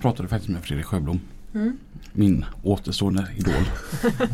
Pratade 0.00 0.28
faktiskt 0.28 0.50
med 0.50 0.62
Fredrik 0.62 0.86
Sjöblom. 0.86 1.20
Mm. 1.54 1.76
Min 2.12 2.44
återstående 2.62 3.26
idol. 3.36 3.64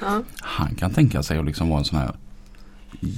Ja. 0.00 0.22
Han 0.40 0.74
kan 0.74 0.90
tänka 0.90 1.22
sig 1.22 1.38
att 1.38 1.44
liksom 1.44 1.68
vara 1.68 1.78
en 1.78 1.84
sån 1.84 1.98
här 1.98 2.16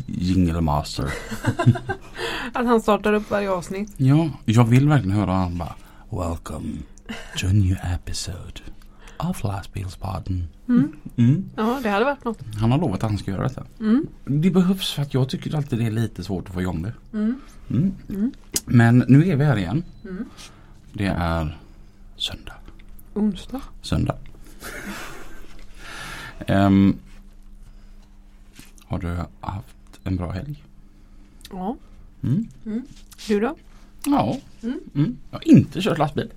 jingle 0.06 0.60
master. 0.60 1.04
Att 2.52 2.66
han 2.66 2.80
startar 2.80 3.12
upp 3.12 3.30
varje 3.30 3.50
avsnitt. 3.50 3.92
Ja, 3.96 4.30
jag 4.44 4.64
vill 4.64 4.88
verkligen 4.88 5.16
höra 5.16 5.32
han 5.32 5.58
bara 5.58 5.74
Welcome 6.10 6.68
to 7.36 7.46
a 7.46 7.52
new 7.52 7.76
episode 7.94 8.60
of 9.16 9.44
Lastbilspodden. 9.44 10.48
Mm. 10.68 10.92
Mm. 11.16 11.50
Ja, 11.56 11.80
det 11.82 11.88
hade 11.88 12.04
varit 12.04 12.24
något. 12.24 12.38
Han 12.60 12.70
har 12.72 12.78
lovat 12.78 13.04
att 13.04 13.10
han 13.10 13.18
ska 13.18 13.30
göra 13.30 13.42
detta. 13.42 13.64
Mm. 13.80 14.06
Det 14.24 14.50
behövs 14.50 14.92
för 14.92 15.02
att 15.02 15.14
jag 15.14 15.28
tycker 15.28 15.56
alltid 15.56 15.78
det 15.78 15.86
är 15.86 15.90
lite 15.90 16.24
svårt 16.24 16.48
att 16.48 16.54
få 16.54 16.60
igång 16.60 16.82
det. 16.82 16.92
Mm. 17.12 17.40
Mm. 17.70 17.92
Mm. 18.08 18.32
Men 18.64 19.04
nu 19.08 19.28
är 19.28 19.36
vi 19.36 19.44
här 19.44 19.56
igen. 19.56 19.84
Mm. 20.04 20.24
Det 20.92 21.06
är 21.06 21.58
söndag. 22.24 22.54
Onsdag. 23.14 23.60
Söndag. 23.82 24.16
Ehm, 26.46 26.96
har 28.84 28.98
du 28.98 29.16
haft 29.40 30.00
en 30.04 30.16
bra 30.16 30.30
helg? 30.30 30.64
Ja. 31.50 31.76
Mm. 32.22 32.48
Du 33.28 33.40
då? 33.40 33.56
Ja. 34.06 34.38
Mm. 34.62 34.80
Mm. 34.94 35.16
Jag 35.30 35.38
har 35.38 35.48
inte 35.48 35.80
kört 35.80 35.98
lastbil. 35.98 36.32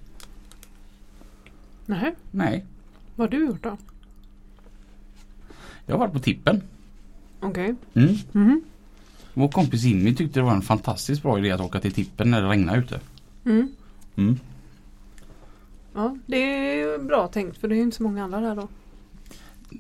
Nej. 1.86 2.16
Nej. 2.32 2.66
Vad 3.16 3.28
har 3.34 3.40
du 3.40 3.46
gjort 3.46 3.64
då? 3.64 3.78
Jag 5.86 5.94
har 5.96 6.00
varit 6.00 6.14
på 6.14 6.20
tippen. 6.20 6.62
Okej. 7.40 7.76
Mm. 7.94 8.16
Mhm. 8.32 8.62
Vår 9.34 9.48
kompis 9.48 9.84
Jimmy 9.84 10.16
tyckte 10.16 10.40
det 10.40 10.44
var 10.44 10.54
en 10.56 10.62
fantastiskt 10.62 11.22
bra 11.24 11.40
idé 11.40 11.52
att 11.52 11.62
åka 11.62 11.80
till 11.80 11.94
tippen 11.94 12.32
när 12.32 12.42
det 12.42 12.50
regnar 12.50 12.78
ute. 12.78 13.00
Mm. 13.46 14.40
Ja, 15.98 16.18
det 16.26 16.38
är 16.38 17.00
bra 17.00 17.28
tänkt 17.28 17.58
för 17.58 17.68
det 17.68 17.76
är 17.76 17.78
ju 17.78 17.84
inte 17.84 17.98
så 17.98 18.04
många 18.04 18.24
andra 18.24 18.40
där 18.40 18.56
då. 18.56 18.68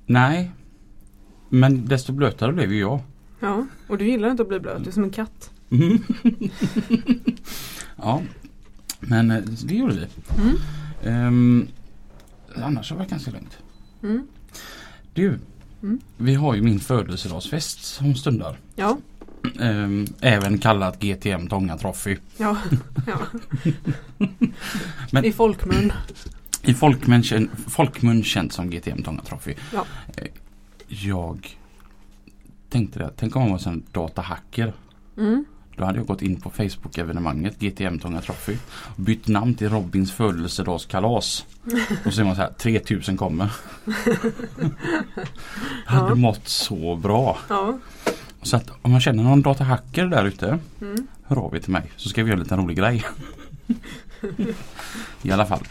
Nej. 0.06 0.52
Men 1.50 1.86
desto 1.86 2.14
blötare 2.14 2.54
blev 2.54 2.74
ju 2.74 2.80
jag. 2.80 3.00
Ja, 3.40 3.68
och 3.88 3.98
du 3.98 4.08
gillar 4.08 4.32
inte 4.32 4.44
att 4.44 4.50
bli 4.50 4.60
blöt. 4.60 4.84
Du 4.84 4.90
är 4.90 4.94
som 4.94 5.04
en 5.04 5.10
katt. 5.10 5.52
Mm. 5.70 6.00
ja. 7.96 8.22
Men 9.00 9.32
eh, 9.32 9.42
det 9.42 9.76
gjorde 9.76 9.94
vi. 9.94 10.08
Mm. 10.42 10.58
Ehm, 11.04 11.68
annars 12.56 12.90
har 12.90 12.98
det 12.98 13.00
varit 13.00 13.12
ganska 13.12 13.32
lugnt. 13.32 13.58
Mm. 14.04 14.28
Du. 15.14 15.40
Mm. 15.84 16.00
Vi 16.18 16.36
har 16.36 16.56
ju 16.56 16.62
min 16.62 16.80
födelsedagsfest 16.80 17.84
som 17.84 18.16
stundar. 18.16 18.60
Ja. 18.76 18.98
Ehm, 19.60 20.06
även 20.22 20.58
kallat 20.58 21.00
GTM 21.00 21.48
Tånga 21.48 21.78
Trophy. 21.78 22.18
Ja. 22.38 22.58
ja. 23.08 23.18
Men- 25.12 25.26
I 25.26 25.32
folkmun. 25.32 25.94
I 26.64 26.74
folkmun, 26.74 27.24
folkmun 27.68 28.24
känt 28.24 28.54
som 28.54 28.70
GTM 28.70 29.04
Tånga 29.04 29.22
Trophy. 29.22 29.54
Ja. 29.74 29.86
Eh, 30.18 30.28
Jag 30.88 31.58
tänkte 32.70 33.00
det. 33.00 33.12
Tänk 33.18 33.36
om 33.36 33.42
man 33.42 33.52
var 33.52 33.68
en 33.68 33.84
datahacker. 33.92 34.74
Mm. 35.18 35.46
Då 35.76 35.86
hade 35.86 35.98
jag 35.98 36.08
gått 36.08 36.22
in 36.22 36.42
på 36.42 36.50
Facebook-evenemanget 36.50 37.60
GTM 37.60 38.00
Tånga 38.00 38.22
Trophy. 38.22 38.58
Bytt 38.96 39.28
namn 39.28 39.54
till 39.56 39.70
Robins 39.70 40.12
födelsedagskalas. 40.12 41.46
Och 42.06 42.14
så 42.14 42.22
är 42.22 42.26
man 42.26 42.36
så 42.36 42.42
här 42.42 42.52
3000 42.54 43.18
kommer. 43.18 43.52
hade 45.86 46.10
Ja. 46.10 46.16
mått 46.16 46.48
så 46.48 46.96
bra. 46.96 47.38
Ja. 47.50 47.80
Så 48.42 48.58
att 48.58 48.70
om 48.82 48.92
man 48.92 49.02
känner 49.02 49.24
någon 49.24 49.42
datahacker 49.42 50.06
där 50.06 50.26
ute. 50.26 50.60
Mm. 50.82 51.08
Hör 51.24 51.36
av 51.38 51.56
er 51.56 51.60
till 51.60 51.72
mig 51.72 51.92
så 51.98 52.10
ska 52.10 52.24
vi 52.24 52.30
göra 52.30 52.38
en 52.38 52.44
liten 52.44 52.60
rolig 52.60 52.78
grej. 52.78 53.04
I 55.22 55.32
alla 55.32 55.46
fall. 55.46 55.64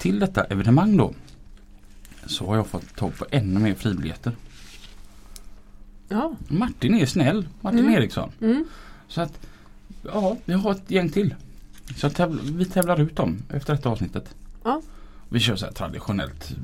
Till 0.00 0.18
detta 0.18 0.44
evenemang 0.44 0.96
då. 0.96 1.14
Så 2.26 2.46
har 2.46 2.56
jag 2.56 2.66
fått 2.66 2.96
tag 2.96 3.16
på 3.18 3.26
ännu 3.30 3.60
mer 3.60 3.74
fribiljetter. 3.74 4.32
Ja. 6.08 6.34
Martin 6.48 6.94
är 6.94 7.06
snäll. 7.06 7.48
Martin 7.60 7.78
Mm. 7.80 7.94
Eriksson. 7.94 8.30
Mm. 8.40 8.64
Så 9.08 9.20
att 9.20 9.38
ja, 10.02 10.36
vi 10.44 10.52
har 10.52 10.72
ett 10.72 10.90
gäng 10.90 11.08
till. 11.08 11.34
Så 11.96 12.08
tävl- 12.08 12.56
vi 12.56 12.64
tävlar 12.64 13.00
ut 13.00 13.16
dem 13.16 13.36
efter 13.52 13.74
detta 13.74 13.88
avsnittet. 13.88 14.34
Ja. 14.64 14.82
Vi 15.28 15.40
kör 15.40 15.56
så 15.56 15.64
här 15.66 15.72
traditionellt. 15.72 16.54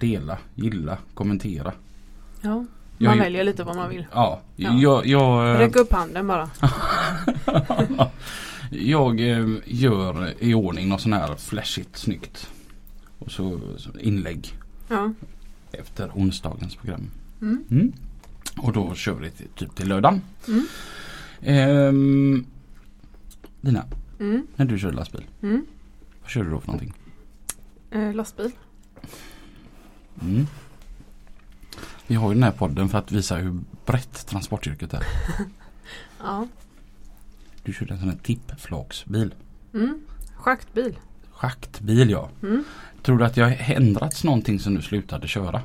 Dela, 0.00 0.38
gilla, 0.54 0.98
kommentera. 1.14 1.72
Ja. 2.42 2.64
Man 2.98 3.18
väljer 3.18 3.44
lite 3.44 3.64
vad 3.64 3.76
man 3.76 3.90
vill. 3.90 4.06
Ja, 4.12 4.40
Ja. 4.56 4.72
jag, 4.78 5.06
jag, 5.06 5.50
eh, 5.54 5.58
Räck 5.58 5.76
upp 5.76 5.92
handen 5.92 6.26
bara. 6.26 6.50
jag 8.70 9.20
eh, 9.20 9.46
gör 9.64 10.34
i 10.38 10.54
ordning 10.54 10.88
något 10.88 11.00
sån 11.00 11.12
här 11.12 11.34
flashigt 11.36 11.96
snyggt. 11.96 12.50
Och 13.18 13.30
så, 13.32 13.60
så 13.76 13.90
inlägg 13.98 14.54
Ja. 14.88 15.12
efter 15.72 16.10
onsdagens 16.14 16.76
program. 16.76 17.10
Mm. 17.40 17.64
Mm. 17.70 17.92
Och 18.56 18.72
då 18.72 18.94
kör 18.94 19.12
vi 19.14 19.30
till, 19.30 19.48
typ 19.54 19.74
till 19.76 19.88
lördagen. 19.88 20.22
Mm. 20.48 20.66
Ehm, 21.42 22.44
Lina, 23.60 23.84
Mm. 24.20 24.46
när 24.56 24.64
du 24.66 24.78
kör 24.78 24.92
lastbil, 24.92 25.24
Mm. 25.42 25.66
vad 26.22 26.30
kör 26.30 26.44
du 26.44 26.50
då 26.50 26.60
för 26.60 26.66
någonting? 26.66 26.94
Eh, 27.90 28.14
lastbil. 28.14 28.50
Vi 32.08 32.14
har 32.14 32.28
ju 32.28 32.34
den 32.34 32.42
här 32.42 32.52
podden 32.52 32.88
för 32.88 32.98
att 32.98 33.12
visa 33.12 33.36
hur 33.36 33.60
brett 33.86 34.26
transportyrket 34.26 34.94
är. 34.94 35.02
Ja. 36.22 36.46
Du 37.62 37.72
kör 37.72 37.92
en 37.92 37.98
sån 37.98 38.08
här 38.08 38.18
tippflaksbil. 38.22 39.34
Mm. 39.74 40.00
Schaktbil. 40.36 40.98
Schaktbil 41.30 42.10
ja. 42.10 42.28
Mm. 42.42 42.64
Tror 43.02 43.18
du 43.18 43.24
att 43.24 43.34
det 43.34 43.42
har 43.42 43.56
ändrats 43.58 44.24
någonting 44.24 44.60
sen 44.60 44.74
du 44.74 44.82
slutade 44.82 45.28
köra? 45.28 45.62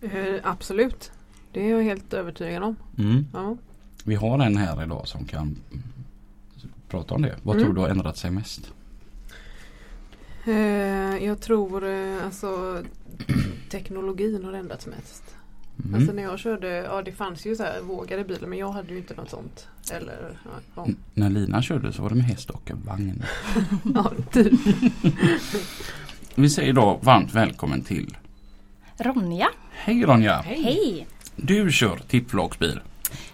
Eh, 0.00 0.34
absolut. 0.42 1.12
Det 1.52 1.66
är 1.66 1.70
jag 1.70 1.82
helt 1.82 2.12
övertygad 2.12 2.62
om. 2.62 2.76
Mm. 2.98 3.26
Ja. 3.32 3.56
Vi 4.04 4.14
har 4.14 4.38
en 4.38 4.56
här 4.56 4.82
idag 4.82 5.08
som 5.08 5.24
kan 5.24 5.56
prata 6.88 7.14
om 7.14 7.22
det. 7.22 7.36
Vad 7.42 7.56
Mm. 7.56 7.64
tror 7.66 7.74
du 7.74 7.80
har 7.80 7.88
ändrat 7.88 8.16
sig 8.16 8.30
mest? 8.30 8.72
Eh, 10.44 11.24
jag 11.24 11.40
tror 11.40 11.84
eh, 11.88 12.24
alltså 12.24 12.82
teknologin 13.70 14.44
har 14.44 14.52
ändrats 14.52 14.86
mest. 14.86 15.22
Mm. 15.84 15.94
Alltså 15.94 16.12
när 16.12 16.22
jag 16.22 16.38
körde, 16.38 16.68
ja 16.68 17.02
det 17.02 17.12
fanns 17.12 17.46
ju 17.46 17.56
så 17.56 17.62
här 17.62 17.80
vågade 17.80 18.24
bilar 18.24 18.48
men 18.48 18.58
jag 18.58 18.72
hade 18.72 18.92
ju 18.92 18.96
inte 18.98 19.14
något 19.14 19.30
sånt. 19.30 19.68
Eller 19.92 20.38
ja, 20.44 20.50
ja. 20.74 20.86
När 21.14 21.30
Lina 21.30 21.62
körde 21.62 21.92
så 21.92 22.02
var 22.02 22.08
det 22.08 22.14
med 22.14 22.24
häst 22.24 22.50
och 22.50 22.70
vagn. 22.84 23.22
ja 23.94 24.12
typ. 24.32 24.52
Vi 26.34 26.50
säger 26.50 26.72
då 26.72 27.00
varmt 27.02 27.34
välkommen 27.34 27.82
till 27.82 28.16
Ronja, 28.98 29.48
Hej 29.70 30.04
Ronja! 30.04 30.42
hej! 30.46 31.06
Du 31.36 31.72
kör 31.72 31.96
tippflaksbil. 32.08 32.80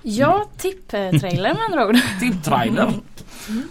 Jag 0.03 0.47
tipptrailer 0.57 1.55
med 1.55 1.63
andra 1.69 1.89
ord. 1.89 1.97
Tipptrailer. 2.21 2.93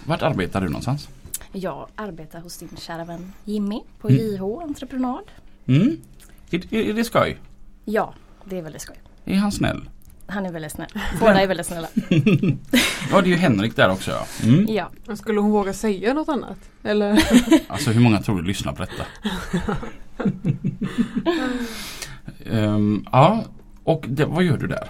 Vart 0.05 0.21
arbetar 0.21 0.61
du 0.61 0.67
någonstans? 0.67 1.09
Jag 1.57 1.87
arbetar 1.95 2.39
hos 2.39 2.57
din 2.57 2.69
kära 2.77 3.05
vän 3.05 3.33
Jimmy 3.45 3.81
på 4.01 4.09
Mm. 4.09 4.21
JH 4.21 4.41
Entreprenad. 4.63 5.23
Mm. 5.65 5.97
Är, 6.51 6.73
är 6.73 6.93
det 6.93 7.03
skoj? 7.03 7.37
Ja, 7.85 8.13
det 8.45 8.57
är 8.57 8.61
väldigt 8.61 8.81
skoj. 8.81 8.95
Är 9.25 9.35
han 9.35 9.51
snäll? 9.51 9.89
Han 10.27 10.45
är 10.45 10.51
väldigt 10.51 10.71
snäll. 10.71 10.89
Båda 11.19 11.41
är 11.41 11.47
väldigt 11.47 11.65
snälla. 11.65 11.87
Ja 13.11 13.21
det 13.21 13.27
är 13.27 13.31
ju 13.31 13.35
Henrik 13.35 13.75
där 13.75 13.89
också 13.91 14.11
ja. 14.11 14.25
Mm. 14.43 14.65
Ja, 14.69 15.15
Skulle 15.15 15.39
hon 15.39 15.51
våga 15.51 15.73
säga 15.73 16.13
något 16.13 16.29
annat? 16.29 16.57
Eller? 16.83 17.23
Alltså 17.67 17.91
hur 17.91 18.01
många 18.01 18.21
tror 18.21 18.41
du 18.41 18.47
lyssnar 18.47 18.73
på 18.73 18.83
detta? 18.85 19.05
Ehm, 22.51 23.05
ja, 23.11 23.43
och 23.83 24.05
det, 24.07 24.25
vad 24.25 24.43
gör 24.43 24.57
du 24.57 24.67
där? 24.67 24.87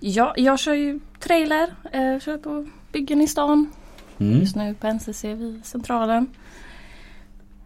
ja 0.00 0.34
jag 0.36 0.58
kör 0.58 0.74
ju 0.74 1.00
trailer, 1.20 1.68
eh, 1.92 2.18
kör 2.20 2.38
på 2.38 2.68
byggen 2.92 3.20
i 3.20 3.28
stan. 3.28 3.72
Mm. 4.22 4.40
Just 4.40 4.56
nu 4.56 4.74
på 4.74 4.86
NCC 4.86 5.24
vid 5.24 5.64
Centralen. 5.64 6.26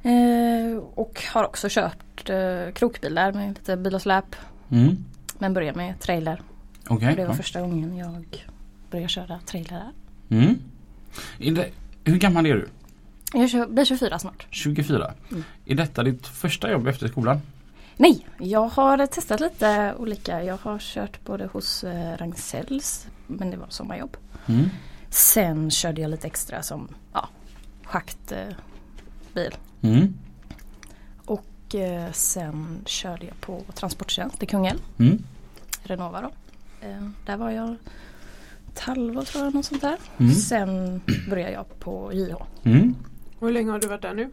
Eh, 0.03 0.79
och 0.95 1.23
har 1.33 1.45
också 1.45 1.67
kört 1.71 2.31
eh, 2.31 2.73
krokbilar 2.75 3.33
med 3.33 3.49
lite 3.49 3.77
bil 3.77 3.95
och 3.95 4.03
släp. 4.03 4.37
Mm. 4.71 5.05
Men 5.39 5.55
började 5.55 5.79
med 5.79 6.01
trailer. 6.01 6.41
Och 6.89 7.01
det 7.01 7.15
var 7.17 7.25
ja. 7.25 7.35
första 7.35 7.61
gången 7.61 7.97
jag 7.97 8.25
började 8.91 9.09
köra 9.09 9.39
trailer 9.47 9.71
där. 9.71 9.93
Mm. 10.37 10.59
Det, 11.55 11.71
hur 12.05 12.19
gammal 12.19 12.47
är 12.47 12.55
du? 12.55 12.69
Jag 13.33 13.71
blir 13.71 13.85
24 13.85 14.19
snart. 14.19 14.47
24. 14.51 15.15
Mm. 15.31 15.45
Är 15.67 15.75
detta 15.75 16.03
ditt 16.03 16.27
första 16.27 16.71
jobb 16.71 16.87
efter 16.87 17.09
skolan? 17.09 17.41
Nej, 17.97 18.27
jag 18.39 18.69
har 18.69 19.07
testat 19.07 19.41
lite 19.41 19.95
olika. 19.99 20.45
Jag 20.45 20.59
har 20.63 20.79
kört 20.79 21.25
både 21.25 21.47
hos 21.47 21.85
eh, 21.85 22.17
Ragn-Sells, 22.17 23.07
men 23.27 23.51
det 23.51 23.57
var 23.57 23.67
sommarjobb. 23.69 24.17
Mm. 24.47 24.71
Sen 25.17 25.71
körde 25.71 26.01
jag 26.01 26.11
lite 26.11 26.27
extra 26.27 26.63
som 26.63 26.89
ja, 27.13 27.29
schaktbil. 27.85 28.57
Mm. 29.83 30.15
Och 31.25 31.75
eh, 31.75 32.13
sen 32.13 32.83
körde 32.87 33.27
jag 33.27 33.41
på 33.41 33.63
Transporttjänst 33.75 34.43
i 34.43 34.47
Kungälv, 34.47 34.79
Mm. 34.99 35.23
Renova 35.83 36.21
då. 36.21 36.31
Eh, 36.87 37.09
där 37.27 37.37
var 37.37 37.51
jag 37.51 37.77
ett 38.73 38.79
halvår 38.79 39.23
tror 39.23 39.45
jag, 39.45 39.55
något 39.55 39.67
sånt 39.67 39.81
där. 39.83 39.97
Mm. 40.19 40.35
Sen 40.35 41.01
började 41.31 41.53
jag 41.53 41.79
på 41.81 42.13
JH. 42.13 42.37
Mm. 42.65 42.95
Hur 43.41 43.53
länge 43.53 43.71
har 43.71 43.79
du 43.79 43.87
varit 43.87 44.03
där 44.03 44.15
nu? 44.15 44.31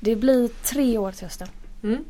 Det 0.00 0.16
blir 0.16 0.48
tre 0.48 0.98
år 0.98 1.12
till 1.12 1.24
hösten. 1.26 1.48
Mm. 1.82 2.04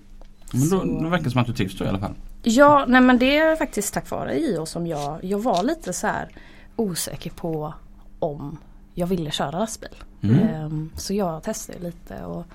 Men 0.53 0.71
då, 0.71 0.85
då 0.85 1.09
verkar 1.09 1.25
det 1.25 1.31
som 1.31 1.41
att 1.41 1.47
du 1.47 1.53
trivs 1.55 1.79
då 1.79 1.85
i 1.85 1.89
alla 1.89 1.99
fall. 1.99 2.15
Ja, 2.43 2.85
nej 2.89 3.01
men 3.01 3.19
det 3.19 3.37
är 3.37 3.57
faktiskt 3.57 3.95
tack 3.95 4.11
vare 4.11 4.39
JO 4.39 4.67
som 4.67 4.87
jag, 4.87 5.25
jag 5.25 5.39
var 5.39 5.63
lite 5.63 5.93
så 5.93 6.07
här 6.07 6.29
osäker 6.77 7.31
på 7.31 7.75
om 8.19 8.59
jag 8.95 9.07
ville 9.07 9.31
köra 9.31 9.51
lastbil. 9.59 9.95
Mm. 10.23 10.39
Ehm, 10.39 10.91
så 10.97 11.15
jag 11.15 11.43
testade 11.43 11.79
lite 11.79 12.25
och 12.25 12.47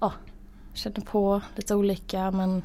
ja, 0.00 0.12
kände 0.72 1.00
på 1.00 1.40
lite 1.56 1.74
olika 1.74 2.30
men 2.30 2.62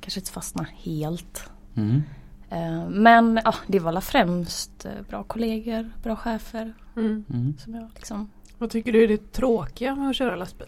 kanske 0.00 0.20
inte 0.20 0.32
fastna 0.32 0.66
helt. 0.72 1.50
Mm. 1.74 2.02
Ehm, 2.50 2.82
men 3.02 3.40
ja, 3.44 3.54
det 3.66 3.78
var 3.78 3.88
alla 3.88 4.00
främst 4.00 4.84
eh, 4.84 4.92
bra 5.08 5.22
kollegor, 5.22 5.90
bra 6.02 6.16
chefer 6.16 6.74
Mm. 6.96 7.24
Mm. 7.30 7.54
som 7.58 7.74
jag 7.74 7.88
liksom 7.94 8.30
Vad 8.58 8.70
tycker 8.70 8.92
du 8.92 9.02
är 9.04 9.08
det 9.08 9.32
tråkiga 9.32 9.94
med 9.94 10.10
att 10.10 10.16
köra 10.16 10.36
lastbil? 10.36 10.66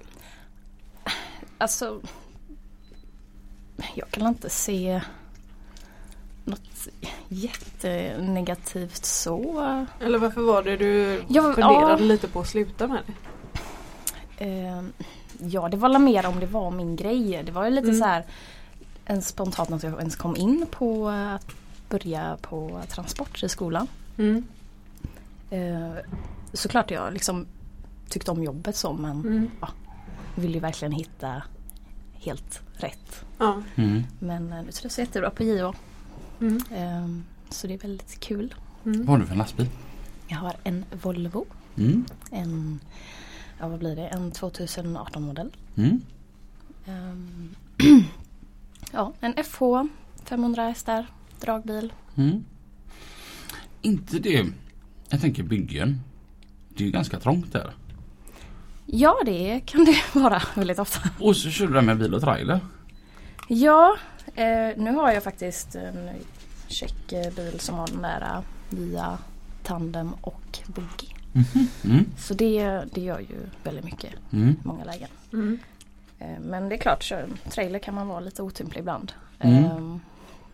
Alltså 1.59 2.01
Jag 3.95 4.11
kan 4.11 4.27
inte 4.27 4.51
se 4.51 5.01
något 6.45 6.89
jättenegativt 7.29 9.05
så. 9.05 9.87
Eller 10.01 10.19
varför 10.19 10.41
var 10.41 10.63
det 10.63 10.77
du 10.77 11.23
Jag- 11.29 11.55
funderade 11.55 12.03
ja. 12.03 12.09
lite 12.09 12.29
på 12.29 12.41
att 12.41 12.49
sluta 12.49 12.87
med 12.89 13.01
det? 13.07 14.45
Ehm, 14.45 14.93
ja 15.39 15.69
det 15.69 15.77
var 15.77 15.89
väl 15.89 15.99
mer 16.03 16.27
om 16.27 16.41
det 16.41 16.47
var 16.47 16.71
min 16.71 16.97
grej. 16.97 17.43
Det 17.47 17.53
var 17.53 17.65
ju 17.65 17.71
lite 17.71 17.87
Mm. 17.89 17.99
så 18.01 18.05
här 18.05 18.25
en 19.05 19.23
spontant 19.23 19.71
att 19.73 19.83
jag 19.83 19.99
ens 19.99 20.17
kom 20.17 20.37
in 20.37 20.67
på 20.71 21.09
att 21.09 21.47
börja 21.89 22.37
på 22.43 22.81
transport 22.89 23.43
i 23.43 23.49
skolan. 23.49 23.87
Mm. 24.19 24.45
Ehm, 25.51 25.93
såklart 26.53 26.91
jag 26.91 27.13
liksom 27.13 27.47
tyckte 28.09 28.31
om 28.31 28.43
jobbet 28.45 28.77
så 28.77 28.93
men 28.93 29.11
Mm. 29.21 29.51
ville 30.35 30.55
ju 30.55 30.61
verkligen 30.61 30.93
hitta 30.93 31.43
helt 32.15 32.61
rätt. 32.75 33.25
Ja. 33.39 33.63
Mm. 33.75 33.91
Mm. 33.91 34.03
Men 34.19 34.53
eh, 34.53 34.63
nu 34.65 34.73
trivs 34.73 34.99
jag 34.99 35.07
jättebra 35.07 35.31
på 35.31 35.43
JO. 35.45 35.75
Mm. 36.41 36.61
Ehm, 36.73 37.25
så 37.51 37.67
det 37.67 37.75
är 37.75 37.79
väldigt 37.79 38.21
kul. 38.21 38.55
Mm. 38.85 38.99
Vad 38.99 39.09
har 39.09 39.19
du 39.19 39.25
för 39.27 39.33
en 39.33 39.39
lastbil? 39.39 39.69
Jag 40.29 40.37
har 40.37 40.55
en 40.65 40.85
Volvo. 41.03 41.47
Mm. 41.77 42.05
En, 42.31 42.81
ja 43.59 43.69
vad 43.69 43.79
blir 43.79 43.97
det, 43.97 44.07
en 44.07 44.31
2018 44.31 45.23
modell. 45.23 45.57
Mm. 45.77 46.01
Ehm, 46.87 47.55
ja, 48.93 49.13
en 49.21 49.45
FH 49.45 49.63
500 50.25 50.63
hästar, 50.63 51.07
dragbil. 51.41 51.93
Mm. 52.17 52.45
Inte 53.83 54.19
det. 54.19 54.47
Jag 55.09 55.21
tänker 55.21 55.43
byggen. 55.43 56.01
Det 56.69 56.83
är 56.83 56.87
ju 56.87 56.93
ganska 56.93 57.21
trångt 57.21 57.53
där. 57.53 57.75
Ja 58.87 59.17
det 59.27 59.61
kan 59.67 59.85
det 59.85 59.97
vara 60.21 60.43
väldigt 60.55 60.79
ofta. 60.79 61.09
Och 61.21 61.37
så 61.37 61.51
kör 61.51 61.67
du 61.67 61.73
där 61.73 61.83
med 61.83 61.99
bil 61.99 62.15
och 62.15 62.21
trailer. 62.21 62.61
Ja, 63.49 63.97
eh, 64.35 64.77
nu 64.77 64.95
har 64.95 65.13
jag 65.13 65.23
faktiskt 65.23 65.75
en 65.75 66.11
check 66.69 67.11
bil 67.37 67.61
som 67.61 67.75
har 67.75 67.87
den 67.87 68.03
där 68.03 68.21
eh, 68.21 68.41
via 68.71 69.19
tandem 69.63 70.13
och 70.21 70.59
buggy. 70.67 71.09
Mm. 71.85 72.05
Så 72.19 72.35
det, 72.35 72.85
det 72.93 73.01
gör 73.01 73.19
ju 73.21 73.37
väldigt 73.65 73.85
mycket 73.85 74.11
Mm. 74.33 74.49
i 74.51 74.57
många 74.67 74.85
lägen. 74.85 75.09
Mm. 75.33 75.59
Eh, 76.19 76.41
Men 76.41 76.69
det 76.69 76.75
är 76.75 76.79
klart, 76.79 77.03
kör 77.03 77.23
en 77.23 77.51
trailer 77.51 77.79
kan 77.79 77.95
man 77.95 78.09
vara 78.09 78.21
lite 78.21 78.43
otymplig 78.43 78.81
ibland. 78.81 79.13
Mm. 79.39 79.65
Eh, 79.65 79.97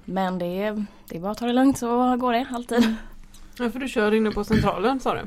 Men 0.05 0.39
det 0.39 0.47
är, 0.63 0.85
det 1.09 1.17
är 1.17 1.21
bara 1.21 1.33
att 1.33 1.39
ta 1.39 1.47
det 1.47 1.53
lugnt 1.53 1.79
så 1.79 2.17
går 2.17 2.33
det 2.33 2.47
alltid. 2.55 2.95
Ja, 3.59 3.71
för 3.71 3.79
du 3.79 3.89
kör 3.89 4.15
inne 4.15 4.31
på 4.31 4.45
centralen 4.45 5.01
sa 5.01 5.15
du? 5.15 5.21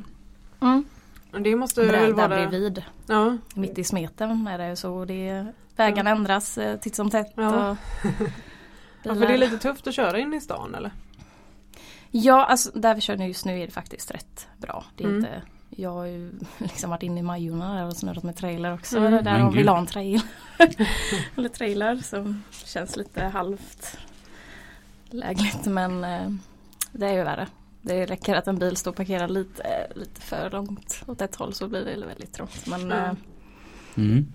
Mm. 0.61 0.85
Men 1.31 1.43
Det 1.43 1.55
måste 1.55 1.81
Där, 1.81 1.91
väl 1.91 2.15
där 2.15 2.27
vara... 2.29 2.47
bredvid, 2.49 2.83
Ja. 3.07 3.37
mitt 3.55 3.77
i 3.77 3.83
smeten 3.83 4.47
är 4.47 4.57
det 4.57 4.75
så 4.75 5.05
det 5.05 5.45
Vägarna 5.75 6.09
ändras 6.09 6.57
eh, 6.57 6.79
titt 6.79 6.95
som 6.95 7.09
tätt. 7.09 7.31
Ja. 7.35 7.69
Och 7.71 7.77
ja, 9.03 9.15
för 9.15 9.27
det 9.27 9.33
är 9.33 9.37
lite 9.37 9.57
tufft 9.57 9.87
att 9.87 9.93
köra 9.95 10.19
in 10.19 10.33
i 10.33 10.41
stan 10.41 10.75
eller? 10.75 10.91
Ja, 12.11 12.45
alltså 12.45 12.71
där 12.79 12.95
vi 12.95 13.01
kör 13.01 13.17
nu 13.17 13.27
just 13.27 13.45
nu 13.45 13.61
är 13.61 13.65
det 13.65 13.71
faktiskt 13.73 14.11
rätt 14.11 14.47
bra. 14.57 14.85
Det 14.97 15.03
är 15.03 15.07
Mm. 15.07 15.17
inte, 15.19 15.41
jag 15.69 15.89
har 15.93 16.05
ju 16.05 16.31
liksom 16.57 16.89
varit 16.89 17.03
inne 17.03 17.19
i 17.19 17.23
Majorna 17.23 17.75
där 17.75 17.85
och 17.85 17.93
snurrat 17.97 18.23
med 18.23 18.35
trailer 18.35 18.73
också. 18.73 18.97
Mm. 18.97 19.23
Där 19.23 19.39
har 19.39 19.51
vi 19.51 19.57
gud. 19.57 19.65
LAN 19.65 19.85
trail. 19.87 20.21
Eller 21.37 21.49
trailer 21.49 21.95
som 21.95 22.43
känns 22.51 22.95
lite 22.97 23.23
halvt 23.23 23.97
lägligt 25.09 25.65
men 25.65 26.03
eh, 26.03 26.29
det 26.91 27.07
är 27.07 27.13
ju 27.13 27.23
värre. 27.23 27.47
Det 27.81 28.05
räcker 28.05 28.35
att 28.35 28.47
en 28.47 28.59
bil 28.59 28.77
står 28.77 28.91
parkerad 28.91 29.31
lite, 29.31 29.87
lite 29.95 30.21
för 30.21 30.49
långt 30.49 31.03
åt 31.07 31.21
ett 31.21 31.35
håll 31.35 31.53
så 31.53 31.67
blir 31.67 31.85
det 31.85 32.05
väldigt 32.05 32.33
trångt. 32.33 32.67
Men 32.67 32.89
Ja. 32.89 33.15
Mm. 33.97 34.25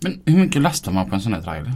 Men 0.00 0.20
hur 0.24 0.38
mycket 0.38 0.62
lastar 0.62 0.92
man 0.92 1.08
på 1.10 1.14
en 1.14 1.20
sån 1.20 1.32
här 1.34 1.42
trailer? 1.42 1.72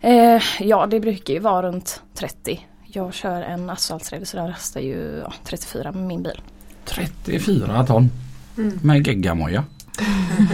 Eh, 0.00 0.42
ja 0.60 0.86
det 0.86 1.00
brukar 1.00 1.34
ju 1.34 1.40
vara 1.40 1.68
runt 1.68 2.02
30. 2.14 2.66
Jag 2.86 3.14
kör 3.14 3.42
en 3.42 3.70
asfalttrailer 3.70 4.26
så 4.26 4.36
den 4.36 4.48
rastar 4.48 4.80
ju 4.80 5.22
ja, 5.24 5.32
34 5.44 5.92
med 5.92 6.02
min 6.02 6.22
bil. 6.22 6.40
34 6.84 7.86
ton 7.86 8.10
Mm. 8.58 8.78
med 8.82 9.06
geggamoja. 9.06 9.64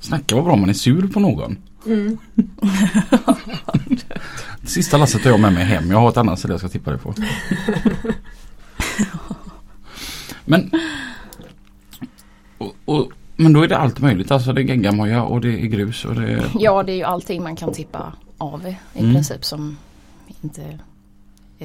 Snacka 0.00 0.34
vad 0.34 0.44
bra 0.44 0.56
man 0.56 0.68
är 0.68 0.72
sur 0.74 1.08
på 1.08 1.20
någon. 1.20 1.58
Mm. 1.86 2.18
Sista 4.64 4.96
lasset 4.96 5.22
tar 5.22 5.30
jag 5.30 5.40
med 5.40 5.52
mig 5.52 5.64
hem. 5.64 5.90
Jag 5.90 5.98
har 5.98 6.08
ett 6.08 6.16
annat 6.16 6.38
ställe 6.38 6.54
jag 6.54 6.60
ska 6.60 6.68
tippa 6.68 6.90
det 6.90 6.98
på. 6.98 7.14
Men 10.44 10.70
och, 12.58 12.74
och, 12.84 13.12
Men 13.40 13.52
då 13.52 13.62
är 13.62 13.68
det 13.68 13.76
allt 13.78 14.00
möjligt. 14.00 14.30
Alltså 14.30 14.52
det 14.52 14.60
är 14.60 14.64
geggamoja 14.64 15.22
och 15.22 15.40
det 15.40 15.48
är 15.60 15.66
grus 15.66 16.04
och 16.04 16.14
det 16.14 16.32
är... 16.32 16.44
Ja 16.58 16.82
det 16.82 16.92
är 16.92 16.96
ju 16.96 17.02
allting 17.02 17.42
man 17.42 17.56
kan 17.56 17.72
tippa 17.72 18.12
av 18.38 18.66
i 18.66 18.76
Mm. 18.98 19.14
princip 19.14 19.44
som 19.44 19.76
inte 20.42 20.78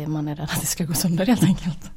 man 0.07 0.27
är 0.27 0.35
rädd 0.35 0.49
att 0.51 0.61
det 0.61 0.67
ska 0.67 0.85
gå 0.85 0.93
sönder 0.93 1.25
helt 1.25 1.43
enkelt. 1.43 1.91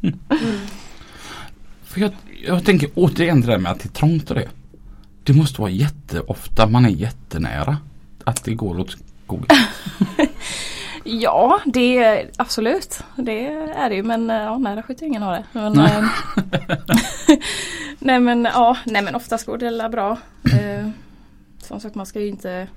För 1.85 2.01
jag, 2.01 2.11
jag 2.47 2.65
tänker 2.65 2.89
återigen 2.95 3.41
det 3.41 3.47
där 3.47 3.59
med 3.59 3.73
att 3.73 3.81
det 3.81 3.87
är 3.89 3.93
trångt 3.93 4.31
och 4.31 4.37
det. 4.37 4.49
Det 5.25 5.33
måste 5.33 5.61
vara 5.61 5.71
jätteofta 5.71 6.67
man 6.67 6.85
är 6.85 6.91
jättenära. 6.91 7.77
Att 8.25 8.45
det 8.45 8.55
går 8.55 8.81
åt 8.81 8.97
skogen. 9.25 9.47
Ja 11.07 11.61
det 11.65 11.99
är 11.99 12.31
absolut 12.37 13.01
det 13.17 13.47
är 13.77 13.89
det 13.89 13.97
ju 13.97 14.03
men 14.03 14.31
eh, 14.31 14.37
ja, 14.37 14.59
nära 14.59 14.83
skjuter 14.83 15.07
ingen 15.07 15.23
har 15.23 15.33
det. 15.33 15.45
Men, 15.53 15.73
Nej. 15.73 15.93
eh, 15.97 17.39
nej 17.99 18.21
men 18.21 18.45
ja 18.45 18.77
nej 18.85 19.03
men 19.03 19.15
oftast 19.15 19.47
går 19.47 19.59
det 19.59 19.89
bra. 19.89 20.19
Eh, 20.45 20.89
som 21.63 21.81
sagt 21.81 21.95
man 21.95 22.07
ska 22.07 22.21
ju 22.21 22.29
inte 22.29 22.69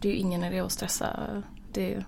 Det 0.00 0.08
är 0.08 0.12
ju 0.12 0.18
ingen 0.18 0.44
idé 0.44 0.60
att 0.60 0.72
stressa. 0.72 1.20
Det, 1.72 2.04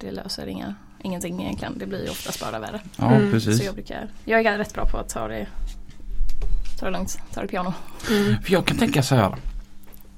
det 0.00 0.10
löser 0.10 0.46
inga, 0.46 0.74
ingenting 1.02 1.42
egentligen. 1.42 1.78
Det 1.78 1.86
blir 1.86 2.04
ju 2.04 2.10
oftast 2.10 2.40
bara 2.40 2.58
värre. 2.58 2.80
Ja 2.96 3.06
Mm, 3.14 3.30
precis. 3.30 3.58
Så 3.58 3.64
jag 3.64 3.74
brukar 3.74 4.08
Jag 4.24 4.44
är 4.46 4.58
rätt 4.58 4.74
bra 4.74 4.86
på 4.86 4.98
att 4.98 5.08
ta 5.08 5.28
det 5.28 5.46
Ta 6.82 6.86
det 6.86 6.92
lugnt, 6.92 7.18
ta 7.34 7.42
det 7.42 7.48
piano. 7.48 7.74
Mm. 8.10 8.42
För 8.42 8.52
jag 8.52 8.66
kan 8.66 8.76
tänka 8.76 9.02
så 9.02 9.14
här. 9.14 9.34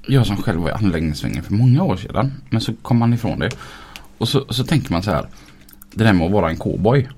Jag 0.06 0.26
som 0.26 0.36
själv 0.36 0.60
var 0.60 0.68
i 0.68 0.72
anläggningssvängen 0.72 1.42
för 1.42 1.52
många 1.52 1.82
år 1.82 1.96
sedan. 1.96 2.42
Men 2.50 2.60
så 2.60 2.74
kom 2.82 2.98
man 2.98 3.14
ifrån 3.14 3.38
det. 3.38 3.50
Och 4.18 4.28
så, 4.28 4.44
så 4.48 4.64
tänker 4.64 4.92
man 4.92 5.02
så 5.02 5.10
här. 5.10 5.28
Det 5.94 6.04
där 6.04 6.12
med 6.12 6.26
att 6.26 6.32
vara 6.32 6.50
en 6.50 6.56
cowboy. 6.56 7.08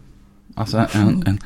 Alltså 0.55 0.87
en, 0.93 1.23
en 1.27 1.39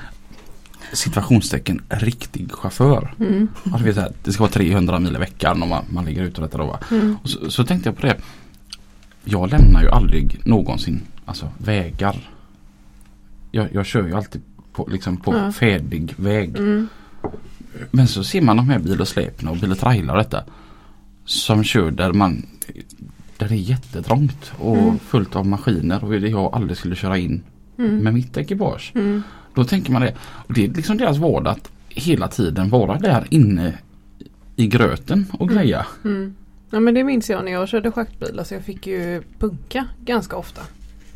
situationstecken 0.92 1.82
riktig 1.88 2.52
chaufför. 2.52 3.14
Mm. 3.20 3.48
Du 3.78 3.84
vet 3.84 3.94
så 3.94 4.00
här, 4.00 4.12
det 4.24 4.32
ska 4.32 4.42
vara 4.42 4.52
300 4.52 4.98
mil 4.98 5.16
i 5.16 5.18
veckan 5.18 5.62
om 5.62 5.68
man, 5.68 5.84
man 5.90 6.04
ligger 6.04 6.22
ute 6.22 6.40
och 6.40 6.46
detta 6.48 6.58
då. 6.58 6.78
Mm. 6.90 7.16
Och 7.22 7.30
så, 7.30 7.50
så 7.50 7.64
tänkte 7.64 7.88
jag 7.88 7.96
på 7.96 8.06
det. 8.06 8.16
Jag 9.24 9.50
lämnar 9.50 9.82
ju 9.82 9.88
aldrig 9.90 10.40
någonsin 10.44 11.02
alltså, 11.24 11.48
vägar. 11.58 12.30
Jag, 13.50 13.68
jag 13.74 13.86
kör 13.86 14.06
ju 14.06 14.14
alltid 14.14 14.42
på, 14.72 14.88
liksom 14.90 15.16
på 15.16 15.34
Ja. 15.34 15.52
färdig 15.52 16.14
väg. 16.16 16.56
Mm. 16.56 16.88
Men 17.90 18.08
så 18.08 18.24
ser 18.24 18.40
man 18.40 18.56
de 18.56 18.68
här 18.70 18.78
bil 18.78 19.00
och 19.00 19.08
släpen 19.08 19.48
och 19.48 19.56
bil 19.56 19.72
och 19.72 19.78
trailar 19.78 20.16
detta. 20.16 20.44
Som 21.24 21.64
kör 21.64 21.90
där 21.90 22.12
man 22.12 22.46
där 23.40 23.48
det 23.48 23.54
är 23.54 23.56
jättetrångt 23.56 24.52
och 24.58 24.76
Mm. 24.78 24.98
fullt 24.98 25.36
av 25.36 25.46
maskiner 25.46 26.04
och 26.04 26.14
jag 26.16 26.54
aldrig 26.54 26.76
skulle 26.76 26.94
köra 26.96 27.18
in 27.18 27.42
Mm. 27.78 27.96
med 27.96 28.14
mitt 28.14 28.36
ekipage. 28.36 28.92
Mm. 28.94 29.22
Då 29.54 29.64
tänker 29.64 29.92
man 29.92 30.02
det. 30.02 30.14
Och 30.22 30.54
det 30.54 30.64
är 30.64 30.68
liksom 30.68 30.96
deras 30.96 31.16
vardag 31.18 31.52
att 31.52 31.70
hela 31.88 32.28
tiden 32.28 32.68
vara 32.70 32.98
där 32.98 33.26
inne 33.30 33.78
i 34.56 34.66
gröten 34.66 35.26
och 35.32 35.42
Mm. 35.50 35.54
greja. 35.54 35.86
Mm. 36.04 36.34
Ja 36.70 36.80
men 36.80 36.94
det 36.94 37.04
minns 37.04 37.30
jag 37.30 37.44
när 37.44 37.52
jag 37.52 37.68
körde 37.68 37.92
schaktbil. 37.92 38.38
Alltså 38.38 38.54
jag 38.54 38.64
fick 38.64 38.86
ju 38.86 39.22
punka 39.38 39.84
ganska 40.04 40.36
ofta. 40.36 40.60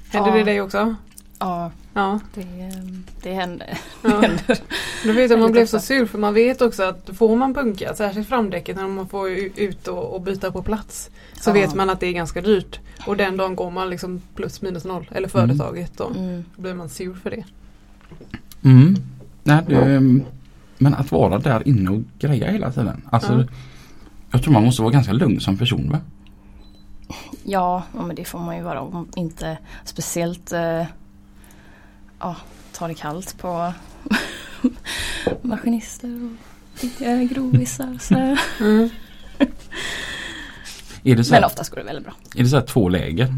Hände 0.08 0.28
Ja. 0.30 0.36
det 0.36 0.44
dig 0.44 0.60
också? 0.60 0.94
Ja, 1.38 1.70
Ja. 1.94 2.20
det, 2.34 2.40
ehm, 2.42 3.04
det 3.22 3.32
händer. 3.34 3.78
ja. 4.02 4.08
händer. 4.20 4.58
Då 5.04 5.12
vet 5.12 5.30
jag 5.30 5.40
man 5.40 5.52
blev 5.52 5.66
så 5.66 5.78
sur 5.80 6.06
för 6.06 6.18
man 6.18 6.34
vet 6.34 6.62
också 6.62 6.82
att 6.82 7.10
får 7.16 7.36
man 7.36 7.54
punka, 7.54 7.94
särskilt 7.94 8.28
framdäcket 8.28 8.76
när 8.76 8.88
man 8.88 9.08
får 9.08 9.30
ut 9.56 9.88
och, 9.88 10.14
och 10.14 10.20
byta 10.22 10.52
på 10.52 10.62
plats. 10.62 11.10
Så 11.40 11.50
Ja. 11.50 11.54
vet 11.54 11.74
man 11.74 11.90
att 11.90 12.00
det 12.00 12.06
är 12.06 12.12
ganska 12.12 12.40
dyrt. 12.40 12.80
Och 13.06 13.16
den 13.16 13.36
dagen 13.36 13.56
går 13.56 13.70
man 13.70 13.90
liksom 13.90 14.22
plus 14.34 14.62
minus 14.62 14.84
noll. 14.84 15.10
Eller 15.14 15.28
företaget 15.28 15.98
då. 15.98 16.06
Mm. 16.16 16.44
Då 16.56 16.62
blir 16.62 16.74
man 16.74 16.88
sur 16.88 17.14
för 17.14 17.30
det. 17.30 17.44
Mm. 18.64 18.96
Nej, 19.42 19.62
det, 19.68 20.00
men 20.78 20.94
att 20.94 21.12
vara 21.12 21.38
där 21.38 21.68
inne 21.68 21.90
och 21.90 22.00
greja 22.18 22.50
hela 22.50 22.72
tiden. 22.72 23.02
Alltså, 23.10 23.32
Ja. 23.32 23.44
Jag 24.30 24.42
tror 24.42 24.52
man 24.52 24.64
måste 24.64 24.82
vara 24.82 24.92
ganska 24.92 25.12
lugn 25.12 25.40
som 25.40 25.56
person 25.58 25.90
va? 25.90 25.98
Ja, 27.44 27.82
men 27.92 28.16
det 28.16 28.24
får 28.24 28.38
man 28.38 28.56
ju 28.56 28.62
vara 28.62 28.80
om 28.80 29.08
inte 29.16 29.58
speciellt 29.84 30.52
eh, 30.52 30.82
ja, 32.24 32.36
ta 32.72 32.88
det 32.88 32.94
kallt 32.94 33.38
på 33.38 33.72
maskinister 35.42 36.30
och 37.00 37.28
grovisar. 37.30 37.98
Så. 38.00 38.14
Mm. 38.64 38.90
Är 41.04 41.16
det 41.16 41.24
så, 41.24 41.32
Men 41.34 41.44
oftast 41.44 41.70
går 41.70 41.76
det 41.76 41.82
väldigt 41.84 42.04
bra. 42.04 42.14
är 42.36 42.42
det 42.42 42.48
så 42.48 42.56
här 42.56 42.66
två 42.66 42.88
läger? 42.88 43.34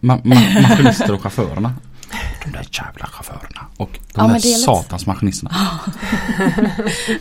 Ma 0.00 0.20
ma 0.24 0.34
maskinister 0.62 1.12
och 1.14 1.22
chaufförerna. 1.22 1.74
De 2.44 2.50
där 2.52 2.66
jävla 2.72 3.06
chaufförerna 3.06 3.66
och 3.76 3.90
de 3.92 3.98
Ja, 4.14 4.26
där 4.26 4.34
lite- 4.34 4.48
satans 4.48 5.06
maskinisterna. 5.06 5.54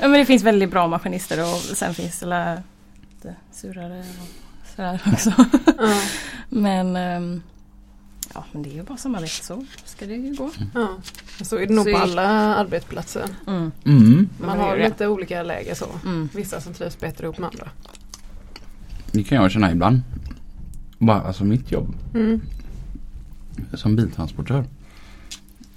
Ja, 0.01 0.07
men 0.07 0.11
det 0.11 0.25
finns 0.25 0.43
väldigt 0.43 0.71
bra 0.71 0.87
maskinister 0.87 1.41
och 1.43 1.77
sen 1.77 1.93
finns 1.93 2.19
det 2.19 2.25
lite 3.11 3.35
surare 3.53 3.99
och 3.99 4.27
sådär 4.75 5.01
också. 5.13 5.33
Ja. 5.77 5.91
Men 6.49 6.95
ehm, 6.95 7.41
ja, 8.35 8.45
men 8.51 8.63
det 8.63 8.69
är 8.69 8.73
ju 8.73 8.83
bara 8.83 8.97
samarbete 8.97 9.33
så 9.43 9.65
ska 9.85 10.05
det 10.05 10.13
ju 10.15 10.35
gå. 10.35 10.51
Ja. 10.73 10.87
Så 11.41 11.55
är 11.57 11.67
det 11.67 11.73
nog 11.73 11.85
Så 11.85 11.91
på 11.91 11.97
är- 11.97 12.01
alla 12.01 12.27
arbetsplatser. 12.55 13.25
Mm. 13.47 13.71
Mm. 13.85 14.29
Man 14.39 14.59
har 14.59 14.77
det. 14.77 14.83
lite 14.87 15.07
olika 15.07 15.43
läger 15.43 15.75
så. 15.75 15.85
Mm. 16.05 16.29
Vissa 16.33 16.61
som 16.61 16.73
trivs 16.73 16.99
bättre 16.99 17.23
ihop 17.25 17.37
med 17.39 17.49
andra. 17.49 17.69
Det 19.11 19.23
kan 19.23 19.37
jag 19.41 19.51
känna 19.51 19.71
ibland. 19.71 20.01
Bara, 20.97 21.21
alltså 21.21 21.43
mitt 21.43 21.71
jobb 21.71 21.93
Mm. 22.13 22.41
som 23.73 23.95
biltransportör. 23.95 24.65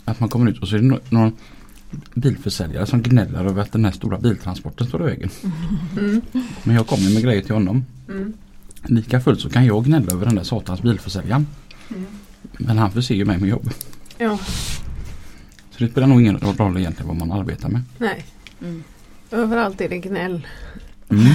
Att 0.04 0.20
man 0.20 0.28
kommer 0.28 0.50
ut 0.50 0.58
och 0.62 0.68
så 0.68 0.76
är 0.76 0.80
det 0.80 0.98
någon 1.10 1.32
bilförsäljare 2.14 2.86
som 2.86 3.02
gnäller 3.02 3.44
över 3.44 3.62
att 3.62 3.72
den 3.72 3.84
här 3.84 3.92
stora 3.92 4.18
biltransporten 4.18 4.86
står 4.86 5.00
i 5.02 5.04
vägen. 5.04 5.30
Mm. 5.98 6.20
Men 6.64 6.76
jag 6.76 6.86
kommer 6.86 7.14
med 7.14 7.22
grejer 7.22 7.42
till 7.42 7.54
honom. 7.54 7.84
Mm. 8.08 8.32
Lika 8.84 9.20
fullt 9.20 9.40
så 9.40 9.50
kan 9.50 9.66
jag 9.66 9.84
gnälla 9.84 10.12
över 10.12 10.26
den 10.26 10.34
där 10.34 10.42
satans 10.44 10.82
bilförsäljaren. 10.82 11.46
Mm. 11.90 12.06
Men 12.52 12.78
han 12.78 12.90
förser 12.90 13.14
ju 13.14 13.24
mig 13.24 13.38
med 13.38 13.48
jobb. 13.48 13.70
Ja, 14.18 14.38
Så 15.70 15.78
det 15.84 15.88
spelar 15.90 16.06
nog 16.06 16.20
ingen 16.20 16.38
roll 16.38 16.76
egentligen 16.78 17.08
vad 17.08 17.16
man 17.28 17.32
arbetar 17.40 17.68
med. 17.68 17.82
nej. 17.98 18.24
Mm. 18.62 18.84
Överallt 19.30 19.80
är 19.80 19.88
det 19.88 19.98
gnäll. 19.98 20.46
Mm. 21.08 21.24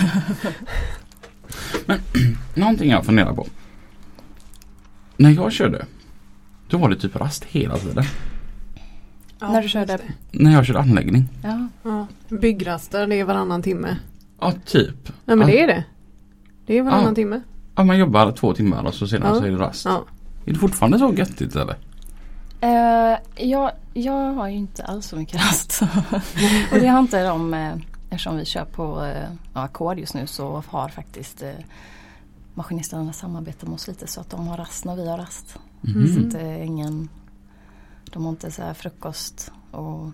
Men 1.85 1.99
någonting 2.55 2.91
jag 2.91 3.05
funderar 3.05 3.33
på. 3.33 3.47
När 5.17 5.29
jag 5.29 5.51
körde. 5.53 5.85
Då 6.69 6.77
var 6.77 6.89
det 6.89 6.95
typ 6.95 7.15
rast 7.15 7.43
hela 7.43 7.77
tiden. 7.77 8.03
Ja, 9.39 9.51
När 9.51 9.61
du 9.61 9.69
körde? 9.69 9.99
När 10.31 10.51
jag 10.53 10.65
körde 10.65 10.79
anläggning. 10.79 11.29
Ja. 11.43 11.67
Ja. 11.83 12.07
Byggraster 12.37 13.07
det 13.07 13.15
är 13.19 13.23
varannan 13.23 13.61
timme. 13.61 13.97
Ja 14.39 14.53
typ. 14.65 15.09
Nej 15.25 15.37
men 15.37 15.39
Ja. 15.39 15.53
det 15.53 15.61
är 15.61 15.67
det. 15.67 15.83
Det 16.65 16.77
är 16.77 16.81
varannan 16.83 17.05
Ja. 17.07 17.15
timme. 17.15 17.41
Ja 17.75 17.83
man 17.83 17.97
jobbar 17.97 18.31
två 18.31 18.53
timmar 18.53 18.83
och 18.83 18.93
så 18.93 19.07
sedan 19.07 19.21
Ja. 19.25 19.35
så 19.39 19.45
är 19.45 19.51
det 19.51 19.57
rast. 19.57 19.85
Ja. 19.85 20.05
Är 20.45 20.53
det 20.53 20.59
fortfarande 20.59 20.99
så 20.99 21.13
göttigt 21.13 21.55
eller? 21.55 21.77
Eh, 22.61 23.17
jag, 23.35 23.71
jag 23.93 24.33
har 24.33 24.47
ju 24.47 24.55
inte 24.55 24.83
alls 24.83 25.07
så 25.07 25.15
mycket 25.15 25.35
rast. 25.35 25.81
och 26.71 26.79
det 26.79 26.87
har 26.87 26.99
inte 26.99 27.23
de, 27.23 27.53
eh, 27.53 27.75
eftersom 28.09 28.37
vi 28.37 28.45
kör 28.45 28.65
på 28.65 29.05
eh, 29.05 29.29
ackord 29.53 29.99
just 29.99 30.13
nu 30.13 30.27
så 30.27 30.63
har 30.67 30.89
faktiskt 30.89 31.43
eh, 31.43 31.51
maskinisterna 32.53 33.13
samarbetat 33.13 33.63
med 33.63 33.73
oss 33.75 33.87
lite 33.87 34.07
så 34.07 34.21
att 34.21 34.29
de 34.29 34.47
har 34.47 34.57
rast 34.57 34.85
när 34.85 34.95
vi 34.95 35.09
har 35.09 35.17
rast. 35.17 35.59
Mhm. 35.81 36.07
Så 36.13 36.27
att 36.27 36.43
är 36.43 36.63
ingen, 36.63 37.09
de 38.11 38.23
har 38.23 38.29
inte 38.29 38.51
så 38.51 38.61
här 38.61 38.73
frukost 38.73 39.51
och 39.71 40.09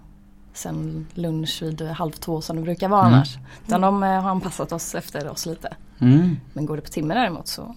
sen 0.53 1.07
lunch 1.13 1.62
vid 1.62 1.81
halv 1.81 2.12
två 2.12 2.41
som 2.41 2.55
det 2.55 2.62
brukar 2.62 2.89
vara 2.89 3.01
Mm. 3.01 3.13
annars. 3.13 3.38
Utan 3.67 3.81
de 3.81 4.03
eh, 4.03 4.21
har 4.21 4.29
anpassat 4.29 4.71
oss 4.71 4.95
efter 4.95 5.29
oss 5.29 5.45
lite. 5.45 5.74
Mm. 6.00 6.38
Men 6.53 6.65
går 6.65 6.75
det 6.75 6.81
på 6.81 6.89
timme 6.89 7.13
däremot 7.13 7.48
så 7.48 7.75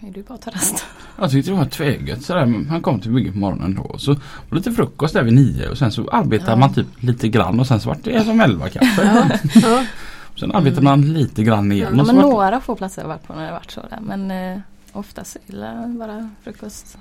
är 0.00 0.10
det 0.10 0.16
ju 0.16 0.22
bara 0.22 0.34
att 0.34 0.42
ta 0.42 0.50
rast. 0.50 0.84
Jag 1.18 1.30
tyckte 1.30 1.50
det 1.50 1.56
var 1.56 1.64
tväget 1.64 2.24
sådär. 2.24 2.64
Han 2.68 2.82
kom 2.82 3.00
till 3.00 3.10
bygget 3.12 3.32
på 3.32 3.38
morgonen 3.38 3.74
då. 3.74 3.82
Och 3.82 4.00
så 4.00 4.12
var 4.12 4.20
det 4.50 4.56
lite 4.56 4.72
frukost 4.72 5.14
där 5.14 5.22
vid 5.22 5.34
nio 5.34 5.68
och 5.68 5.78
sen 5.78 5.92
så 5.92 6.08
arbetade 6.08 6.50
Ja. 6.52 6.56
man 6.56 6.74
typ 6.74 6.86
lite 7.00 7.28
grann 7.28 7.60
och 7.60 7.66
sen 7.66 7.80
så 7.80 7.88
var 7.88 7.98
det 8.02 8.24
som 8.24 8.40
elva 8.40 8.68
kanske. 8.68 9.02
Ja. 9.04 9.24
ja. 9.54 9.84
Sen 10.40 10.52
arbetade 10.52 10.82
man 10.82 11.12
lite 11.12 11.42
grann 11.42 11.72
igen. 11.72 11.88
Ja, 11.92 11.98
Ja, 12.06 12.12
men 12.12 12.16
några 12.22 12.60
få 12.60 12.76
platser 12.76 13.02
har 13.02 13.08
jag 13.08 13.16
varit 13.16 13.26
på 13.26 13.34
när 13.34 13.46
det 13.46 13.52
varit 13.52 13.70
så 13.70 13.80
där. 13.90 13.98
Men 14.00 14.30
eh, 14.30 14.58
oftast 14.92 15.36
är 15.46 15.52
det 15.56 15.98
bara 15.98 16.30
frukost. 16.44 16.98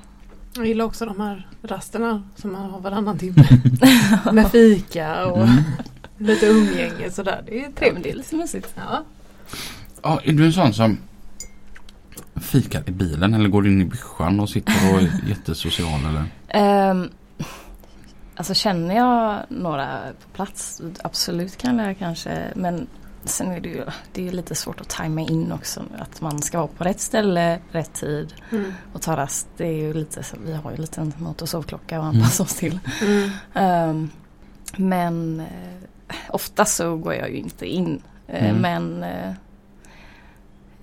Jag 0.56 0.68
gillar 0.68 0.86
också 0.86 1.06
de 1.06 1.20
här 1.20 1.48
rasterna 1.62 2.24
som 2.36 2.52
man 2.52 2.70
har 2.72 2.80
varannan 2.80 3.18
timme. 3.18 3.48
Med 4.32 4.52
fika 4.52 5.26
och 5.26 5.38
Mm. 5.42 5.64
lite 6.18 6.46
umgänge 6.46 7.12
sådär. 7.12 7.42
Det 7.46 7.60
är 7.60 7.64
Ja, 7.64 7.68
trevligt. 7.80 8.04
det 8.04 8.12
är 8.12 8.16
lite 8.16 8.36
mysigt. 8.36 8.74
Ja. 8.76 9.04
Ja, 10.04 10.20
är 10.24 10.34
du 10.34 10.46
en 10.46 10.54
sån 10.54 10.74
som 10.74 10.98
fikar 12.42 12.84
i 12.86 12.92
bilen 12.92 13.34
eller 13.34 13.50
går 13.50 13.68
in 13.68 13.82
i 13.82 13.86
byschan 13.86 14.40
och 14.40 14.50
sitter 14.50 14.94
och 14.94 15.02
är 15.02 15.12
jättesocial 15.30 16.00
eller? 16.10 16.24
Ehm, 16.48 17.10
alltså 18.36 18.54
känner 18.54 18.96
jag 18.96 19.40
några 19.50 20.00
på 20.24 20.30
plats, 20.36 20.82
absolut 21.04 21.58
kan 21.58 21.80
jag 21.80 21.98
kanske. 22.00 22.44
Men 22.56 22.88
sen 23.24 23.52
är 23.52 23.60
det 23.60 23.70
ju 23.70 23.86
det 24.14 24.22
är 24.22 24.26
ju 24.26 24.32
lite 24.32 24.56
svårt 24.56 24.82
att 24.82 24.90
tajma 24.90 25.22
in 25.22 25.52
också. 25.52 25.84
Att 25.98 26.22
man 26.22 26.42
ska 26.42 26.58
vara 26.58 26.68
på 26.68 26.84
rätt 26.84 27.00
ställe, 27.02 27.60
rätt 27.72 27.94
tid 27.94 28.34
Mm. 28.52 28.74
och 28.94 29.02
ta 29.02 29.18
rast. 29.18 29.48
Det 29.58 29.68
är 29.68 29.72
ju 29.82 29.94
lite 29.94 30.24
så, 30.24 30.36
vi 30.46 30.54
har 30.54 30.72
ju 30.72 30.78
lite 30.78 31.02
en 31.02 31.14
motorsovklocka 31.18 32.00
att 32.00 32.04
anpassa 32.16 32.44
oss 32.44 32.56
till. 32.56 32.80
Mm. 33.02 33.30
Ehm, 33.54 34.10
men 34.78 35.40
eh, 35.40 36.16
ofta 36.30 36.66
så 36.66 36.98
går 36.98 37.14
jag 37.14 37.30
ju 37.30 37.38
inte 37.38 37.66
in. 37.66 38.02
Eh, 38.28 38.50
Mm. 38.50 38.62
Men 38.62 39.04
eh, 39.04 39.34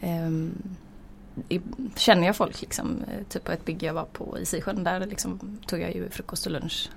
i, 0.00 0.52
känner 1.96 2.26
jag 2.26 2.36
folk 2.36 2.60
liksom, 2.60 2.96
eh, 3.10 3.24
typ 3.28 3.44
på 3.44 3.52
ett 3.52 3.64
bygge 3.64 3.86
jag 3.86 3.94
var 3.94 4.04
på 4.04 4.38
i 4.38 4.46
Sisjön 4.46 4.84
där 4.84 5.06
liksom, 5.06 5.58
tog 5.66 5.80
jag 5.80 5.94
ju 5.94 6.10
frukost 6.10 6.46
och 6.46 6.52
lunch 6.52 6.90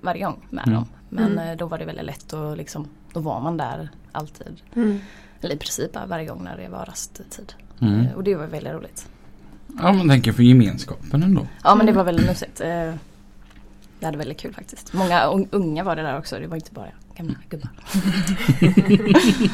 varje 0.00 0.24
gång 0.24 0.46
med 0.50 0.66
Mm. 0.66 0.74
dem. 0.74 0.88
Men 1.08 1.32
Mm. 1.32 1.48
eh, 1.48 1.56
då 1.56 1.66
var 1.66 1.78
det 1.78 1.84
väldigt 1.84 2.04
lätt 2.04 2.32
och 2.32 2.56
liksom, 2.56 2.88
då 3.12 3.20
var 3.20 3.40
man 3.40 3.56
där 3.56 3.88
alltid. 4.12 4.60
Mm. 4.74 4.98
Eller 5.40 5.54
i 5.54 5.58
princip 5.58 5.96
varje 6.08 6.26
gång 6.26 6.44
när 6.44 6.56
det 6.56 6.68
var 6.68 6.84
rasttid. 6.84 7.52
Mm. 7.80 8.00
Eh, 8.00 8.12
Och 8.12 8.24
det 8.24 8.34
var 8.34 8.46
väldigt 8.46 8.72
roligt. 8.72 9.08
Ja, 9.78 9.92
man 9.92 10.08
tänker 10.08 10.32
för 10.32 10.42
gemenskapen 10.42 11.22
ändå. 11.22 11.46
Ja 11.64 11.74
men 11.74 11.86
det 11.86 11.92
var 11.92 12.04
väldigt 12.04 12.26
mysigt. 12.26 12.60
Vi 14.00 14.04
hade 14.06 14.18
väldigt 14.18 14.38
kul 14.40 14.54
faktiskt. 14.54 14.92
Många 14.92 15.20
un- 15.26 15.48
unga 15.50 15.84
var 15.84 15.96
det 15.96 16.02
där 16.02 16.18
också. 16.18 16.38
Det 16.38 16.46
var 16.46 16.56
inte 16.56 16.72
bara 16.72 16.88
gamla 17.16 17.34
gubbar. 17.48 17.70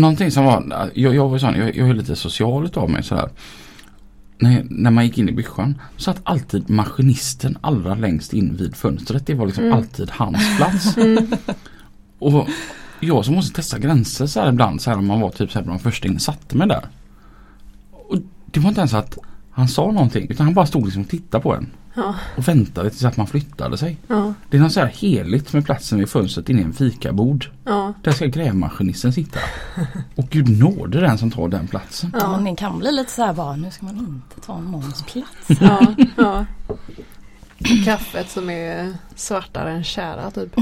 Någonting 0.00 0.30
som 0.30 0.44
var, 0.44 0.90
jag, 0.94 1.14
jag 1.14 1.28
var 1.28 1.38
sån, 1.38 1.54
jag, 1.54 1.76
jag 1.76 1.88
är 1.88 1.94
lite 1.94 2.16
social 2.16 2.64
utav 2.64 2.90
mig 2.90 3.02
sådär. 3.02 3.28
När, 4.38 4.66
när 4.70 4.90
man 4.90 5.04
gick 5.04 5.18
in 5.18 5.28
i 5.28 5.32
byschan 5.32 5.80
så 5.96 6.02
satt 6.02 6.20
alltid 6.22 6.70
maskinisten 6.70 7.58
allra 7.60 7.94
längst 7.94 8.32
in 8.32 8.56
vid 8.56 8.76
fönstret. 8.76 9.26
Det 9.26 9.34
var 9.34 9.46
liksom 9.46 9.64
Mm. 9.64 9.76
alltid 9.76 10.10
hans 10.10 10.56
plats. 10.56 10.96
Mm. 11.06 11.26
Och 12.18 12.48
jag 13.00 13.24
som 13.24 13.34
måste 13.34 13.54
testa 13.56 13.78
gränser 13.78 14.26
så 14.26 14.40
här 14.40 14.48
ibland 14.48 14.80
så 14.82 14.90
här 14.90 14.98
om 14.98 15.06
man 15.06 15.20
var 15.20 15.30
typ 15.30 15.50
så 15.52 15.58
här 15.58 15.64
bland 15.66 15.80
första 15.80 16.08
in 16.08 16.20
satte 16.20 16.56
mig 16.56 16.68
där. 16.68 16.86
Och 17.92 18.16
det 18.46 18.60
var 18.60 18.68
inte 18.68 18.80
ens 18.80 18.94
att 18.94 19.18
han 19.50 19.68
sa 19.68 19.90
någonting 19.92 20.26
utan 20.30 20.46
han 20.46 20.54
bara 20.54 20.66
stod 20.66 20.84
liksom 20.84 21.02
och 21.02 21.08
tittade 21.08 21.42
på 21.42 21.54
en. 21.54 21.66
Ja. 21.96 22.14
Och 22.36 22.48
väntade 22.48 22.90
tills 22.90 23.04
att 23.04 23.16
man 23.16 23.26
flyttade 23.26 23.78
sig. 23.78 23.98
Ja. 24.06 24.34
Det 24.50 24.56
är 24.56 24.60
något 24.60 24.72
så 24.72 24.80
här 24.80 24.86
heligt 24.86 25.52
med 25.52 25.64
platsen 25.64 25.98
vid 25.98 26.08
fönstret 26.08 26.48
inne 26.48 26.60
i 26.60 26.64
en 26.64 26.72
fikabord. 26.72 27.50
Ja. 27.64 27.92
Där 28.02 28.12
ska 28.12 28.26
grävmaskinisten 28.26 29.12
sitta. 29.12 29.38
Och 30.14 30.28
gud 30.30 30.58
nåde 30.58 31.00
den 31.00 31.18
som 31.18 31.30
tar 31.30 31.48
den 31.48 31.66
platsen. 31.66 32.10
Ja. 32.12 32.20
Ja. 32.22 32.36
men 32.36 32.44
det 32.44 32.56
kan 32.56 32.78
bli 32.78 32.92
lite 32.92 33.12
så 33.12 33.22
här 33.24 33.32
bara, 33.32 33.56
nu 33.56 33.70
ska 33.70 33.86
man 33.86 33.98
inte 33.98 34.46
ta 34.46 34.60
någons 34.60 35.02
plats. 35.02 35.60
Ja. 35.60 35.94
ja. 36.16 36.46
Kaffet 37.84 38.30
som 38.30 38.50
är 38.50 38.94
svartare 39.14 39.70
än 39.70 39.84
kära 39.84 40.30
typ. 40.30 40.56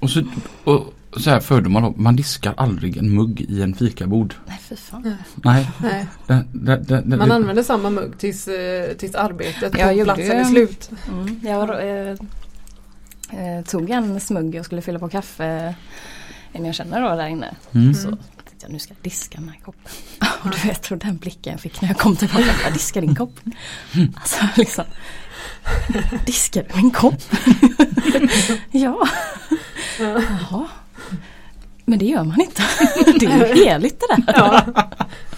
Och 0.00 0.10
så, 0.10 0.22
och 0.64 0.94
så 1.16 1.30
här 1.30 1.40
fördomar 1.40 1.80
då. 1.80 1.94
Man 1.96 2.16
diskar 2.16 2.54
aldrig 2.56 2.96
en 2.96 3.14
mugg 3.14 3.40
i 3.40 3.62
en 3.62 3.74
fikabord. 3.74 4.34
Nej 4.46 4.58
fy 4.68 4.76
fan. 4.76 5.16
Nej. 5.34 5.70
Nej. 5.82 6.06
Det, 6.26 6.44
det, 6.52 6.76
det, 6.76 7.00
det, 7.00 7.16
Man 7.16 7.28
det, 7.28 7.34
använder 7.34 7.62
samma 7.62 7.90
mugg 7.90 8.18
tills, 8.18 8.48
eh, 8.48 8.92
tills 8.96 9.14
arbetet 9.14 9.78
Jag 9.78 9.88
på 9.88 9.92
gjorde 9.92 10.04
platsen 10.04 10.26
ju- 10.26 10.32
är 10.32 10.44
slut. 10.44 10.90
Mm. 11.08 11.40
Jag 11.42 11.88
eh, 11.88 12.16
eh, 13.30 13.64
tog 13.64 13.90
en 13.90 14.20
smugg 14.20 14.54
och 14.58 14.64
skulle 14.64 14.82
fylla 14.82 14.98
på 14.98 15.08
kaffe 15.08 15.74
en 16.52 16.64
jag 16.64 16.74
känner 16.74 17.00
då 17.10 17.16
där 17.16 17.26
inne. 17.26 17.54
mm. 17.72 17.94
Så 17.94 18.08
tänkte 18.08 18.56
jag 18.60 18.72
nu 18.72 18.78
ska 18.78 18.94
jag 18.94 19.02
diska 19.02 19.38
den 19.38 19.48
här 19.48 19.60
koppen. 19.64 19.92
Och 20.42 20.50
du 20.50 20.68
vet 20.68 20.90
och 20.90 20.98
den 20.98 21.16
blicken 21.16 21.50
jag 21.52 21.60
fick 21.60 21.80
när 21.80 21.88
jag 21.88 21.98
kom 21.98 22.16
tillbaka. 22.16 22.44
Jag 22.64 22.72
diskar 22.72 23.00
din 23.00 23.14
kopp. 23.14 23.40
Alltså 24.16 24.44
liksom. 24.56 24.84
Diskar 26.26 26.66
du 26.70 26.76
min 26.82 26.90
kopp? 26.90 27.14
ja. 28.70 29.08
Ja. 30.00 30.20
Jaha. 30.50 30.66
Men 31.84 31.98
det 31.98 32.04
gör 32.06 32.24
man 32.24 32.40
inte. 32.40 32.62
Det 33.20 33.26
är 33.26 33.48
ju 33.56 33.64
heligt 33.64 34.00
det 34.08 34.16
där. 34.16 34.34
Ja. 34.36 34.60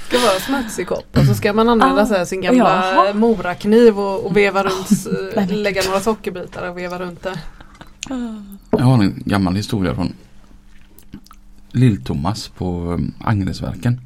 Ska 0.09 0.19
vara 0.19 0.41
smutsig 0.41 0.87
kopp 0.87 1.17
och 1.19 1.25
så 1.25 1.35
ska 1.35 1.53
man 1.53 1.69
använda 1.69 2.21
Ah, 2.21 2.25
sin 2.27 2.41
gamla 2.41 2.59
jaha. 2.95 3.15
morakniv 3.15 3.99
och, 3.99 4.27
och 4.27 4.37
veva 4.37 4.63
runt, 4.65 5.07
men- 5.35 5.49
lägga 5.63 5.83
några 5.87 6.01
sockerbitar 6.01 6.69
och 6.71 6.79
veva 6.79 6.99
runt 6.99 7.23
det. 7.23 7.39
Jag 8.71 8.79
har 8.79 9.03
en 9.03 9.23
gammal 9.27 9.57
historia 9.57 9.95
från 9.95 10.13
Lill-Thomas 11.73 12.51
på 12.57 12.93
um, 12.93 13.15
Agnesverken. 13.21 14.01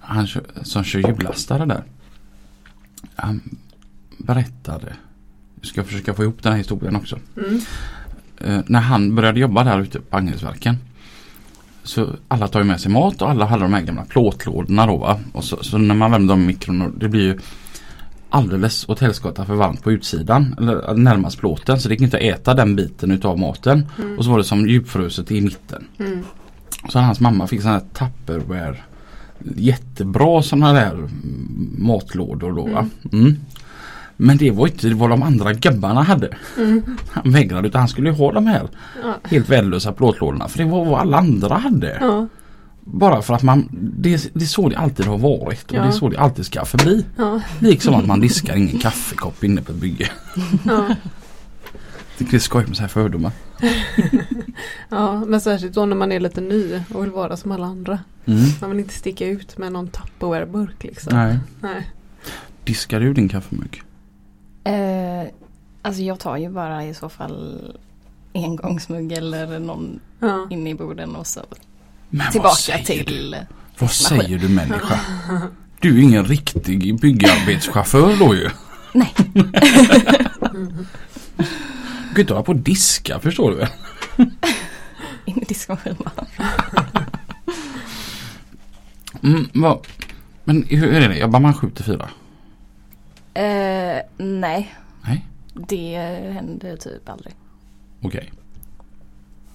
Han 0.00 0.26
som 0.62 0.84
kör 0.84 0.98
hjullastare 1.08 1.64
där. 1.66 1.84
Han 3.16 3.58
berättade, 4.18 4.96
jag 5.60 5.66
ska 5.66 5.84
försöka 5.84 6.14
få 6.14 6.22
ihop 6.22 6.42
den 6.42 6.52
här 6.52 6.58
historien 6.58 6.96
också. 6.96 7.18
Mm. 7.36 7.60
Eh, 8.40 8.60
när 8.66 8.80
han 8.80 9.14
började 9.14 9.40
jobba 9.40 9.64
där 9.64 9.80
ute 9.80 10.00
på 10.00 10.16
Agnesverken. 10.16 10.76
Så 11.82 12.08
alla 12.28 12.48
tar 12.48 12.60
ju 12.60 12.66
med 12.66 12.80
sig 12.80 12.92
mat 12.92 13.22
och 13.22 13.30
alla 13.30 13.44
hade 13.44 13.62
de 13.62 13.72
här 13.72 13.80
gamla 13.80 14.04
plåtlådorna 14.04 14.86
då 14.86 14.96
va. 14.96 15.20
Och 15.32 15.44
så, 15.44 15.58
så 15.62 15.78
när 15.78 15.94
man 15.94 16.10
värmde 16.10 16.32
dem 16.32 16.42
i 16.42 16.46
mikron 16.46 16.98
det 16.98 17.08
blir 17.08 17.22
ju 17.22 17.38
alldeles 18.30 18.88
åt 18.88 19.00
helskotta 19.00 19.44
för 19.44 19.54
varmt 19.54 19.82
på 19.82 19.92
utsidan. 19.92 20.54
Eller 20.58 20.94
närmast 20.94 21.38
plåten 21.38 21.80
så 21.80 21.88
det 21.88 21.94
gick 21.94 22.02
inte 22.02 22.16
att 22.16 22.22
äta 22.22 22.54
den 22.54 22.76
biten 22.76 23.10
utav 23.10 23.38
maten. 23.38 23.86
Mm. 23.98 24.18
Och 24.18 24.24
så 24.24 24.30
var 24.30 24.38
det 24.38 24.44
som 24.44 24.68
djupfruset 24.68 25.30
i 25.30 25.40
mitten. 25.40 25.84
Mm. 25.98 26.24
Så 26.88 26.98
hans 26.98 27.20
mamma 27.20 27.46
fick 27.46 27.62
sådana 27.62 27.78
här 27.78 27.86
Tupperware 28.08 28.76
Jättebra 29.56 30.42
sådana 30.42 30.72
där 30.72 30.92
mm, 30.92 31.76
matlådor 31.78 32.52
då 32.52 32.62
va. 32.62 32.86
Mm. 33.12 33.36
Men 34.20 34.36
det 34.36 34.50
var 34.50 34.66
inte 34.66 34.94
vad 34.94 35.10
de 35.10 35.22
andra 35.22 35.52
gubbarna 35.52 36.02
hade. 36.02 36.36
Mm. 36.56 36.82
Han 37.10 37.32
vägrade 37.32 37.68
utan 37.68 37.78
han 37.78 37.88
skulle 37.88 38.10
ha 38.10 38.32
de 38.32 38.46
här 38.46 38.68
Ja. 39.02 39.14
helt 39.24 39.48
värdelösa 39.48 39.92
plåtlådorna. 39.92 40.48
För 40.48 40.58
det 40.58 40.64
var 40.64 40.84
vad 40.84 41.00
alla 41.00 41.16
andra 41.18 41.54
hade. 41.54 41.98
Ja. 42.00 42.26
Bara 42.84 43.22
för 43.22 43.34
att 43.34 43.42
man, 43.42 43.68
det, 43.72 44.30
det 44.34 44.44
är 44.44 44.46
så 44.46 44.68
det 44.68 44.76
alltid 44.76 45.06
har 45.06 45.18
varit 45.18 45.70
och 45.70 45.76
Ja. 45.76 45.82
det 45.82 45.88
är 45.88 45.92
så 45.92 46.08
det 46.08 46.18
alltid 46.18 46.46
ska 46.46 46.64
förbli. 46.64 47.04
Ja. 47.16 47.40
Liksom 47.58 47.94
att 47.94 48.06
man 48.06 48.20
diskar 48.20 48.56
ingen 48.56 48.78
kaffekopp 48.78 49.44
inne 49.44 49.62
på 49.62 49.72
ett 49.72 49.78
bygge. 49.78 50.10
Ja. 50.64 50.88
Det 52.18 52.32
är 52.34 52.38
skoj 52.38 52.64
med 52.66 52.76
så 52.76 52.82
här 52.82 52.88
fördomar. 52.88 53.32
ja, 54.88 55.24
men 55.26 55.40
särskilt 55.40 55.74
då 55.74 55.86
när 55.86 55.96
man 55.96 56.12
är 56.12 56.20
lite 56.20 56.40
ny 56.40 56.82
och 56.94 57.04
vill 57.04 57.10
vara 57.10 57.36
som 57.36 57.52
alla 57.52 57.66
andra. 57.66 57.98
Mm. 58.26 58.40
Man 58.60 58.70
vill 58.70 58.78
inte 58.78 58.94
sticka 58.94 59.26
ut 59.26 59.58
med 59.58 59.72
någon 59.72 59.88
Tupperware-burk 59.88 60.84
liksom. 60.84 61.16
Nej. 61.16 61.38
Nej. 61.60 61.90
Diskar 62.64 63.00
du 63.00 63.12
din 63.14 63.28
kaffemugg? 63.28 63.82
Eh, 64.68 65.28
alltså 65.82 66.02
jag 66.02 66.18
tar 66.20 66.36
ju 66.36 66.48
bara 66.50 66.84
i 66.84 66.94
så 66.94 67.08
fall 67.08 67.60
engångsmugg 68.34 69.12
eller 69.12 69.58
någon 69.58 70.00
Ja. 70.20 70.46
inne 70.50 70.70
i 70.70 70.74
borden 70.74 71.16
och 71.16 71.26
så 71.26 71.40
Men 72.10 72.24
vad 72.24 72.32
tillbaka 72.32 72.54
säger 72.56 72.84
till 73.04 73.30
Du? 73.30 73.46
Vad 73.78 73.90
säger 73.90 74.38
du 74.38 74.48
människa? 74.48 75.00
Du 75.80 75.98
är 75.98 76.02
ingen 76.02 76.24
riktig 76.24 77.00
byggarbetschaufför 77.00 78.16
då 78.18 78.34
ju. 78.34 78.50
Nej. 78.92 79.14
Du 82.08 82.14
kan 82.14 82.20
inte 82.20 82.32
hålla 82.32 82.44
på 82.44 82.52
och 82.52 82.58
diska 82.58 83.18
förstår 83.20 83.50
du 83.50 83.56
väl? 83.56 83.68
in 85.24 85.42
i 85.42 85.44
diskmaskinen 85.44 85.96
bara. 86.04 86.26
Mm, 89.22 89.48
vad? 89.54 89.86
Men 90.44 90.62
hur 90.68 90.92
är 90.92 91.08
det? 91.08 91.16
Jobbar 91.18 91.40
man 91.40 91.54
7 91.54 91.70
till 91.70 91.84
4? 91.84 92.08
Eh, 93.38 94.02
nej, 94.16 94.74
Nej, 95.02 95.26
det 95.54 95.96
händer 96.32 96.76
typ 96.76 97.08
aldrig. 97.08 97.34
okej. 98.02 98.32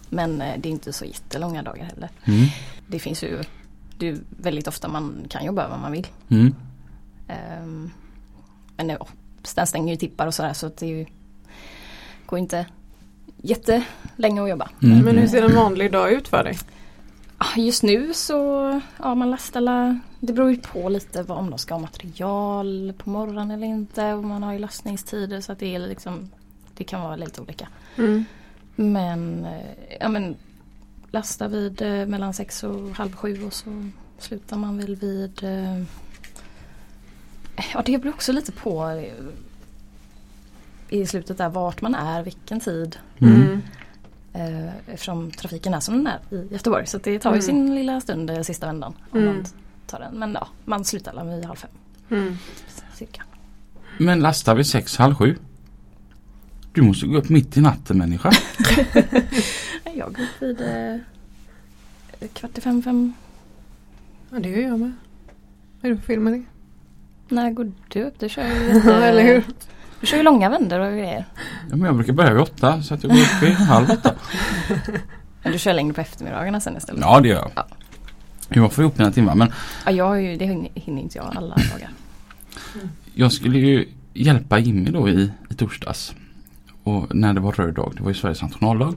Men 0.10 0.41
eh, 0.41 0.60
det 0.60 0.69
är 0.69 0.72
inte 0.72 0.93
så 0.93 1.06
jättelånga 1.06 1.63
dagar 1.63 1.86
heller. 1.86 2.10
Mm. 2.26 2.48
Det 2.88 3.00
finns 3.00 3.24
ju 3.24 3.43
det 3.98 4.08
är 4.08 4.17
väldigt 4.30 4.67
ofta 4.67 4.88
man 4.88 5.26
kan 5.30 5.46
jobba 5.46 5.67
vad 5.67 5.80
man 5.80 5.91
vill. 5.91 6.08
Mm. 6.30 6.56
Um, 7.63 7.91
men 8.78 8.98
den 9.56 9.67
stänger 9.67 9.93
ju 9.93 9.98
tippar 9.98 10.28
och 10.28 10.34
sådär 10.34 10.54
så 10.54 10.72
det 10.80 10.88
ju, 10.88 11.06
går 12.26 12.39
inte 12.39 12.65
jättelänge 13.41 14.43
att 14.43 14.50
jobba. 14.50 14.69
Mm. 14.84 15.00
Men 15.00 15.17
hur 15.17 15.28
ser 15.28 15.43
en 15.43 15.56
vanlig 15.56 15.91
dag 15.91 16.12
ut 16.12 16.28
för 16.28 16.43
dig? 16.43 16.58
Just 17.58 17.84
nu 17.84 18.13
så, 18.13 18.82
ja 18.97 19.15
man 19.15 19.32
lastar 19.32 19.62
la- 19.62 19.99
det 20.19 20.34
beror 20.34 20.51
ju 20.51 20.58
på 20.58 20.89
lite 20.89 21.23
vad, 21.23 21.38
om 21.38 21.49
de 21.49 21.60
ska 21.60 21.73
ha 21.73 21.82
material 21.82 22.93
på 22.97 23.10
morgonen 23.10 23.51
eller 23.51 23.67
inte. 23.67 24.13
Och 24.13 24.23
man 24.23 24.43
har 24.43 24.53
ju 24.53 24.60
lastningstider 24.60 25.41
så 25.41 25.51
att 25.51 25.60
det 25.60 25.75
är 25.75 25.79
liksom, 25.79 26.29
det 26.73 26.84
kan 26.84 27.01
vara 27.01 27.15
lite 27.15 27.41
olika. 27.41 27.67
Mm. 27.97 28.25
Men, 28.75 29.45
eh, 29.45 29.97
ja 29.99 30.10
men 30.10 30.36
lasta 31.12 31.47
vid 31.47 31.82
eh, 31.82 32.06
mellan 32.06 32.34
sex 32.34 32.63
och 32.63 32.89
halv 32.95 33.15
sju 33.15 33.43
och 33.45 33.53
så 33.53 33.89
slutar 34.17 34.58
man 34.58 34.77
väl 34.77 34.95
vid 34.95 35.43
eh, 35.43 35.84
Ja 37.73 37.82
det 37.86 37.97
beror 37.97 38.13
också 38.13 38.32
lite 38.32 38.51
på 38.51 39.03
i 40.89 41.06
slutet 41.06 41.38
där 41.38 41.49
vart 41.49 41.82
man 41.82 41.95
är, 41.95 42.23
vilken 42.23 42.60
tid. 42.60 42.97
Mm. 43.19 43.62
Eh, 44.34 44.67
eftersom 44.88 45.32
trafiken 45.32 45.74
är 45.74 45.80
som 45.80 46.04
den 46.04 46.08
är 46.08 46.36
i 46.38 46.48
Göteborg. 46.54 46.88
Så 46.88 46.98
det 46.98 47.19
tar 47.19 47.30
ju 47.30 47.34
Mm. 47.34 47.41
sin 47.41 47.76
lilla 47.76 48.02
stund 48.02 48.30
eh, 48.30 48.41
sista 48.41 48.65
vändan. 48.65 48.93
Om 49.12 49.19
Mm. 49.19 49.36
man 49.36 49.46
tar 49.88 50.00
den. 50.00 50.19
Men 50.19 50.34
ja, 50.34 50.48
man 50.65 50.86
slutar 50.86 51.12
alla 51.12 51.24
vid 51.36 51.46
halv 51.46 51.56
fem 51.56 51.69
Mm. 52.10 52.38
cirka. 52.96 53.24
Men 53.98 54.19
lastar 54.19 54.56
vi 54.56 54.63
6, 54.63 54.98
halv 54.98 55.15
7? 55.15 55.38
Du 56.72 56.82
måste 56.82 57.08
gå 57.08 57.17
upp 57.17 57.30
mitt 57.30 57.58
i 57.58 57.62
natten 57.62 57.98
människa. 57.98 58.32
Jag 59.96 60.13
går 60.13 60.24
upp 60.24 60.41
vid 60.41 60.62
eh, 60.62 62.28
kvart 62.34 62.58
i 62.58 62.62
fem, 62.62 62.84
fem. 62.84 63.13
Ja 64.32 64.39
det 64.39 64.50
gör 64.50 64.62
jag 64.62 64.80
med. 64.80 64.91
Vad 65.82 65.91
är 65.91 65.96
det 65.96 66.02
för 66.02 66.08
fel 66.08 66.19
med 66.19 66.34
det? 66.34 66.43
När 67.36 67.52
går 67.52 67.72
du 67.88 68.04
upp? 68.04 68.19
Du 68.19 68.30
kör 68.30 68.43
ju 68.48 68.54
jätte- 68.74 68.93
eller 68.96 69.24
hur? 69.24 69.43
Du 70.04 70.08
kör 70.08 70.18
ju 70.18 70.24
långa 70.24 70.50
vändor 70.50 70.80
och 70.80 70.92
grejer. 70.92 71.26
Ja, 71.70 71.76
men 71.76 71.82
jag 71.82 71.96
brukar 71.96 72.13
börja 72.13 72.34
vid 72.34 72.42
8 72.42 72.82
så 72.82 72.94
att 72.94 73.04
jag 73.04 73.12
går 73.12 73.20
upp 73.22 73.42
vid 73.44 73.54
halv 73.54 73.89
8. 73.92 74.13
Men 75.44 75.52
du 75.52 75.60
kör 75.60 75.74
längre 75.74 75.94
på 75.94 76.02
eftermiddagarna 76.02 76.60
sen 76.60 76.78
istället? 76.78 77.02
Ja 77.02 77.20
det 77.20 77.28
gör 77.28 77.36
jag. 77.36 77.52
Ja. 77.56 77.68
Jag 78.50 78.74
får 78.74 78.82
ihop 78.84 78.98
mina 78.98 79.12
timmar 79.12 79.36
men 79.36 79.52
Ja, 79.86 79.92
jag 79.92 80.08
har 80.08 80.16
ju, 80.16 80.38
det 80.38 80.46
hinner 80.46 81.02
inte 81.02 81.18
jag 81.18 81.26
alla 81.36 81.56
dagar. 81.56 81.89
jag 83.13 83.32
skulle 83.32 83.60
ju 83.60 83.89
hjälpa 84.13 84.60
Jimmy 84.60 84.92
då 84.92 85.10
i, 85.10 85.32
i 85.50 85.54
torsdags. 85.54 86.13
Och 86.84 87.16
när 87.16 87.34
det 87.34 87.39
var 87.39 87.52
röd 87.52 87.74
dag, 87.74 87.94
det 87.98 88.04
var 88.04 88.10
ju 88.10 88.16
Sveriges 88.16 88.42
nationaldag. 88.42 88.96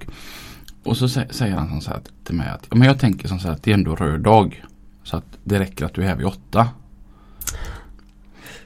Och 0.85 0.97
så 0.97 1.07
sä- 1.07 1.33
säger 1.33 1.57
han 1.57 1.81
så 1.81 1.90
här 1.90 2.01
till 2.25 2.35
mig 2.35 2.49
att 2.49 2.75
men 2.75 2.88
jag 2.88 2.99
tänker 2.99 3.29
som 3.29 3.38
så 3.38 3.49
här 3.49 3.55
att 3.55 3.62
det 3.62 3.71
är 3.71 3.75
ändå 3.75 3.95
röd 3.97 4.21
dag. 4.21 4.64
Så 5.05 5.16
att 5.16 5.25
det 5.45 5.59
räcker 5.59 5.85
att 5.85 5.95
du 5.95 6.03
är 6.03 6.07
här 6.09 6.16
vid 6.16 6.27
åtta. 6.27 6.69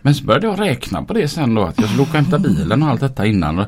Men 0.03 0.15
så 0.15 0.25
började 0.25 0.47
jag 0.47 0.61
räkna 0.61 1.03
på 1.03 1.13
det 1.13 1.29
sen 1.29 1.55
då 1.55 1.63
att 1.63 1.79
jag 1.79 1.89
skulle 1.89 2.03
åka 2.03 2.11
och 2.11 2.17
hämta 2.17 2.39
bilen 2.39 2.83
och 2.83 2.89
allt 2.89 3.01
detta 3.01 3.27
innan. 3.27 3.65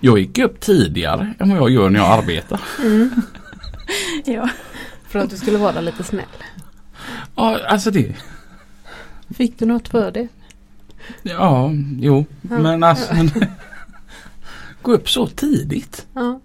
Jag 0.00 0.18
gick 0.18 0.38
upp 0.38 0.60
tidigare 0.60 1.34
än 1.38 1.48
vad 1.48 1.58
jag 1.58 1.70
gör 1.70 1.90
när 1.90 2.00
jag 2.00 2.18
arbetar. 2.18 2.60
Mm. 2.84 3.10
ja. 4.24 4.48
För 5.08 5.18
att 5.18 5.30
du 5.30 5.36
skulle 5.36 5.58
vara 5.58 5.80
lite 5.80 6.04
snäll. 6.04 6.24
Ja, 7.34 7.58
alltså 7.68 7.90
det. 7.90 8.14
Fick 9.30 9.58
du 9.58 9.66
något 9.66 9.88
för 9.88 10.10
det? 10.10 10.28
Ja, 11.22 11.70
jo. 11.98 12.24
Ja. 12.50 12.58
Men 12.58 12.82
alltså. 12.82 13.14
Gå 14.82 14.92
upp 14.92 15.10
så 15.10 15.26
tidigt. 15.26 16.06
Ja, 16.14 16.40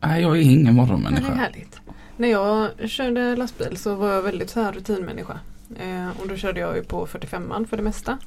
Nej, 0.00 0.22
jag 0.22 0.36
är 0.36 0.40
ingen 0.40 0.64
det 0.64 0.70
är 0.70 0.72
morgonmänniska. 0.72 1.34
härligt. 1.34 1.80
När 2.16 2.28
jag 2.28 2.68
körde 2.90 3.36
lastbil 3.36 3.76
så 3.76 3.94
var 3.94 4.12
jag 4.12 4.22
väldigt 4.22 4.50
så 4.50 4.60
här 4.62 4.72
rutinmänniska. 4.72 5.38
Eh, 5.76 6.20
och 6.20 6.28
då 6.28 6.36
körde 6.36 6.60
jag 6.60 6.76
ju 6.76 6.82
på 6.82 7.06
45an 7.06 7.66
för 7.66 7.76
det 7.76 7.82
mesta. 7.82 8.18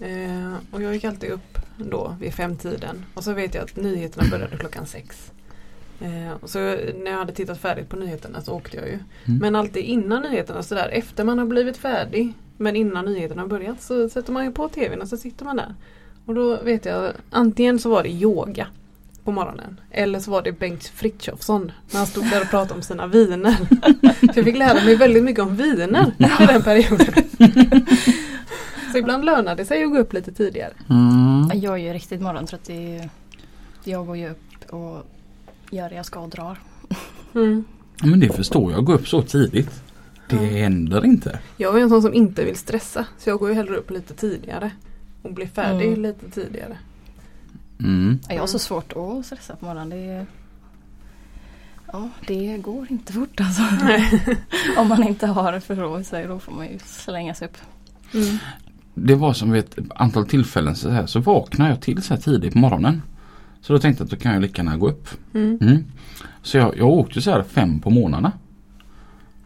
Eh, 0.00 0.54
och 0.70 0.82
jag 0.82 0.94
gick 0.94 1.04
alltid 1.04 1.30
upp 1.30 1.58
då 1.76 2.16
vid 2.20 2.34
femtiden. 2.34 3.04
Och 3.14 3.24
så 3.24 3.32
vet 3.32 3.54
jag 3.54 3.64
att 3.64 3.76
nyheterna 3.76 4.30
började 4.30 4.56
klockan 4.56 4.86
sex. 4.86 5.32
Eh, 6.00 6.32
och 6.40 6.50
så 6.50 6.58
när 6.58 7.10
jag 7.10 7.18
hade 7.18 7.32
tittat 7.32 7.58
färdigt 7.58 7.88
på 7.88 7.96
nyheterna 7.96 8.40
så 8.40 8.52
åkte 8.52 8.76
jag 8.76 8.86
ju. 8.86 8.98
Mm. 9.24 9.38
Men 9.40 9.56
alltid 9.56 9.84
innan 9.84 10.22
nyheterna 10.22 10.62
så 10.62 10.74
där 10.74 10.88
efter 10.88 11.24
man 11.24 11.38
har 11.38 11.46
blivit 11.46 11.76
färdig 11.76 12.32
men 12.56 12.76
innan 12.76 13.04
nyheterna 13.04 13.42
har 13.42 13.48
börjat 13.48 13.82
så 13.82 14.08
sätter 14.08 14.32
man 14.32 14.44
ju 14.44 14.52
på 14.52 14.68
tvn 14.68 15.02
och 15.02 15.08
så 15.08 15.16
sitter 15.16 15.44
man 15.44 15.56
där. 15.56 15.74
Och 16.26 16.34
då 16.34 16.62
vet 16.62 16.84
jag 16.84 17.12
antingen 17.30 17.78
så 17.78 17.90
var 17.90 18.02
det 18.02 18.08
yoga 18.08 18.66
på 19.24 19.32
morgonen. 19.32 19.80
Eller 19.90 20.20
så 20.20 20.30
var 20.30 20.42
det 20.42 20.52
Bengt 20.52 20.84
Frithiofsson 20.86 21.72
när 21.90 21.98
han 21.98 22.06
stod 22.06 22.30
där 22.30 22.40
och 22.42 22.50
pratade 22.50 22.74
om 22.74 22.82
sina 22.82 23.06
viner. 23.06 23.56
Så 24.20 24.38
jag 24.38 24.44
fick 24.44 24.56
lära 24.56 24.74
mig 24.84 24.96
väldigt 24.96 25.22
mycket 25.24 25.42
om 25.42 25.56
viner 25.56 26.12
i 26.40 26.46
den 26.46 26.62
perioden. 26.62 27.14
Så 28.92 28.98
ibland 28.98 29.24
lönade 29.24 29.54
det 29.62 29.64
sig 29.66 29.84
att 29.84 29.90
gå 29.90 29.98
upp 29.98 30.12
lite 30.12 30.32
tidigare. 30.32 30.72
Mm. 30.90 31.50
Jag 31.60 31.74
är 31.74 31.78
ju 31.78 31.92
riktigt 31.92 32.20
morgontrött. 32.20 32.70
Jag 33.84 34.06
går 34.06 34.16
ju 34.16 34.30
upp 34.30 34.70
och 34.70 35.06
gör 35.70 35.88
det 35.88 35.94
jag 35.94 36.06
ska 36.06 36.20
och 36.20 36.28
drar. 36.28 36.58
Mm. 37.34 37.64
Ja, 38.00 38.06
Men 38.06 38.20
det 38.20 38.28
förstår 38.36 38.72
jag, 38.72 38.84
gå 38.84 38.92
upp 38.92 39.08
så 39.08 39.22
tidigt. 39.22 39.70
Det 40.28 40.36
Ja. 40.36 40.42
händer 40.42 41.04
inte. 41.04 41.38
Jag 41.56 41.78
är 41.78 41.82
en 41.82 41.88
sån 41.88 42.02
som 42.02 42.14
inte 42.14 42.44
vill 42.44 42.56
stressa 42.56 43.06
så 43.18 43.30
jag 43.30 43.38
går 43.38 43.48
ju 43.48 43.54
hellre 43.54 43.76
upp 43.76 43.90
lite 43.90 44.14
tidigare. 44.14 44.70
Och 45.22 45.32
blir 45.32 45.46
färdig 45.46 45.86
Mm. 45.88 46.02
lite 46.02 46.30
tidigare. 46.30 46.78
Mm. 47.80 48.18
Jag 48.28 48.40
har 48.40 48.46
så 48.46 48.58
svårt 48.58 48.92
att 48.92 49.26
stressa 49.26 49.56
på 49.56 49.64
morgonen. 49.66 49.90
Det, 49.90 49.96
är- 49.96 50.26
ja, 51.92 52.08
det 52.26 52.58
går 52.58 52.86
inte 52.90 53.12
fort 53.12 53.40
alltså. 53.40 53.62
Om 54.80 54.88
man 54.88 55.02
inte 55.04 55.26
har 55.26 55.52
i 56.00 56.04
sig 56.04 56.26
då 56.26 56.38
får 56.38 56.52
man 56.52 56.66
ju 56.68 56.78
slänga 56.84 57.34
sig 57.34 57.48
upp. 57.48 57.56
Mm. 58.14 58.38
Det 58.94 59.14
var 59.14 59.32
som 59.32 59.50
vid 59.50 59.64
ett 59.64 59.78
antal 59.94 60.26
tillfällen 60.26 60.74
så, 60.76 60.90
här, 60.90 61.06
så 61.06 61.20
vaknade 61.20 61.70
jag 61.70 61.80
till 61.80 62.02
så 62.02 62.14
här 62.14 62.20
tidigt 62.20 62.52
på 62.52 62.58
morgonen. 62.58 63.02
Så 63.60 63.72
då 63.72 63.78
tänkte 63.78 64.02
jag 64.02 64.06
att 64.06 64.10
då 64.10 64.16
kan 64.16 64.32
jag 64.32 64.42
lika 64.42 64.62
gärna 64.62 64.76
gå 64.76 64.88
upp. 64.88 65.08
Mm. 65.34 65.58
Mm. 65.60 65.84
Så 66.42 66.56
jag, 66.56 66.78
jag 66.78 66.88
åkte 66.88 67.22
så 67.22 67.30
här 67.30 67.42
fem 67.42 67.80
på 67.80 67.90
morgnarna. 67.90 68.32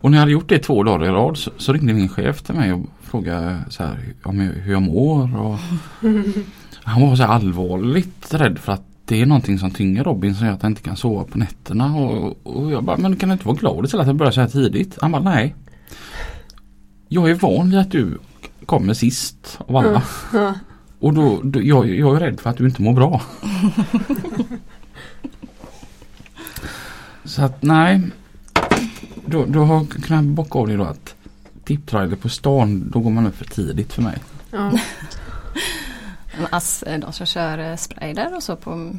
Och 0.01 0.11
när 0.11 0.19
jag 0.19 0.21
hade 0.21 0.33
gjort 0.33 0.49
det 0.49 0.59
två 0.59 0.83
dagar 0.83 1.07
i 1.07 1.09
rad 1.09 1.37
så, 1.39 1.51
så 1.57 1.73
ringde 1.73 1.93
min 1.95 2.09
chef 2.09 2.43
till 2.43 2.55
mig 2.55 2.73
och 2.73 2.87
frågade 3.03 3.61
så 3.69 3.83
här, 3.83 4.15
om 4.23 4.41
hur 4.41 4.73
jag 4.73 4.83
mår. 4.83 5.37
Och 5.41 5.59
han 6.89 7.09
var 7.09 7.17
så 7.17 7.25
allvarligt 7.25 8.35
rädd 8.35 8.59
för 8.59 8.73
att 8.73 8.83
det 9.05 9.23
är 9.23 9.27
någonting 9.27 9.59
som 9.59 9.71
tynger 9.71 10.05
Robin 10.05 10.35
som 10.35 10.47
gör 10.47 10.55
att 10.55 10.63
han 10.63 10.73
inte 10.73 10.83
kan 10.83 10.97
sova 10.97 11.25
på 11.25 11.39
nätterna. 11.39 11.97
Och, 11.97 12.39
och 12.43 12.73
jag 12.73 12.85
bara, 12.85 12.97
men 12.97 13.17
kan 13.17 13.29
du 13.29 13.33
inte 13.33 13.47
vara 13.47 13.57
glad 13.57 13.85
istället 13.85 14.03
att 14.03 14.07
jag 14.07 14.17
börjar 14.17 14.33
så 14.33 14.41
här 14.41 14.49
tidigt? 14.49 14.99
Han 15.01 15.13
bara, 15.13 15.23
nej. 15.23 15.55
Jag 17.09 17.31
är 17.31 17.35
van 17.35 17.71
vid 17.71 17.79
att 17.79 17.91
du 17.91 18.19
kommer 18.67 18.95
sist 18.95 19.59
av 19.67 19.77
alla. 19.77 20.03
Mm. 20.35 20.55
Och 20.99 21.15
då, 21.15 21.41
då 21.43 21.63
jag, 21.63 21.89
jag 21.89 22.17
är 22.17 22.21
rädd 22.21 22.41
för 22.41 22.51
att 22.51 22.57
du 22.57 22.65
inte 22.65 22.83
mår 22.83 22.95
bra. 22.95 23.23
Så 27.25 27.43
att 27.43 27.63
nej. 27.63 28.01
Då, 29.27 29.45
då 29.45 29.65
har 29.65 29.75
jag 29.75 29.89
kunnat 29.89 30.25
bocka 30.25 30.59
av 30.59 30.69
det 30.69 30.77
då 30.77 30.85
att 30.85 31.15
tipptrailer 31.65 32.17
på 32.17 32.29
stan, 32.29 32.91
då 32.91 33.01
går 33.01 33.11
man 33.11 33.27
upp 33.27 33.37
för 33.37 33.45
tidigt 33.45 33.93
för 33.93 34.03
mig. 34.03 34.19
Ja. 34.51 34.73
Ass, 36.51 36.85
de 37.01 37.13
som 37.13 37.27
kör 37.27 37.59
eh, 37.59 37.77
spray 37.77 38.13
där 38.15 38.37
och 38.37 38.43
så 38.43 38.57
på 38.57 38.97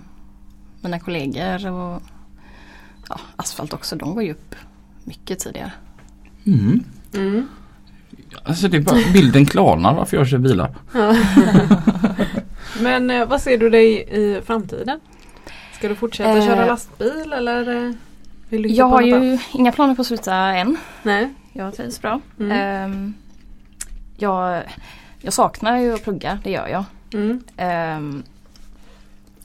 mina 0.81 0.99
kollegor 0.99 1.71
och 1.71 2.01
ja, 3.09 3.19
asfalt 3.35 3.73
också. 3.73 3.95
De 3.95 4.13
går 4.13 4.23
ju 4.23 4.31
upp 4.31 4.55
mycket 5.03 5.39
tidigare. 5.39 5.71
Mm. 6.45 6.83
Mm. 7.13 7.47
Alltså 8.43 8.67
det 8.67 8.77
är 8.77 8.81
bara, 8.81 9.11
bilden 9.13 9.45
klarnar 9.45 9.93
varför 9.93 10.17
jag 10.17 10.27
kör 10.27 10.37
bilar. 10.37 10.75
Men 12.81 13.09
eh, 13.09 13.25
vad 13.25 13.41
ser 13.41 13.57
du 13.57 13.69
dig 13.69 14.01
i 14.01 14.41
framtiden? 14.45 14.99
Ska 15.73 15.87
du 15.87 15.95
fortsätta 15.95 16.37
Eh, 16.37 16.45
köra 16.45 16.65
lastbil 16.65 17.33
eller 17.33 17.85
eh, 17.87 17.91
vill 18.49 18.61
du 18.61 18.69
Jag 18.69 18.89
på 18.89 18.95
har 18.95 19.01
något 19.01 19.13
annat? 19.13 19.23
ju 19.25 19.39
inga 19.59 19.71
planer 19.71 19.95
på 19.95 20.01
att 20.01 20.07
sluta 20.07 20.35
än. 20.35 20.77
Nej. 21.03 21.33
Jag 21.53 21.75
trivs 21.75 22.01
bra. 22.01 22.21
Mm. 22.39 22.51
Ehm, 22.51 23.13
jag, 24.17 24.63
jag 25.21 25.33
saknar 25.33 25.77
ju 25.77 25.93
att 25.93 26.03
plugga, 26.03 26.39
det 26.43 26.51
gör 26.51 26.67
jag. 26.67 26.83
Mm. 27.13 27.43
Ehm, 27.57 28.23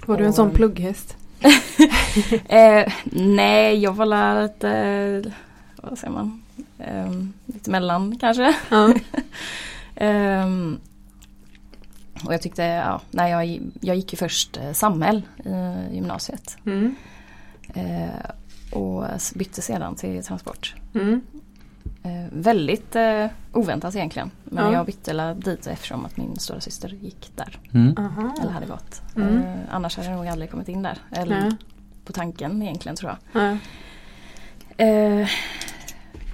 Var 0.06 0.16
du 0.16 0.24
en 0.24 0.32
sån 0.32 0.50
plugghäst? 0.50 1.16
eh, 2.48 2.92
nej, 3.04 3.78
jag 3.78 3.92
var 3.92 4.42
lite, 4.42 5.32
vad 5.76 5.98
säger 5.98 6.12
man, 6.12 6.42
Ehm, 6.78 7.32
lite 7.46 7.70
mellan 7.70 8.18
kanske. 8.18 8.54
Ehm, 9.96 10.78
och 12.24 12.34
jag 12.34 12.42
tyckte, 12.42 12.62
ja, 12.62 13.00
nej, 13.10 13.30
jag, 13.30 13.70
jag 13.80 13.96
gick 13.96 14.12
ju 14.12 14.16
först 14.16 14.56
eh, 14.56 14.72
samhäll 14.72 15.22
i 15.90 15.94
gymnasiet. 15.94 16.56
Mm. 16.66 16.94
Eh, 17.74 18.30
och 18.72 19.04
bytte 19.34 19.62
sedan 19.62 19.94
till 19.94 20.24
transport. 20.24 20.74
Mm. 20.94 21.20
Eh, 22.06 22.10
väldigt 22.32 22.96
eh, 22.96 23.26
oväntat 23.52 23.94
egentligen. 23.96 24.30
Men 24.44 24.64
Ja. 24.64 24.72
jag 24.72 24.86
bytte 24.86 25.34
dit 25.34 25.66
eftersom 25.66 26.04
att 26.04 26.16
min 26.16 26.36
stora 26.38 26.60
syster 26.60 26.88
gick 26.88 27.30
där. 27.36 27.58
Mm. 27.74 27.94
Eller 28.42 28.52
hade 28.52 28.66
gått. 28.66 29.02
Mm. 29.16 29.38
Eh, 29.38 29.54
annars 29.70 29.96
hade 29.96 30.08
jag 30.08 30.16
nog 30.16 30.26
aldrig 30.28 30.50
kommit 30.50 30.68
in 30.68 30.82
där. 30.82 30.98
Eller 31.10 31.40
Nej. 31.40 31.50
på 32.04 32.12
tanken 32.12 32.62
egentligen 32.62 32.96
tror 32.96 33.16
jag. 33.32 33.52
Eh, 34.76 35.28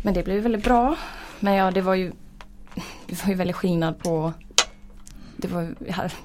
men 0.03 0.15
det 0.15 0.23
blev 0.25 0.43
väldigt 0.43 0.65
bra. 0.65 0.97
Men 1.41 1.55
ja, 1.55 1.71
det 1.71 1.81
var 1.81 1.95
ju 1.95 2.13
Det 3.07 3.23
var 3.25 3.29
ju 3.31 3.35
väldigt 3.35 3.57
skillnad 3.57 3.99
på 3.99 4.33
Det 5.37 5.49
var, 5.49 5.75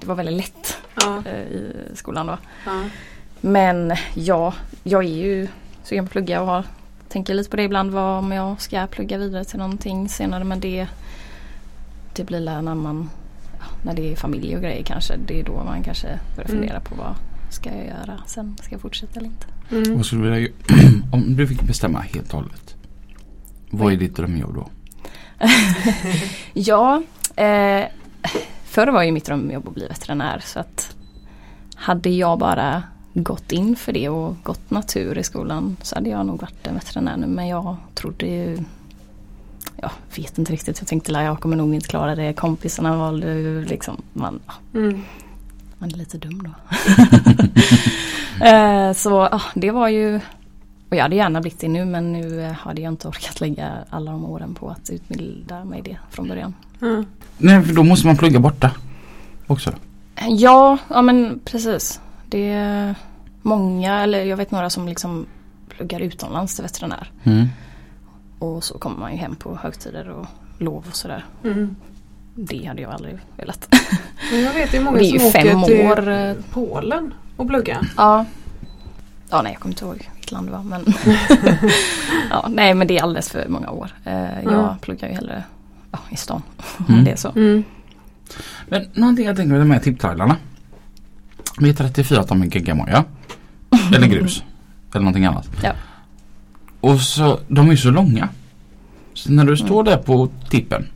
det 0.00 0.06
var 0.06 0.14
väldigt 0.14 0.36
lätt 0.36 0.76
Ja. 1.00 1.22
eh, 1.26 1.40
i 1.40 1.72
skolan 1.94 2.26
då. 2.26 2.38
Ja. 2.66 2.82
Men 3.40 3.92
ja, 4.14 4.54
jag 4.82 5.04
är 5.04 5.08
ju 5.08 5.48
sugen 5.82 6.04
på 6.04 6.08
att 6.08 6.12
plugga 6.12 6.40
och 6.40 6.46
har, 6.46 6.64
tänker 7.08 7.34
lite 7.34 7.50
på 7.50 7.56
det 7.56 7.62
ibland 7.62 7.90
vad 7.90 8.18
om 8.18 8.32
jag 8.32 8.60
ska 8.60 8.86
plugga 8.86 9.18
vidare 9.18 9.44
till 9.44 9.58
någonting 9.58 10.08
senare 10.08 10.44
men 10.44 10.60
det 10.60 10.86
Det 12.16 12.24
blir 12.24 12.40
när 12.40 12.74
man 12.74 13.10
När 13.82 13.94
det 13.94 14.12
är 14.12 14.16
familj 14.16 14.56
och 14.56 14.62
grejer 14.62 14.82
kanske. 14.82 15.16
Det 15.26 15.40
är 15.40 15.44
då 15.44 15.64
man 15.64 15.82
kanske 15.82 16.06
börjar 16.36 16.48
Mm. 16.50 16.60
fundera 16.60 16.80
på 16.80 16.94
vad 16.94 17.14
ska 17.50 17.70
jag 17.70 17.86
göra 17.86 18.20
sen? 18.26 18.56
Ska 18.62 18.74
jag 18.74 18.80
fortsätta 18.80 19.20
eller 19.20 19.28
inte? 19.28 19.46
Mm. 19.70 19.96
Vad 19.96 20.06
skulle 20.06 20.22
du 20.24 20.30
vilja 20.30 20.48
Om 21.12 21.36
du 21.36 21.46
fick 21.46 21.62
bestämma 21.62 22.00
helt 22.00 22.34
och 22.34 22.40
hållet. 22.40 22.76
Vad 23.70 23.92
är 23.92 23.96
ditt 23.96 24.16
drömjobb 24.16 24.54
då? 24.54 24.68
Ja, 26.52 27.02
eh, 27.36 27.84
förr 28.64 28.86
var 28.86 29.02
ju 29.02 29.12
mitt 29.12 29.24
drömjobb 29.24 29.68
att 29.68 29.74
bli 29.74 29.86
veterinär 29.88 30.40
så 30.44 30.58
att 30.60 30.94
hade 31.74 32.10
jag 32.10 32.38
bara 32.38 32.82
gått 33.22 33.52
in 33.52 33.76
för 33.76 33.92
det 33.92 34.08
och 34.08 34.36
gått 34.42 34.70
natur 34.70 35.18
i 35.18 35.22
skolan 35.22 35.76
så 35.82 35.94
hade 35.94 36.08
jag 36.10 36.26
nog 36.26 36.40
varit 36.40 36.66
en 36.66 36.74
veterinär 36.74 37.16
nu 37.16 37.26
men 37.26 37.48
jag 37.48 37.76
trodde 37.94 38.26
ju 38.26 38.58
Jag 39.80 39.90
vet 40.16 40.38
inte 40.38 40.52
riktigt, 40.52 40.78
jag 40.78 40.88
tänkte 40.88 41.18
att 41.18 41.24
jag 41.24 41.40
kommer 41.40 41.56
nog 41.56 41.74
inte 41.74 41.88
klara 41.88 42.14
det. 42.14 42.32
Kompisarna 42.32 42.96
valde 42.96 43.34
ju 43.34 43.64
liksom, 43.64 44.02
man, 44.12 44.40
Mm. 44.74 45.02
man 45.78 45.90
är 45.92 45.96
lite 45.96 46.18
dum 46.18 46.42
då. 46.42 46.50
eh, 48.46 48.92
så 48.92 49.10
ja, 49.10 49.40
det 49.54 49.70
var 49.70 49.88
ju 49.88 50.20
och 50.88 50.96
jag 50.96 51.02
hade 51.02 51.16
gärna 51.16 51.40
blivit 51.40 51.60
det 51.60 51.68
nu 51.68 51.84
men 51.84 52.12
nu 52.12 52.42
eh, 52.42 52.52
hade 52.52 52.80
jag 52.82 52.92
inte 52.92 53.08
orkat 53.08 53.40
lägga 53.40 53.72
alla 53.90 54.10
de 54.10 54.24
åren 54.24 54.54
på 54.54 54.68
att 54.70 54.90
utbilda 54.90 55.64
mig 55.64 55.82
det 55.82 55.96
från 56.10 56.28
början. 56.28 56.54
Ja. 56.80 57.04
Nej, 57.38 57.62
för 57.62 57.74
då 57.74 57.82
måste 57.82 58.06
man 58.06 58.16
plugga 58.16 58.40
borta. 58.40 58.70
Också. 59.46 59.72
Ja, 60.28 60.78
ja 60.88 61.02
men 61.02 61.40
precis. 61.44 62.00
Det 62.28 62.48
är 62.50 62.94
många, 63.42 64.00
eller 64.02 64.24
jag 64.24 64.36
vet 64.36 64.50
några 64.50 64.70
som 64.70 64.88
liksom 64.88 65.26
pluggar 65.68 66.00
utomlands 66.00 66.54
till 66.54 66.62
veterinär. 66.62 67.10
Mm. 67.24 67.46
Och 68.38 68.64
så 68.64 68.78
kommer 68.78 68.98
man 68.98 69.12
ju 69.12 69.18
hem 69.18 69.36
på 69.36 69.56
högtider 69.56 70.08
och 70.08 70.26
lov 70.58 70.84
och 70.88 70.96
sådär. 70.96 71.24
Mm. 71.44 71.76
Det 72.34 72.64
hade 72.64 72.82
jag 72.82 72.90
aldrig 72.92 73.18
velat. 73.36 73.68
Men 74.32 74.40
jag 74.40 74.52
vet 74.54 74.74
ju 74.74 74.80
många 74.80 74.98
Det 74.98 75.04
är 75.04 75.12
ju 75.12 75.18
som 75.18 75.32
fem 75.32 75.62
åker 75.62 75.76
till 75.76 75.86
år, 75.86 76.08
eh. 76.08 76.34
Polen 76.50 77.14
och 77.36 77.48
plugga. 77.48 77.78
Ja. 77.96 78.24
Ja 79.30 79.42
nej 79.42 79.52
jag 79.52 79.60
kommer 79.60 79.72
inte 79.72 79.84
ihåg 79.84 80.08
vilket 80.12 80.32
land 80.32 80.46
det 80.48 80.52
var 80.52 80.62
men 80.62 80.84
ja, 82.30 82.48
Nej 82.50 82.74
men 82.74 82.86
det 82.86 82.98
är 82.98 83.02
alldeles 83.02 83.30
för 83.30 83.48
många 83.48 83.70
år. 83.70 83.90
Eh, 84.04 84.14
jag 84.44 84.52
Ja. 84.52 84.76
pluggar 84.80 85.08
ju 85.08 85.14
hellre 85.14 85.44
ja, 85.92 85.98
i 86.10 86.16
stan. 86.16 86.42
Mm. 86.88 87.04
Det 87.04 87.10
är 87.10 87.16
så. 87.16 87.28
Mm. 87.28 87.64
Men 88.68 88.88
någonting 88.94 89.26
jag 89.26 89.36
tänker 89.36 89.52
med 89.52 89.60
de 89.60 89.70
här 89.70 89.80
tipptrailarna. 89.80 90.36
Vi 91.60 91.68
är 91.70 91.74
34 91.74 92.22
ton 92.24 92.38
med 92.38 92.54
geggamoja. 92.54 93.04
Eller 93.94 94.06
grus. 94.06 94.42
Eller 94.92 95.00
någonting 95.00 95.24
annat. 95.24 95.48
Ja. 95.62 95.72
Och 96.80 97.00
så, 97.00 97.40
de 97.48 97.70
är 97.70 97.76
så 97.76 97.90
långa. 97.90 98.28
Så 99.14 99.32
när 99.32 99.44
du 99.44 99.56
står 99.56 99.84
där 99.84 99.96
på 99.96 100.28
tippen. 100.50 100.86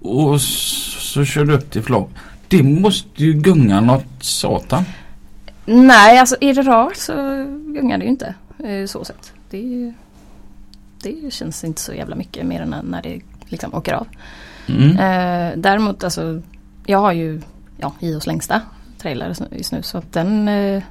Och 0.00 0.40
så, 0.40 1.00
så 1.00 1.24
kör 1.24 1.44
du 1.44 1.52
upp 1.54 1.70
till 1.70 1.82
flagg. 1.82 2.06
Det 2.48 2.62
måste 2.62 3.24
ju 3.24 3.32
gunga 3.32 3.80
något 3.80 4.04
satan. 4.20 4.84
Nej 5.64 6.18
alltså 6.18 6.36
är 6.40 6.54
det 6.54 6.62
rakt 6.62 6.98
så 7.00 7.12
gungar 7.74 7.98
det 7.98 8.04
ju 8.04 8.10
inte. 8.10 8.34
eh, 8.58 8.86
Så 8.86 9.04
sett. 9.04 9.32
Det, 9.50 9.58
ju- 9.58 9.92
det 11.02 11.32
känns 11.32 11.64
inte 11.64 11.80
så 11.80 11.92
jävla 11.94 12.16
mycket 12.16 12.46
mer 12.46 12.60
än 12.60 12.74
när- 12.84 13.02
det 13.02 13.20
liksom 13.46 13.74
åker 13.74 13.92
av. 13.92 14.06
Mm. 14.66 14.90
Eh, 14.90 15.58
däremot 15.58 16.04
alltså 16.04 16.42
jag 16.86 16.98
har 16.98 17.12
ju 17.12 17.40
ja, 17.78 17.94
IOs 18.00 18.26
längsta 18.26 18.60
trailer 19.02 19.34
just 19.50 19.72
nu 19.72 19.82
så 19.82 19.98
att 19.98 20.12
den 20.12 20.48
eh, 20.48 20.82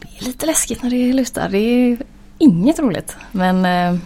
Det 0.00 0.18
är 0.18 0.24
lite 0.24 0.46
läskigt 0.46 0.82
när 0.82 0.90
det 0.90 1.12
lutar. 1.12 1.48
Det 1.48 1.58
är 1.58 1.98
inget 2.38 2.78
roligt. 2.78 3.16
Men 3.32 3.64
eh, 3.64 4.00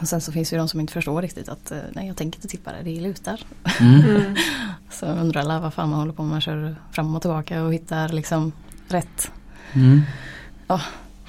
och 0.00 0.08
sen 0.08 0.20
så 0.20 0.32
finns 0.32 0.50
det 0.50 0.56
ju 0.56 0.58
de 0.60 0.68
som 0.68 0.80
inte 0.80 0.92
förstår 0.92 1.22
riktigt 1.22 1.48
att 1.48 1.70
eh, 1.70 1.78
nej 1.92 2.06
jag 2.06 2.16
tänker 2.16 2.38
inte 2.38 2.48
tippa 2.48 2.72
det, 2.72 2.82
det 2.82 3.00
lutar. 3.00 3.40
Mm. 3.80 4.00
Mm. 4.00 4.36
Så 4.90 5.06
undrar 5.06 5.40
alla 5.40 5.60
vad 5.60 5.74
fan 5.74 5.88
man 5.90 5.98
håller 5.98 6.12
på 6.12 6.22
med. 6.22 6.30
Man 6.30 6.40
kör 6.40 6.76
fram 6.92 7.14
och 7.14 7.22
tillbaka 7.22 7.62
och 7.62 7.74
hittar 7.74 8.08
liksom 8.08 8.52
rätt 8.88 9.30
Mm. 9.72 10.02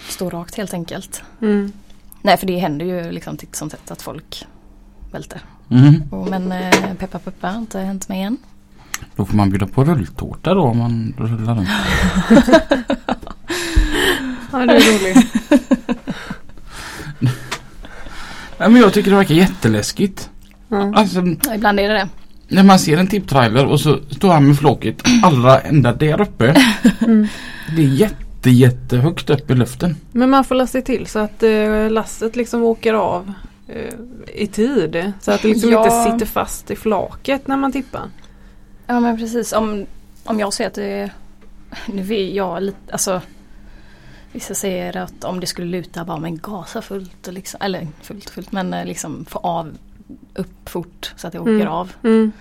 stå 0.09 0.29
rakt 0.29 0.55
helt 0.55 0.73
enkelt. 0.73 1.23
Mm. 1.41 1.71
Nej 2.21 2.37
för 2.37 2.47
det 2.47 2.57
händer 2.57 2.85
ju 2.85 3.11
liksom 3.11 3.37
titt 3.37 3.55
som 3.55 3.69
tätt 3.69 3.91
att 3.91 4.01
folk 4.01 4.47
välter. 5.11 5.41
Mm. 5.69 6.03
Och, 6.11 6.29
men 6.29 6.51
eh, 6.51 6.93
peppa 6.93 7.19
peppa 7.19 7.55
inte 7.55 7.79
hänt 7.79 8.09
mig 8.09 8.21
än. 8.21 8.37
Då 9.15 9.25
får 9.25 9.35
man 9.37 9.49
bjuda 9.49 9.67
på 9.67 9.83
rulltårta 9.83 10.53
då 10.53 10.61
om 10.61 10.77
man 10.77 11.13
rullar 11.17 11.55
runt. 11.55 11.69
Ja 14.53 14.57
det 14.65 14.73
är 14.73 14.79
roligt. 14.79 15.33
Nej, 18.57 18.69
men 18.69 18.75
jag 18.75 18.93
tycker 18.93 19.11
det 19.11 19.17
verkar 19.17 19.35
jätteläskigt. 19.35 20.29
Ja. 20.67 20.93
Alltså 20.95 21.19
Ja, 21.45 21.55
ibland 21.55 21.79
är 21.79 21.87
det 21.89 21.93
det. 21.93 22.07
när 22.47 22.63
man 22.63 22.79
ser 22.79 22.97
en 22.97 23.07
tipptrailer 23.07 23.65
och 23.65 23.79
så 23.79 23.99
står 24.09 24.33
han 24.33 24.47
med 24.47 24.57
flåket 24.57 25.03
allra 25.23 25.59
ända 25.59 25.93
där 25.93 26.21
uppe. 26.21 26.55
Mm. 27.01 27.27
Det 27.75 27.81
är 27.81 27.87
jätte 27.87 28.49
jättehögt 28.49 29.29
upp 29.29 29.51
i 29.51 29.53
luften. 29.55 29.95
Men 30.11 30.29
man 30.29 30.43
får 30.43 30.55
lasta 30.55 30.81
till 30.81 31.07
så 31.07 31.19
att 31.19 31.43
eh, 31.43 31.89
lasset 31.89 32.35
liksom 32.35 32.63
åker 32.63 32.93
av 32.93 33.33
eh, 33.67 33.93
i 34.35 34.47
tid. 34.47 35.13
Så 35.21 35.31
att 35.31 35.41
det 35.41 35.47
liksom 35.47 35.71
Ja. 35.71 35.83
inte 35.83 36.11
sitter 36.11 36.33
fast 36.33 36.71
i 36.71 36.75
flaket 36.75 37.47
när 37.47 37.57
man 37.57 37.71
tippar. 37.71 38.01
Ja 38.87 38.99
men 38.99 39.17
precis. 39.17 39.53
Om, 39.53 39.85
om 40.23 40.39
jag 40.39 40.53
ser 40.53 40.67
att 40.67 40.73
det 40.73 40.83
är... 40.85 41.13
Nu 41.85 42.01
är 42.15 42.29
jag 42.35 42.63
lite, 42.63 42.91
alltså 42.91 43.21
Vissa 44.33 44.53
säger 44.55 44.97
att 44.97 45.23
om 45.23 45.39
det 45.39 45.47
skulle 45.47 45.67
luta 45.67 46.05
bara 46.05 46.17
men 46.19 46.37
gasa 46.37 46.81
fullt 46.81 47.27
och 47.27 47.33
liksom, 47.33 47.59
eller 47.63 47.87
fullt 48.01 48.29
fullt 48.29 48.51
men 48.51 48.73
eh, 48.73 48.85
liksom 48.85 49.25
få 49.25 49.39
av 49.39 49.77
upp 50.35 50.69
fort 50.69 51.13
så 51.17 51.27
att 51.27 51.33
det 51.33 51.39
åker 51.39 51.51
Mm. 51.51 51.67
av. 51.67 51.91
Mm. 52.03 52.31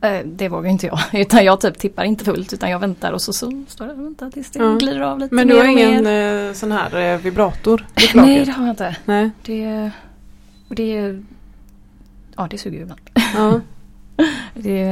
Eh, 0.00 0.20
Det 0.26 0.48
vågar 0.48 0.70
inte 0.70 0.86
jag. 0.86 0.98
Utan 1.12 1.44
jag 1.44 1.60
typ 1.60 1.78
tippar 1.78 2.04
inte 2.04 2.24
fullt 2.24 2.52
utan 2.52 2.70
jag 2.70 2.78
väntar 2.78 3.12
och 3.12 3.22
så, 3.22 3.32
så 3.32 3.64
står 3.68 3.86
det 3.86 3.92
och 3.92 3.98
väntar 4.04 4.30
tills 4.30 4.50
det 4.50 4.58
Ja. 4.58 4.74
glider 4.74 5.00
av 5.00 5.18
lite 5.18 5.34
Men 5.34 5.48
du 5.48 5.56
har 5.56 5.64
ingen 5.64 6.04
mer. 6.04 6.48
eh, 6.48 6.52
sån 6.52 6.72
här 6.72 7.16
vibrator 7.16 7.86
Nej 8.14 8.44
det 8.44 8.52
har 8.52 8.66
jag 8.66 8.72
inte. 8.72 8.96
Nej. 9.04 9.30
Det, 9.42 9.90
det, 10.68 11.20
ja 12.36 12.46
det 12.50 12.58
suger 12.58 12.76
ju 12.76 12.82
ibland. 12.82 13.00
Ja. 13.34 13.60
Det, 14.54 14.84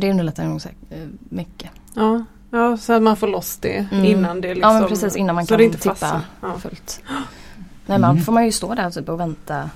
det 0.00 0.10
underlättar 0.10 0.44
nog 0.44 0.60
eh, 0.90 0.98
mycket. 1.18 1.70
Ja. 1.94 2.24
ja, 2.50 2.76
så 2.76 2.92
att 2.92 3.02
man 3.02 3.16
får 3.16 3.28
loss 3.28 3.56
det 3.56 3.86
Mm. 3.92 4.04
innan 4.04 4.40
det 4.40 4.54
liksom. 4.54 4.72
Ja 4.72 4.80
men 4.80 4.88
precis 4.88 5.16
innan 5.16 5.34
man 5.34 5.44
så 5.46 5.48
kan 5.48 5.58
det 5.58 5.64
inte 5.64 5.78
tippa. 5.78 6.22
Ja. 6.40 6.58
fullt. 6.58 7.00
Nej 7.86 7.98
man 7.98 8.10
Mm. 8.10 8.24
får 8.24 8.32
man 8.32 8.44
ju 8.44 8.52
stå 8.52 8.74
där 8.74 8.90
typ 8.90 9.08
och 9.08 9.20
vänta 9.20 9.70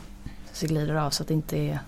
så 0.52 0.66
det 0.66 0.72
glider 0.72 0.94
av 0.94 1.10
så 1.10 1.22
att 1.22 1.28
det 1.28 1.34
inte 1.34 1.56
är 1.58 1.78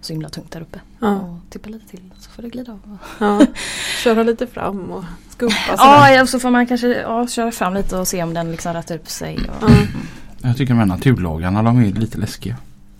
så 0.00 0.12
himla 0.12 0.28
tungt 0.28 0.50
där 0.52 0.60
uppe. 0.60 0.80
Ja. 0.98 1.14
Och 1.20 1.38
tippa 1.50 1.68
lite 1.68 1.88
till 1.88 2.10
så 2.18 2.30
får 2.30 2.42
det 2.42 2.48
glida 2.48 2.72
av. 2.72 2.98
Ja. 3.18 3.40
Köra 4.04 4.22
lite 4.22 4.46
fram 4.46 4.80
och 4.90 5.04
skumpa 5.30 5.54
Ja, 5.68 5.76
sådär. 5.76 6.12
ja 6.14 6.26
så 6.26 6.40
får 6.40 6.50
man 6.50 6.66
kanske 6.66 6.88
ja, 6.88 7.26
köra 7.26 7.52
fram 7.52 7.74
lite 7.74 7.96
och 7.98 8.08
se 8.08 8.22
om 8.22 8.34
den 8.34 8.50
liksom 8.50 8.72
rättar 8.74 8.94
upp 8.94 9.08
sig. 9.10 9.36
Och, 9.36 9.70
Ja. 9.70 10.48
Jag 10.48 10.56
tycker 10.56 10.74
de 10.74 10.78
här 10.78 10.86
naturlagarna 10.86 11.62
de 11.62 11.78
är 11.84 11.92
lite 11.92 12.18
läskiga. 12.18 12.56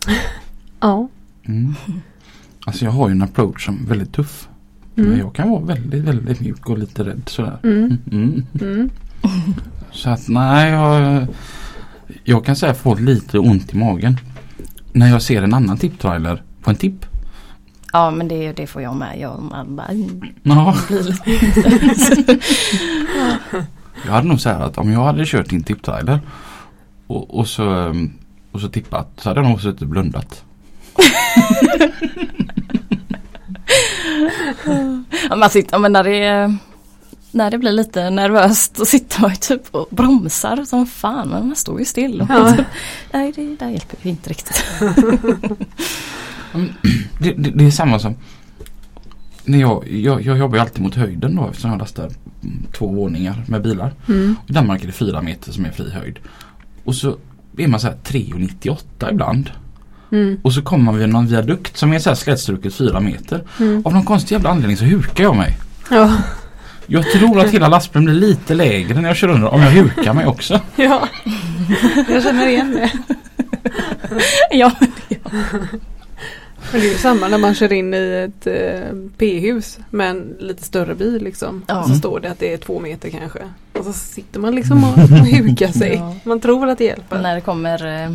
Ja. 0.81 1.09
Mm. 1.47 1.75
Alltså 2.67 2.85
jag 2.85 2.93
har 2.93 3.09
ju 3.09 3.13
en 3.13 3.23
approach 3.23 3.65
som 3.67 3.83
är 3.85 3.89
väldigt 3.89 4.13
tuff. 4.13 4.49
Men 4.99 5.07
Mm. 5.07 5.19
jag 5.19 5.35
kan 5.35 5.51
vara 5.51 5.61
väldigt 5.65 6.05
väldigt 6.05 6.41
mjuk 6.41 6.69
och 6.71 6.79
lite 6.79 7.05
rädd 7.05 7.23
sådär. 7.27 7.59
Mm. 7.63 7.99
Mm. 8.13 8.47
Mm. 8.61 8.91
Så 9.93 10.11
att 10.11 10.29
nej 10.29 10.71
jag, 10.73 11.27
jag 12.25 12.45
kan 12.45 12.57
säga 12.57 12.75
få 12.75 12.95
lite 12.95 13.39
ont 13.39 13.75
i 13.75 13.77
magen. 13.77 14.17
När 14.93 15.09
jag 15.09 15.23
ser 15.23 15.43
en 15.43 15.55
annan 15.55 15.79
tipptrailer 15.79 16.43
på 16.63 16.71
en 16.71 16.77
tipp. 16.77 17.07
ja 17.93 18.11
men 18.11 18.29
det, 18.29 18.53
det 18.53 18.67
får 18.67 18.83
jag 18.83 18.97
med. 18.97 19.19
Jag, 19.21 19.43
man 19.43 19.77
bara, 19.77 19.87
mm, 19.87 20.23
Ja, 20.43 20.77
jag 24.07 24.13
hade 24.13 24.29
nog 24.29 24.41
sagt 24.41 24.61
att 24.61 24.79
om 24.79 24.93
jag 24.93 25.05
hade 25.05 25.25
kört 25.27 25.53
in 25.53 25.63
tipptrailer 25.63 26.21
och, 27.07 27.39
och, 27.39 27.49
så, 27.49 27.95
och 28.53 28.61
så 28.61 28.69
tippat 28.69 29.09
så 29.17 29.29
hade 29.31 29.41
jag 29.41 29.49
nog 29.51 29.61
suttit 29.61 29.83
och 29.83 29.89
blundat. 29.89 30.45
ja, 35.31 35.37
man 35.37 35.51
sitter, 35.51 35.79
men 35.79 35.93
när 35.93 36.05
det 36.05 36.25
är 36.25 36.57
när 37.31 37.51
det 37.51 37.59
blir 37.59 37.73
lite 37.73 38.11
nervöst 38.11 38.75
då 38.75 38.85
sitter 38.85 39.21
man 39.21 39.31
ju 39.31 39.37
typ 39.37 39.63
och 39.71 39.89
bromsar 39.91 40.65
som 40.65 40.87
fan 40.87 41.29
men 41.29 41.47
man 41.47 41.57
står 41.57 41.79
ju 41.79 41.85
still. 41.85 42.21
Och 42.21 42.27
Ja. 42.31 42.57
Nej 43.13 43.33
det 43.37 43.57
där 43.57 43.69
hjälper 43.69 43.97
ju 44.03 44.11
inte 44.11 44.31
riktigt. 44.31 44.65
Det, 47.21 47.33
det, 47.33 47.51
det 47.51 47.67
är 47.67 47.71
samma 47.71 47.99
som 47.99 48.15
när 49.45 49.59
jag, 49.59 49.91
jag, 49.91 50.23
jag 50.23 50.39
jobbar 50.39 50.57
ju 50.57 50.61
alltid 50.61 50.83
mot 50.83 50.95
höjden 50.95 51.37
då 51.37 51.49
eftersom 51.49 51.71
jag 51.71 51.79
lastar 51.79 52.11
två 52.73 52.87
våningar 52.87 53.45
med 53.47 53.63
bilar. 53.63 53.93
Mm. 54.09 54.37
I 54.47 54.53
Danmark 54.53 54.83
är 54.83 54.87
det 54.87 54.93
fyra 54.93 55.23
meter 55.23 55.53
som 55.53 55.65
är 55.65 55.71
fri 55.71 55.91
höjd. 55.91 56.19
Och 56.85 56.95
så 56.95 57.17
är 57.59 57.69
man 57.69 57.81
så 57.81 57.87
här 57.87 57.97
3,98 58.05 59.13
ibland. 59.13 59.51
Mm. 60.13 60.41
Och 60.43 60.53
så 60.53 60.63
kommer 60.63 60.85
man 60.85 60.99
vid 60.99 61.09
någon 61.09 61.27
viadukt 61.27 61.77
som 61.77 61.93
är 61.93 61.99
så 61.99 62.11
här 62.11 62.15
slätstruket 62.15 62.75
fyra 62.75 63.01
meter. 63.01 63.41
Mm. 63.61 63.83
Av 63.87 63.93
någon 63.93 64.05
konstig 64.05 64.35
jävla 64.35 64.51
anledning 64.51 64.77
så 64.77 64.85
hukar 64.85 65.25
jag 65.25 65.37
mig. 65.37 65.57
Ja. 65.91 66.17
Jag 66.87 67.11
tror 67.11 67.41
att 67.41 67.51
hela 67.51 67.69
lastbilen 67.69 68.05
blir 68.05 68.15
lite 68.15 68.55
lägre 68.55 69.01
när 69.01 69.09
jag 69.09 69.17
kör 69.17 69.29
under 69.29 69.49
om 69.49 69.61
jag 69.61 69.71
hukar 69.71 70.13
mig 70.13 70.27
också. 70.27 70.61
ja. 70.77 71.09
Jag 72.09 72.23
känner 72.23 72.49
igen 72.49 72.73
det. 72.73 72.91
ja. 74.51 74.73
Men 76.73 76.81
det 76.81 76.87
är 76.87 76.93
ju 76.93 76.99
samma 76.99 77.29
när 77.29 77.39
man 77.39 77.55
kör 77.55 77.73
in 77.73 77.95
i 77.95 78.29
ett 78.29 78.47
eh, 78.47 78.97
P-hus 79.19 79.79
med 79.91 80.11
en 80.11 80.37
lite 80.39 80.65
större 80.65 80.95
bil 80.95 81.23
liksom. 81.23 81.63
Ja. 81.67 81.83
Så 81.83 81.95
står 81.95 82.21
det 82.21 82.31
att 82.31 82.39
det 82.39 82.53
är 82.53 82.57
två 82.57 82.81
meter 82.81 83.11
kanske. 83.11 83.39
Och 83.73 83.85
så 83.85 83.93
sitter 83.93 84.41
man 84.41 84.55
liksom 84.55 84.85
och, 84.85 84.99
och 84.99 85.09
hukar 85.09 85.69
sig. 85.69 85.95
Ja. 85.95 86.15
Man 86.25 86.41
tror 86.41 86.69
att 86.69 86.79
det 86.79 86.85
hjälper. 86.85 87.23
när 87.23 87.35
det 87.35 87.41
kommer 87.41 88.05
eh, 88.05 88.11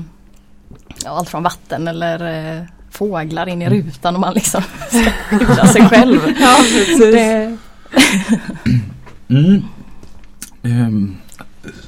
ja, 1.06 1.10
allt 1.10 1.30
från 1.30 1.44
vatten 1.44 1.88
eller 1.88 2.56
eh, 2.58 2.64
fåglar 2.92 3.50
in 3.50 3.62
i 3.62 3.70
rutan 3.70 4.14
och 4.16 4.22
man 4.22 4.34
liksom 4.34 4.62
ska 4.90 5.12
skydda 5.12 5.68
sig 5.68 5.82
själv. 5.90 6.20
Ja 6.40 6.56
precis. 6.62 7.00
Det, 7.00 7.58
Mm. 10.64 11.16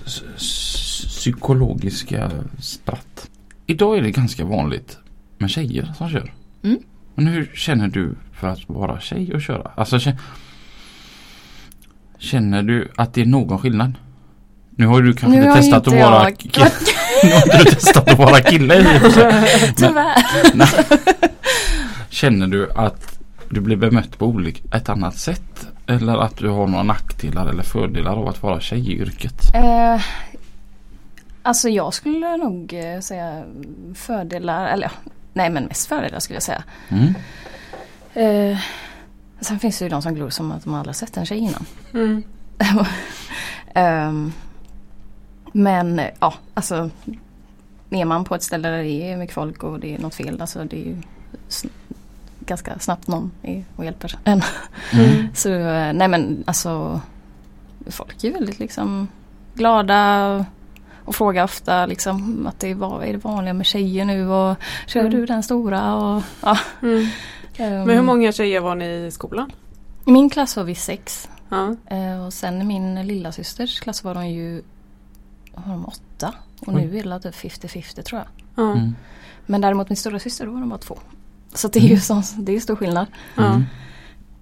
S- 0.06 1.04
psykologiska 1.08 2.32
spratt. 2.62 3.30
Idag 3.66 3.98
är 3.98 4.02
det 4.02 4.12
ganska 4.12 4.46
vanligt 4.46 4.98
med 5.38 5.50
tjejer 5.50 5.94
som 5.98 6.10
kör. 6.10 6.34
Mm. 6.64 6.80
Men 7.16 7.28
hur 7.28 7.52
känner 7.54 7.88
du 7.88 8.16
för 8.34 8.48
att 8.48 8.60
vara 8.68 9.00
tjej 9.00 9.34
och 9.34 9.42
köra? 9.42 9.72
Alltså, 9.76 9.98
kä- 9.98 10.18
känner 12.20 12.64
du 12.64 12.92
att 12.96 13.14
det 13.14 13.22
är 13.22 13.26
någon 13.26 13.60
skillnad? 13.60 13.94
Nu 14.70 14.86
har 14.88 15.02
du 15.02 15.14
kanske 15.14 15.40
Nu 15.40 15.46
inte 15.46 15.56
testat 15.62 15.88
att 15.88 15.94
vara 15.94 16.30
jag-. 16.30 16.70
Nu 17.24 17.32
har 17.34 17.58
du 17.58 17.72
testat 17.72 18.12
att 18.12 18.18
vara 18.18 18.42
kille 18.42 18.76
i 18.76 18.98
och 18.98 19.14
tyvärr. 19.78 20.24
Känner 22.10 22.48
du 22.48 22.72
att 22.76 23.20
du 23.50 23.62
blir 23.62 23.78
bemött 23.78 24.18
på 24.18 24.26
olika, 24.26 24.78
ett 24.78 24.90
annat 24.90 25.18
sätt? 25.18 25.68
Eller 25.88 26.18
att 26.18 26.38
du 26.38 26.50
har 26.50 26.68
några 26.68 26.84
nackdelar 26.84 27.48
eller 27.48 27.64
fördelar 27.64 28.12
av 28.12 28.28
att 28.28 28.44
vara 28.44 28.60
tjej 28.60 28.92
i 28.92 29.02
yrket? 29.02 29.56
Eh, 29.56 30.02
alltså 31.42 31.70
jag 31.70 31.94
skulle 31.94 32.38
nog 32.38 32.74
eh, 32.74 33.00
säga 33.00 33.44
fördelar, 33.96 34.68
eller 34.68 34.92
nej 35.34 35.50
men 35.50 35.64
mest 35.64 35.88
fördelar 35.88 36.20
skulle 36.20 36.36
jag 36.36 36.44
säga. 36.44 36.64
Mm. 36.90 37.14
Eh, 38.14 38.58
sen 39.40 39.60
finns 39.60 39.80
det 39.80 39.86
ju 39.86 39.90
de 39.90 40.02
som 40.02 40.16
glor 40.16 40.30
som 40.30 40.52
att 40.52 40.64
de 40.64 40.74
aldrig 40.74 40.96
sett 40.96 41.18
en 41.18 41.26
tjej 41.26 41.38
innan. 41.38 41.66
Mm. 41.94 42.24
Ehm, 43.76 44.34
men 45.58 46.02
ja, 46.20 46.34
alltså 46.54 46.90
är 47.90 48.06
man 48.06 48.24
på 48.26 48.36
ett 48.36 48.44
ställe 48.44 48.70
där 48.70 48.84
det 48.84 48.90
är 49.12 49.18
mycket 49.18 49.34
folk 49.36 49.64
och 49.64 49.80
det 49.80 49.96
är 49.96 50.00
något 50.00 50.16
fel, 50.16 50.42
alltså 50.42 50.64
det 50.64 50.76
är 50.82 50.86
ju 50.86 50.96
sn- 51.50 51.70
ganska 52.40 52.80
snabbt 52.80 53.08
någon 53.08 53.32
är 53.42 53.64
och 53.76 53.86
hjälper 53.86 54.18
en. 54.24 54.42
Mm. 54.94 55.28
Så 55.34 55.50
nej 55.94 56.08
men 56.08 56.44
alltså 56.48 57.02
folk 57.88 58.24
är 58.24 58.32
väldigt 58.34 58.60
liksom 58.60 59.08
glada 59.54 60.46
och 61.06 61.16
frågar 61.16 61.44
ofta 61.44 61.86
liksom 61.86 62.48
att 62.48 62.60
det 62.60 62.72
är, 62.72 62.76
vad 62.76 63.04
är 63.04 63.12
det 63.14 63.18
vanliga 63.24 63.54
med 63.54 63.66
tjejer 63.66 64.06
nu 64.06 64.30
och 64.30 64.56
kör 64.88 65.00
Mm. 65.00 65.12
du 65.12 65.26
den 65.26 65.44
stora 65.44 65.96
och 65.96 66.24
ja. 66.42 66.58
Mm. 66.82 67.00
ehm, 67.58 67.84
Men 67.88 67.90
hur 67.96 68.02
många 68.04 68.32
tjejer 68.32 68.60
var 68.60 68.76
ni 68.76 68.86
i 69.06 69.12
skolan? 69.12 69.52
I 70.06 70.12
min 70.12 70.30
klass 70.30 70.56
var 70.58 70.64
vi 70.64 70.76
sex 70.76 71.30
Ja. 71.50 71.76
eh, 71.90 72.26
och 72.26 72.34
sen 72.34 72.62
i 72.62 72.66
min 72.66 73.08
lilla 73.08 73.32
systers 73.32 73.80
klass 73.80 74.04
var 74.04 74.14
de 74.16 74.28
ju 74.28 74.62
var 75.56 75.74
de 75.74 75.86
åtta 75.86 76.34
och 76.60 76.68
Oj. 76.68 76.74
nu 76.86 76.98
är 77.00 77.04
det 77.04 77.20
typ 77.32 77.36
50-50 77.36 78.02
tror 78.02 78.22
jag. 78.22 78.28
Ja. 78.66 78.72
Mm. 78.72 78.96
Men 79.46 79.62
däremot 79.62 79.90
min 79.90 79.98
stora 79.98 80.20
syster 80.20 80.46
då 80.46 80.52
var 80.52 80.60
de 80.60 80.70
bara 80.70 80.80
två. 80.80 81.00
Så 81.54 81.68
det 81.68 81.80
är 81.80 81.84
ju 81.84 82.00
sån, 82.00 82.24
det 82.38 82.56
är 82.56 82.60
stor 82.60 82.76
skillnad. 82.76 83.08
Mm. 83.38 83.64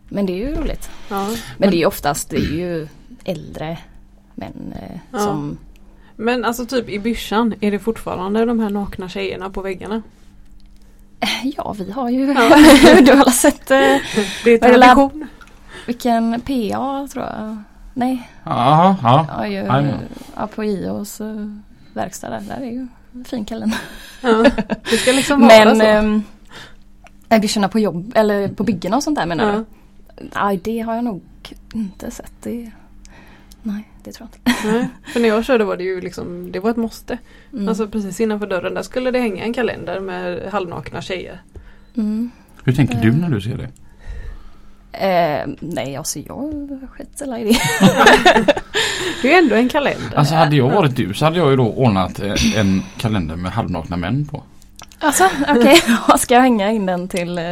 Men 0.10 0.26
det 0.26 0.34
är 0.34 0.38
ju 0.49 0.56
roligt. 0.56 0.89
Ja. 1.10 1.30
Men 1.58 1.69
det 1.69 1.76
är 1.76 1.80
ju 1.80 1.86
oftast 1.86 2.30
det 2.30 2.36
är 2.38 2.52
ju 2.54 2.88
äldre 3.23 3.78
män 4.36 4.73
eh, 4.82 4.97
Ja. 5.12 5.19
som 5.19 5.58
Men 6.15 6.45
alltså 6.45 6.65
typ 6.65 6.89
i 6.89 6.99
byrsan, 6.99 7.54
är 7.60 7.71
det 7.71 7.80
fortfarande 7.80 8.45
de 8.45 8.60
här 8.60 8.69
nakna 8.69 9.10
tjejerna 9.10 9.49
på 9.49 9.62
väggarna? 9.62 10.02
Ja 11.43 11.76
vi 11.80 11.91
har 11.91 12.10
ju, 12.10 12.26
Ja. 12.34 12.49
du 13.02 13.12
har 13.12 13.21
alla 13.21 13.32
sett 13.32 13.71
eh, 13.71 13.78
Det 14.43 14.52
är 14.52 14.58
tradition. 14.58 15.28
vilken 15.88 16.41
PA 16.41 17.08
tror 17.12 17.26
jag. 17.26 17.63
Nej. 17.93 18.29
Ja, 18.43 18.95
ja. 19.03 19.27
Ja, 19.29 19.47
ju, 19.47 19.53
Jajamän. 19.53 19.99
ja, 20.36 20.47
på 20.47 20.63
IOs 20.63 21.21
verkstad 21.93 22.29
där, 22.29 22.41
där 22.41 22.62
är 22.62 22.71
ju 22.71 22.88
en 23.13 23.25
fin 23.25 23.45
kalender. 23.45 23.79
Ja, 24.21 24.45
det 24.89 24.97
ska 24.97 25.12
liksom 25.12 25.41
vara 25.41 25.65
Men 25.65 25.77
så. 25.77 25.99
um, 25.99 26.23
byxorna 27.41 27.69
på 27.69 27.79
jobb 27.79 28.12
eller 28.15 28.47
på 28.47 28.63
byggena 28.63 28.95
och 28.95 29.03
sånt 29.03 29.17
där 29.17 29.25
menar 29.25 29.45
ja. 29.47 29.51
du? 29.51 29.65
Nej 30.36 30.60
det 30.63 30.79
har 30.79 30.95
jag 30.95 31.03
nog 31.03 31.21
inte 31.73 32.12
sett. 32.12 32.34
Det, 32.43 32.71
nej 33.63 33.89
det 34.03 34.12
tror 34.12 34.29
jag 34.32 34.53
inte. 34.53 34.67
Nej, 34.71 34.88
för 35.13 35.19
när 35.19 35.27
jag 35.27 35.45
körde 35.45 35.63
var 35.63 35.77
det 35.77 35.84
ju 35.84 36.01
liksom, 36.01 36.51
det 36.51 36.60
var 36.60 36.69
ett 36.69 36.77
måste. 36.77 37.17
Mm. 37.53 37.69
Alltså 37.69 37.88
precis 37.88 38.19
innanför 38.19 38.47
dörren 38.47 38.73
där 38.73 38.82
skulle 38.82 39.12
det 39.12 39.19
hänga 39.19 39.43
en 39.43 39.53
kalender 39.53 39.99
med 39.99 40.49
halvnakna 40.51 41.01
tjejer. 41.01 41.41
mm. 41.95 42.32
Hur 42.63 42.73
tänker 42.73 43.01
du 43.01 43.12
när 43.12 43.29
du 43.29 43.41
ser 43.41 43.58
det? 43.58 43.69
Eh, 44.93 45.47
nej 45.60 45.95
alltså 45.95 46.19
jag 46.19 46.51
skiter 46.91 47.38
i 47.38 47.43
det. 47.43 47.60
Det 49.21 49.34
är 49.34 49.38
ändå 49.38 49.56
en 49.56 49.69
kalender. 49.69 50.15
Alltså 50.17 50.36
hade 50.36 50.56
jag 50.56 50.69
varit 50.69 50.95
du 50.95 51.13
så 51.13 51.25
hade 51.25 51.38
jag 51.38 51.49
ju 51.49 51.56
då 51.56 51.67
ordnat 51.67 52.19
eh, 52.19 52.58
en 52.60 52.84
kalender 52.97 53.36
med 53.36 53.51
halvnakna 53.51 53.97
män 53.97 54.25
på. 54.32 54.43
Alltså 54.99 55.29
okej, 55.49 55.82
okay. 56.08 56.17
ska 56.17 56.34
jag 56.34 56.41
hänga 56.41 56.71
in 56.71 56.86
den 56.86 57.08
till 57.08 57.38
eh, 57.38 57.43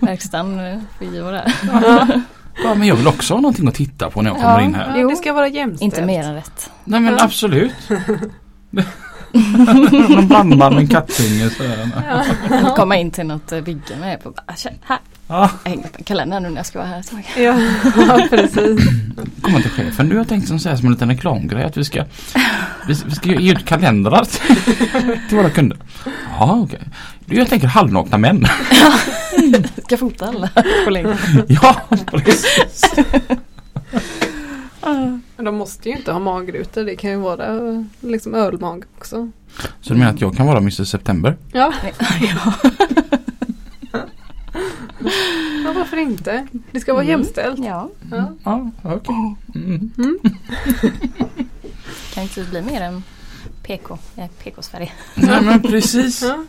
verkstaden 0.00 0.58
eh, 0.66 0.78
på 0.98 1.04
IO 1.04 1.30
där? 1.30 1.54
Ja. 1.72 2.06
Ja 2.64 2.74
men 2.74 2.88
jag 2.88 2.96
vill 2.96 3.06
också 3.08 3.34
ha 3.34 3.40
någonting 3.40 3.68
att 3.68 3.74
titta 3.74 4.10
på 4.10 4.22
när 4.22 4.30
jag 4.30 4.38
Ja. 4.38 4.42
kommer 4.42 4.60
in 4.60 4.74
här. 4.74 4.98
Ja, 4.98 5.08
det 5.08 5.16
ska 5.16 5.32
vara 5.32 5.48
jämställt. 5.48 5.82
Inte 5.82 6.02
mer 6.06 6.24
än 6.24 6.34
rätt. 6.34 6.70
Nej 6.84 7.00
men 7.00 7.14
Ja. 7.18 7.24
absolut. 7.24 7.72
Någon 10.08 10.28
brandman 10.28 10.74
med 10.74 10.80
en 10.82 10.88
kattunge 10.88 11.50
så 11.50 11.62
här. 11.62 11.88
Ja. 12.50 12.74
Komma 12.76 12.96
in 12.96 13.10
till 13.10 13.26
något 13.26 13.52
eh, 13.52 13.60
bygge 13.60 13.96
med 14.00 14.22
på 14.22 14.30
bara, 14.30 14.56
"Tja, 14.56 14.70
här, 14.82 14.98
Ja, 15.28 15.50
jag 15.64 15.70
hänger 15.70 15.84
upp 15.84 15.96
en 15.98 16.04
kalender 16.04 16.40
nu 16.40 16.48
när 16.48 16.56
jag 16.56 16.66
ska 16.66 16.78
vara 16.78 16.88
här 16.88 17.00
ett 17.00 17.10
tag. 17.10 17.24
Ja, 17.36 17.54
ja, 17.96 18.26
precis. 18.30 18.80
komma 19.42 19.60
till 19.60 19.70
chefen. 19.70 20.08
Du 20.08 20.16
har 20.18 20.24
tänkt 20.24 20.48
som, 20.48 20.58
så 20.58 20.68
här, 20.68 20.76
som 20.76 20.86
en 20.86 20.92
liten 20.92 21.08
reklamgrej 21.08 21.64
att 21.64 21.76
vi 21.76 21.84
ska, 21.84 22.04
vi, 22.86 22.94
vi 23.06 23.14
ska 23.14 23.28
ge 23.28 23.52
ut 23.52 23.64
kalendrar 23.64 24.24
till, 25.28 25.36
våra 25.36 25.50
kunder. 25.50 25.78
Ja 26.38 26.58
okej. 26.64 26.80
Du 27.26 27.36
jag 27.36 27.48
tänker 27.48 27.66
halvnakna 27.66 28.18
män. 28.18 28.46
Ska 29.84 29.96
fota 29.96 30.26
alla 30.26 30.48
kollegor. 30.84 31.16
ja 31.48 31.76
precis. 32.12 32.90
Men 34.82 35.44
de 35.44 35.54
måste 35.54 35.88
ju 35.88 35.96
inte 35.96 36.12
ha 36.12 36.18
magrutor. 36.18 36.84
Det 36.84 36.96
kan 36.96 37.10
ju 37.10 37.16
vara 37.16 37.84
liksom 38.00 38.34
ölmag 38.34 38.84
också. 38.98 39.30
Så 39.80 39.92
du 39.92 39.98
menar 39.98 40.12
att 40.12 40.20
jag 40.20 40.36
kan 40.36 40.46
vara 40.46 40.58
Mr 40.58 40.84
September? 40.84 41.36
Ja, 41.52 41.72
ja. 42.20 42.54
ja 45.64 45.72
varför 45.74 45.96
inte? 45.96 46.46
Det 46.72 46.80
ska 46.80 46.92
vara 46.92 47.02
Mm. 47.04 47.10
jämställt. 47.10 47.58
ja, 47.64 47.90
Ja. 48.10 48.32
Ja 48.44 48.70
okej. 48.82 49.36
Mm. 49.54 49.90
kan 52.14 52.22
inte 52.22 52.44
bli 52.44 52.62
mer 52.62 52.80
än 52.80 53.02
PK. 53.62 53.98
PK-Sverige. 54.44 54.92
Nej 55.14 55.42
men 55.42 55.62
precis. 55.62 56.22
Ja. 56.22 56.44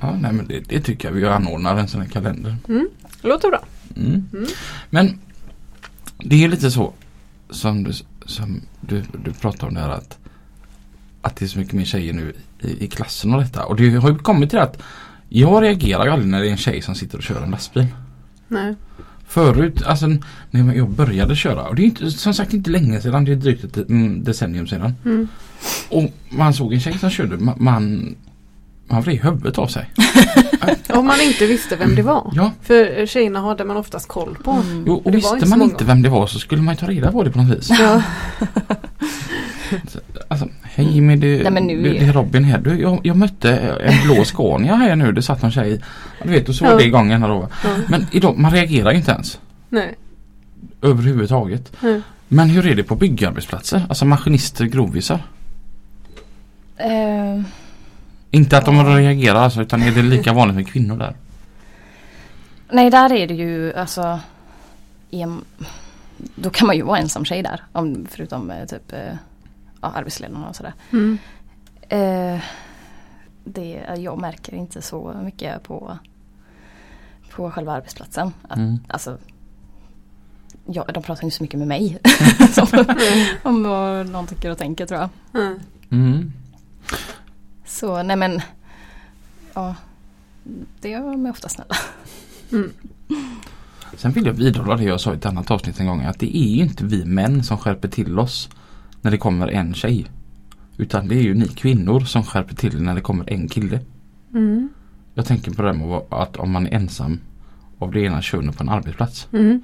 Ja, 0.00 0.16
nej 0.20 0.32
men 0.32 0.46
det, 0.48 0.60
det 0.60 0.80
tycker 0.80 1.08
jag 1.08 1.14
vi 1.14 1.26
anordnar 1.26 1.76
en 1.76 1.88
sån 1.88 2.00
här 2.00 2.08
kalender. 2.08 2.56
Mm. 2.68 2.88
Låter 3.22 3.48
bra. 3.48 3.60
Mm. 3.96 4.24
Mm. 4.32 4.46
Men 4.90 5.18
det 6.18 6.44
är 6.44 6.48
lite 6.48 6.70
så 6.70 6.92
som 7.50 7.84
du, 7.84 7.92
som 8.26 8.60
du, 8.80 9.02
du 9.24 9.32
pratar 9.32 9.66
om 9.66 9.74
det 9.74 9.80
här 9.80 9.90
att, 9.90 10.18
att 11.22 11.36
det 11.36 11.44
är 11.44 11.48
så 11.48 11.58
mycket 11.58 11.74
mer 11.74 11.84
tjejer 11.84 12.12
nu 12.12 12.32
i, 12.60 12.84
i 12.84 12.86
klassen 12.86 13.34
och 13.34 13.40
detta. 13.40 13.64
Och 13.64 13.76
det 13.76 13.90
har 13.90 14.10
ju 14.10 14.18
kommit 14.18 14.50
till 14.50 14.58
att 14.58 14.82
jag 15.28 15.62
reagerar 15.62 16.04
ju 16.04 16.10
aldrig 16.10 16.30
när 16.30 16.40
det 16.40 16.48
är 16.48 16.50
en 16.50 16.56
tjej 16.56 16.82
som 16.82 16.94
sitter 16.94 17.18
och 17.18 17.24
kör 17.24 17.42
en 17.42 17.50
lastbil. 17.50 17.86
Nej. 18.48 18.74
Förut, 19.26 19.82
alltså 19.82 20.06
när 20.50 20.74
jag 20.74 20.90
började 20.90 21.36
köra 21.36 21.62
och 21.62 21.74
det 21.74 21.82
är 21.82 21.84
inte, 21.84 22.10
som 22.10 22.34
sagt 22.34 22.52
inte 22.52 22.70
länge 22.70 23.00
sedan, 23.00 23.24
det 23.24 23.32
är 23.32 23.36
drygt 23.36 23.64
ett 23.64 23.76
mm, 23.76 24.24
decennium 24.24 24.66
sedan. 24.66 24.94
Mm. 25.04 25.28
Och 25.88 26.12
man 26.30 26.54
såg 26.54 26.72
en 26.72 26.80
tjej 26.80 26.98
som 26.98 27.10
körde, 27.10 27.36
ma- 27.36 27.60
man, 27.60 28.14
man 28.86 29.02
vred 29.02 29.18
huvudet 29.22 29.58
av 29.58 29.66
sig. 29.66 29.90
Om 30.88 31.06
man 31.06 31.20
inte 31.20 31.46
visste 31.46 31.76
vem 31.76 31.94
det 31.94 32.02
var. 32.02 32.32
Ja, 32.34 32.52
För 32.62 33.06
tjejerna 33.06 33.40
hade 33.40 33.64
man 33.64 33.76
oftast 33.76 34.08
koll 34.08 34.36
på. 34.44 34.50
Mm. 34.50 34.84
jo, 34.86 34.94
och 35.04 35.14
visste 35.14 35.34
inte 35.34 35.48
man 35.48 35.58
många. 35.58 35.70
inte 35.70 35.84
vem 35.84 36.02
det 36.02 36.08
var 36.08 36.26
så 36.26 36.38
skulle 36.38 36.62
man 36.62 36.74
ju 36.74 36.78
ta 36.80 36.86
reda 36.86 37.12
på 37.12 37.22
det 37.22 37.30
på 37.30 37.38
något 37.42 37.58
vis. 37.58 37.70
Ja. 37.70 38.02
Alltså, 40.28 40.48
hej 40.62 41.00
med 41.00 41.18
det, 41.18 41.42
Nej, 41.42 41.52
men 41.52 41.64
nu 41.66 41.82
det, 41.82 41.88
är- 41.88 42.00
det 42.00 42.06
är 42.06 42.12
Robin 42.12 42.44
här. 42.44 42.58
Du, 42.58 42.80
jag, 42.80 43.00
jag 43.02 43.16
mötte 43.16 43.56
en 43.56 44.06
blå 44.06 44.24
Scania 44.24 44.74
här 44.74 44.96
nu. 44.96 45.12
Det 45.12 45.22
satt 45.22 45.42
någon 45.42 45.50
tjej. 45.50 45.80
Du 46.22 46.30
vet, 46.30 46.48
och 46.48 46.54
så 46.54 46.64
var 46.64 46.72
Ja. 46.72 46.78
det 46.78 46.84
igång 46.84 47.20
då. 47.20 47.48
Ja. 47.64 47.70
Men 47.88 48.06
idag, 48.12 48.38
man 48.38 48.52
reagerar 48.52 48.90
ju 48.90 48.96
inte 48.96 49.10
ens. 49.12 49.38
Nej. 49.68 49.94
Överhuvudtaget. 50.82 51.72
Nej. 51.80 52.00
Men 52.28 52.48
hur 52.50 52.66
är 52.66 52.74
det 52.74 52.82
på 52.82 52.96
byggarbetsplatser? 52.96 53.86
Alltså 53.88 54.04
maskinister, 54.04 54.64
grovisar? 54.64 55.22
Eh, 56.76 57.42
Inte 58.34 58.58
att 58.58 58.64
de 58.64 58.96
reagerar 58.96 59.38
alltså, 59.38 59.62
utan 59.62 59.82
är 59.82 59.90
det 59.90 60.02
lika 60.02 60.32
vanligt 60.32 60.56
med 60.56 60.68
kvinnor 60.68 60.96
där? 60.96 61.14
nej, 62.70 62.90
där 62.90 63.12
är 63.12 63.26
det 63.26 63.34
ju 63.34 63.74
alltså 63.74 64.20
Då 66.34 66.50
kan 66.50 66.66
man 66.66 66.76
ju 66.76 66.82
vara 66.82 66.98
ensam 66.98 67.24
tjej 67.24 67.42
där. 67.42 67.62
Om, 67.72 68.06
förutom 68.10 68.50
eh, 68.50 68.64
typ 68.64 68.92
eh, 68.92 69.14
ja, 69.80 69.92
arbetsledarna 69.94 70.48
och 70.48 70.56
sådär. 70.56 70.72
Mm. 70.92 71.18
Eh, 71.88 72.40
det, 73.44 73.84
jag 73.96 74.18
märker 74.18 74.54
inte 74.54 74.82
så 74.82 75.20
mycket 75.24 75.62
på, 75.62 75.98
på 77.30 77.50
själva 77.50 77.72
arbetsplatsen. 77.72 78.32
Att, 78.48 78.58
Mm. 78.58 78.78
Alltså, 78.88 79.18
ja, 80.66 80.84
de 80.94 81.02
pratar 81.02 81.24
inte 81.24 81.36
så 81.36 81.42
mycket 81.42 81.58
med 81.58 81.68
mig. 81.68 81.98
Om 83.42 83.62
vad 83.62 84.08
någon 84.08 84.26
tycker 84.26 84.50
och 84.50 84.58
tänker 84.58 84.86
tror 84.86 85.00
jag. 85.00 85.08
Mm. 85.90 86.32
Så 87.66 88.02
nej 88.02 88.16
men 88.16 88.40
Ja 89.54 89.74
Det 90.80 90.88
gör 90.88 91.10
de 91.12 91.26
ofta 91.26 91.48
snälla. 91.48 91.74
Mm. 92.52 92.72
Sen 93.96 94.12
vill 94.12 94.26
jag 94.26 94.32
vidhålla 94.32 94.76
det 94.76 94.84
jag 94.84 95.00
sa 95.00 95.12
i 95.12 95.16
ett 95.16 95.26
annat 95.26 95.50
avsnitt 95.50 95.80
en 95.80 95.86
gång. 95.86 96.02
Att 96.02 96.18
det 96.18 96.36
är 96.36 96.48
ju 96.56 96.62
inte 96.62 96.84
vi 96.84 97.04
män 97.04 97.44
som 97.44 97.58
skärper 97.58 97.88
till 97.88 98.18
oss 98.18 98.48
när 99.00 99.10
det 99.10 99.18
kommer 99.18 99.48
en 99.48 99.74
tjej. 99.74 100.06
Utan 100.76 101.08
det 101.08 101.14
är 101.14 101.22
ju 101.22 101.34
ni 101.34 101.48
kvinnor 101.48 102.00
som 102.00 102.24
skärper 102.24 102.54
till 102.54 102.82
när 102.82 102.94
det 102.94 103.00
kommer 103.00 103.30
en 103.32 103.48
kille. 103.48 103.80
Mm. 104.32 104.68
Jag 105.14 105.26
tänker 105.26 105.50
på 105.50 105.62
det 105.62 105.68
här 105.68 105.74
med 105.74 105.88
att- 105.96 106.12
att 106.12 106.36
om 106.36 106.50
man 106.52 106.66
är 106.66 106.70
ensam 106.74 107.20
av 107.78 107.92
det 107.92 108.00
ena 108.00 108.22
könet 108.22 108.56
på 108.56 108.62
en 108.62 108.68
arbetsplats. 108.68 109.28
Mm. 109.32 109.62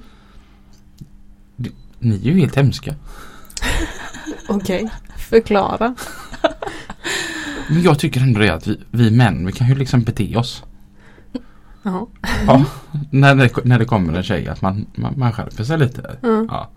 Ni 1.99 2.15
är 2.15 2.19
ju 2.31 2.39
helt 2.39 2.55
hemska. 2.55 2.95
Okej, 4.49 4.89
förklara. 5.17 5.95
Men 7.71 7.81
jag 7.81 7.99
tycker 7.99 8.21
ändå 8.21 8.39
det 8.39 8.53
att 8.53 8.67
vi, 8.67 8.79
vi 8.91 9.11
män, 9.11 9.45
vi 9.45 9.51
kan 9.51 9.67
ju 9.67 9.75
liksom 9.75 10.01
bete 10.01 10.35
oss. 10.35 10.63
Jaha. 11.83 12.05
Ja, 12.47 12.65
när, 13.09 13.35
det, 13.35 13.65
när 13.65 13.79
det 13.79 13.85
kommer 13.85 14.13
en 14.13 14.23
tjej 14.23 14.47
att 14.47 14.61
man, 14.61 14.85
man, 14.95 15.13
man 15.17 15.33
skärper 15.33 15.63
sig 15.63 15.77
lite. 15.77 16.15
Mm. 16.23 16.47
Ja. 16.49 16.69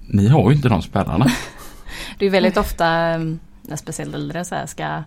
Ni 0.00 0.28
har 0.28 0.50
ju 0.50 0.56
inte 0.56 0.68
de 0.68 0.82
spärrarna. 0.82 1.26
Det 2.18 2.26
är 2.26 2.30
väldigt 2.30 2.56
ofta 2.56 2.86
mm, 2.86 3.38
när 3.62 3.76
speciellt 3.76 4.14
äldre 4.14 4.44
så 4.44 4.54
här 4.54 4.66
ska 4.66 5.04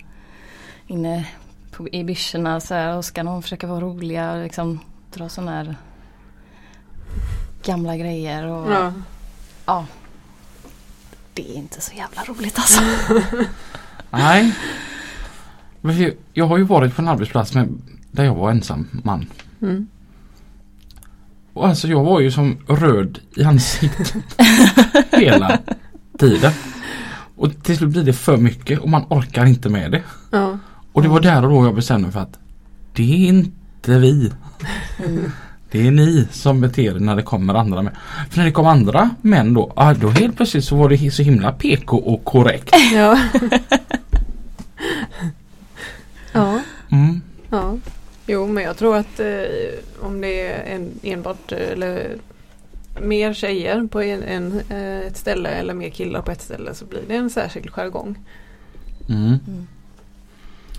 inne 0.87 1.27
på, 1.71 1.89
i 1.89 2.03
byxorna 2.03 2.59
så 2.59 2.73
här, 2.73 2.97
och 2.97 3.05
ska 3.05 3.23
någon 3.23 3.41
försöka 3.41 3.67
vara 3.67 3.81
roliga 3.81 4.31
och 4.31 4.43
liksom 4.43 4.79
dra 5.13 5.29
sådana 5.29 5.51
här 5.51 5.75
gamla 7.63 7.97
grejer 7.97 8.47
och 8.47 8.71
Ja. 8.71 8.93
ja. 9.65 9.85
Det 11.33 11.51
är 11.51 11.55
inte 11.55 11.81
så 11.81 11.95
jävla 11.95 12.23
roligt 12.23 12.59
alltså. 12.59 12.81
Nej. 14.11 14.53
Jag 16.33 16.47
har 16.47 16.57
ju 16.57 16.63
varit 16.63 16.95
på 16.95 17.01
en 17.01 17.07
arbetsplats 17.07 17.53
med, 17.53 17.81
där 18.11 18.23
jag 18.23 18.35
var 18.35 18.51
ensam 18.51 18.87
man. 19.03 19.25
Mm. 19.61 19.87
Och 21.53 21.67
alltså 21.67 21.87
jag 21.87 22.03
var 22.03 22.19
ju 22.19 22.31
som 22.31 22.57
röd 22.67 23.19
i 23.35 23.43
ansiktet 23.43 24.15
hela 25.11 25.59
tiden. 26.19 26.51
Och 27.35 27.63
till 27.63 27.77
slut 27.77 27.89
blir 27.89 28.03
det 28.03 28.13
för 28.13 28.37
mycket 28.37 28.79
och 28.79 28.89
man 28.89 29.05
orkar 29.09 29.45
inte 29.45 29.69
med 29.69 29.91
det. 29.91 30.03
Ja. 30.31 30.57
Och 30.93 31.01
det 31.01 31.09
var 31.09 31.19
där 31.19 31.45
och 31.45 31.49
då 31.49 31.65
jag 31.65 31.75
bestämde 31.75 32.07
mig 32.07 32.13
för 32.13 32.19
att 32.19 32.39
det 32.93 33.13
är 33.13 33.27
inte 33.27 33.99
vi. 33.99 34.31
Mm. 35.05 35.31
Det 35.71 35.87
är 35.87 35.91
ni 35.91 36.27
som 36.31 36.61
beter 36.61 36.95
er 36.95 36.99
när 36.99 37.15
det 37.15 37.21
kommer 37.21 37.53
andra 37.53 37.81
män. 37.81 37.93
För 38.29 38.37
när 38.37 38.45
det 38.45 38.51
kom 38.51 38.67
andra 38.67 39.09
män 39.21 39.53
då, 39.53 39.73
ah, 39.75 39.93
då 39.93 40.09
helt 40.09 40.35
plötsligt 40.35 40.65
så 40.65 40.75
var 40.75 40.89
det 40.89 41.11
så 41.11 41.23
himla 41.23 41.51
PK 41.51 41.97
och 41.97 42.25
korrekt. 42.25 42.75
Ja. 42.93 43.19
ja. 46.37 46.61
Mm. 46.91 47.21
Ja. 47.49 47.77
Jo 48.27 48.47
men 48.47 48.63
jag 48.63 48.77
tror 48.77 48.97
att 48.97 49.19
eh, 49.19 49.25
om 50.01 50.21
det 50.21 50.47
är 50.47 50.75
en, 50.75 50.91
enbart 51.03 51.51
eh, 51.51 51.71
eller 51.71 52.15
mer 53.01 53.33
tjejer 53.33 53.87
på 53.87 54.01
en, 54.01 54.23
en, 54.23 54.61
eh, 54.69 55.07
ett 55.07 55.17
ställe 55.17 55.49
eller 55.49 55.73
mer 55.73 55.89
killar 55.89 56.21
på 56.21 56.31
ett 56.31 56.41
ställe 56.41 56.73
så 56.73 56.85
blir 56.85 57.01
det 57.07 57.15
en 57.15 57.29
särskild 57.29 57.69
jargong. 57.69 58.17
Mm. 59.09 59.39
Mm. 59.47 59.67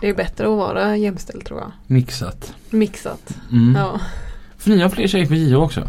Det 0.01 0.09
är 0.09 0.15
bättre 0.15 0.45
att 0.45 0.59
vara 0.59 0.97
jämställd 0.97 1.45
tror 1.45 1.61
jag. 1.61 1.73
Mixat. 1.87 2.55
Mixat. 2.71 3.37
Mm. 3.53 3.75
Ja. 3.77 4.01
För 4.59 4.71
ni 4.71 4.81
har 4.81 4.89
fler 4.89 5.07
tjejer 5.07 5.27
på 5.27 5.35
JO 5.35 5.63
också? 5.63 5.89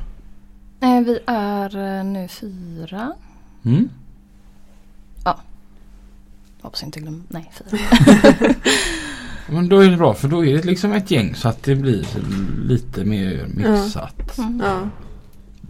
Vi 0.79 1.19
är 1.25 1.77
eh, 1.77 2.03
nu 2.03 2.27
fyra. 2.27 3.13
Mm. 3.65 3.89
Hoppas 6.61 6.81
jag 6.81 6.87
inte 6.87 6.99
glömmer. 6.99 7.21
Nej, 7.27 7.51
fyra. 7.53 7.79
Men 9.51 9.69
då 9.69 9.79
är 9.79 9.89
det 9.89 9.97
bra 9.97 10.13
för 10.13 10.27
då 10.27 10.45
är 10.45 10.55
det 10.57 10.63
liksom 10.63 10.91
ett 10.91 11.11
gäng 11.11 11.35
så 11.35 11.49
att 11.49 11.63
det 11.63 11.75
blir 11.75 12.07
lite 12.67 13.05
mer 13.05 13.47
mixat. 13.47 14.37
Mm. 14.37 14.61
Ja. 14.63 14.89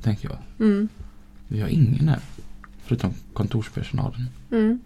Tänker 0.02 0.30
jag. 0.30 0.68
Mm. 0.68 0.90
Vi 1.48 1.62
har 1.62 1.68
ingen 1.68 2.08
här. 2.08 2.20
Förutom 2.84 3.14
kontorspersonalen. 3.34 4.30
Mm. 4.52 4.80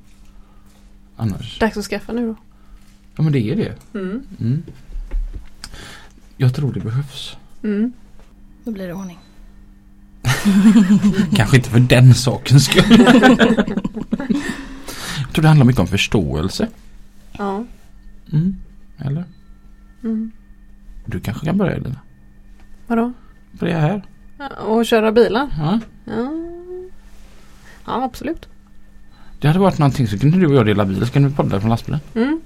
Annars. 1.16 1.60
Dags 1.60 1.78
att 1.78 1.86
skaffa 1.86 2.14
nu 2.14 2.28
då. 2.28 2.36
Ja 3.16 3.24
men 3.24 3.34
det 3.34 3.52
är 3.52 3.56
det. 3.56 4.00
Mm. 4.00 4.24
Mm. 4.40 4.64
Jag 6.38 6.56
tror 6.56 6.74
det 6.74 6.80
behövs. 6.80 7.38
Mm. 7.64 7.94
Då 8.64 8.72
blir 8.72 8.88
det 8.88 8.94
ordning. 8.94 9.20
Kanske 11.36 11.58
inte 11.58 11.70
för 11.70 11.80
den 11.80 12.14
sakens 12.14 12.66
skull. 12.66 12.84
jag 15.18 15.34
tror 15.34 15.42
det 15.42 15.48
handlar 15.48 15.66
mycket 15.66 15.80
om 15.82 15.88
förståelse. 15.88 16.68
Ja. 17.32 17.66
Mm. 18.32 18.56
Eller? 18.98 19.24
Mm. 20.04 20.32
Du 21.06 21.20
kanske 21.20 21.46
kan 21.46 21.58
börja 21.58 21.76
Elina? 21.76 22.00
Vadå? 22.88 23.14
Börja 23.52 23.80
här. 23.80 24.04
Och 24.68 24.86
köra 24.86 25.12
bilar? 25.12 25.48
Ja. 25.58 25.80
Ja. 26.06 26.32
Ja, 27.86 28.04
absolut. 28.04 28.48
Det 29.40 29.48
hade 29.48 29.60
varit 29.60 29.80
någonting 29.80 30.08
så 30.08 30.20
kunde 30.20 30.38
du 30.40 30.48
och 30.48 30.56
jag 30.56 30.66
dela 30.66 30.86
bil 30.86 31.06
så 31.06 31.14
kunde 31.14 31.30
vi 31.30 31.36
podda 31.36 31.60
från 31.60 31.70
lastbilen. 31.70 32.00
Mm. 32.16 32.42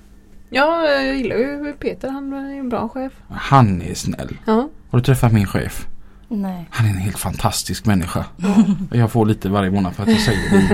Ja, 0.49 0.89
jag 0.89 1.17
gillar 1.17 1.35
ju 1.35 1.73
Peter. 1.79 2.09
Han 2.09 2.33
är 2.33 2.59
en 2.59 2.69
bra 2.69 2.89
chef. 2.89 3.13
Han 3.29 3.81
är 3.81 3.93
snäll. 3.93 4.37
Ja. 4.45 4.69
Har 4.89 4.99
du 4.99 5.03
träffat 5.03 5.33
min 5.33 5.47
chef? 5.47 5.87
Nej. 6.27 6.67
Han 6.71 6.85
är 6.85 6.89
en 6.89 6.97
helt 6.97 7.19
fantastisk 7.19 7.85
människa. 7.85 8.25
Jag 8.91 9.11
får 9.11 9.25
lite 9.25 9.49
varje 9.49 9.71
månad 9.71 9.95
för 9.95 10.03
att 10.03 10.09
jag 10.09 10.19
säger 10.19 10.49
det. 10.51 10.73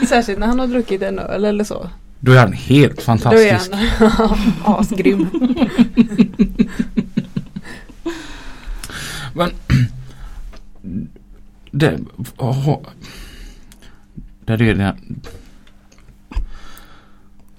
Särskilt 0.06 0.38
när 0.38 0.46
han 0.46 0.58
har 0.58 0.66
druckit 0.66 1.02
en 1.02 1.18
öl 1.18 1.44
eller 1.44 1.64
så. 1.64 1.90
Då 2.20 2.32
är 2.32 2.38
han 2.38 2.52
helt 2.52 2.96
Då 2.96 3.00
är 3.00 3.04
fantastisk. 3.04 3.70
han 4.00 4.38
asgrym. 4.64 5.28
Men 9.34 9.50
det, 11.70 11.98
oh, 12.38 12.78
där 14.44 14.62
är 14.62 14.74
det, 14.74 14.96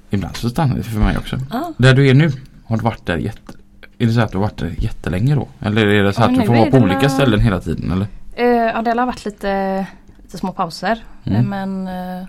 Ibland 0.10 0.36
så 0.36 0.50
stannar 0.50 0.76
det 0.76 0.84
för 0.84 1.00
mig 1.00 1.18
också. 1.18 1.38
Ah. 1.50 1.64
Där 1.78 1.94
du 1.94 2.10
är 2.10 2.14
nu, 2.14 2.32
har 2.66 2.78
du 2.78 2.84
varit 2.84 3.06
där 3.06 3.18
jätte, 3.18 3.54
är 3.98 4.06
det 4.06 4.14
så 4.14 4.22
att 4.22 4.32
du 4.32 4.38
har 4.38 4.44
varit 4.44 4.58
där 4.58 4.76
jättelänge 4.78 5.36
då? 5.36 5.48
Eller 5.60 5.88
är 5.88 6.04
det 6.04 6.14
så 6.14 6.22
Ja, 6.22 6.26
att 6.26 6.36
du 6.40 6.46
får 6.46 6.56
vara 6.56 6.72
på 6.72 6.78
olika 6.78 7.00
väl- 7.00 7.10
ställen 7.10 7.40
hela 7.40 7.60
tiden 7.62 7.92
eller? 7.92 8.08
Eh, 8.34 8.46
ja, 8.48 8.82
det 8.82 8.90
har 9.00 9.06
varit 9.06 9.26
lite, 9.26 9.86
lite 10.24 10.38
små 10.38 10.52
pauser. 10.52 11.04
Mm. 11.24 11.50
Men 11.50 11.88
eh, 11.88 12.28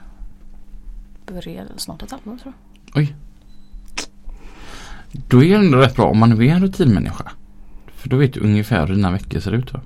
börjar 1.33 1.67
snart 1.77 2.03
ett 2.03 2.11
halvår 2.11 2.37
tror 2.37 2.55
jag. 2.95 3.15
Då 5.29 5.45
är 5.45 5.49
det 5.59 5.65
ändå 5.67 5.79
rätt 5.79 5.97
bra 5.97 6.07
om 6.07 6.19
man 6.19 6.33
är 6.43 6.55
en 6.55 6.63
rutinmänniska. 6.63 7.33
För 7.87 8.09
då 8.09 8.17
vet 8.17 8.33
du 8.33 8.41
ungefär 8.41 8.87
hur 8.87 8.95
dina 8.95 9.11
veckor 9.11 9.41
ser 9.41 9.53
ut 9.53 9.73
va? 9.73 9.81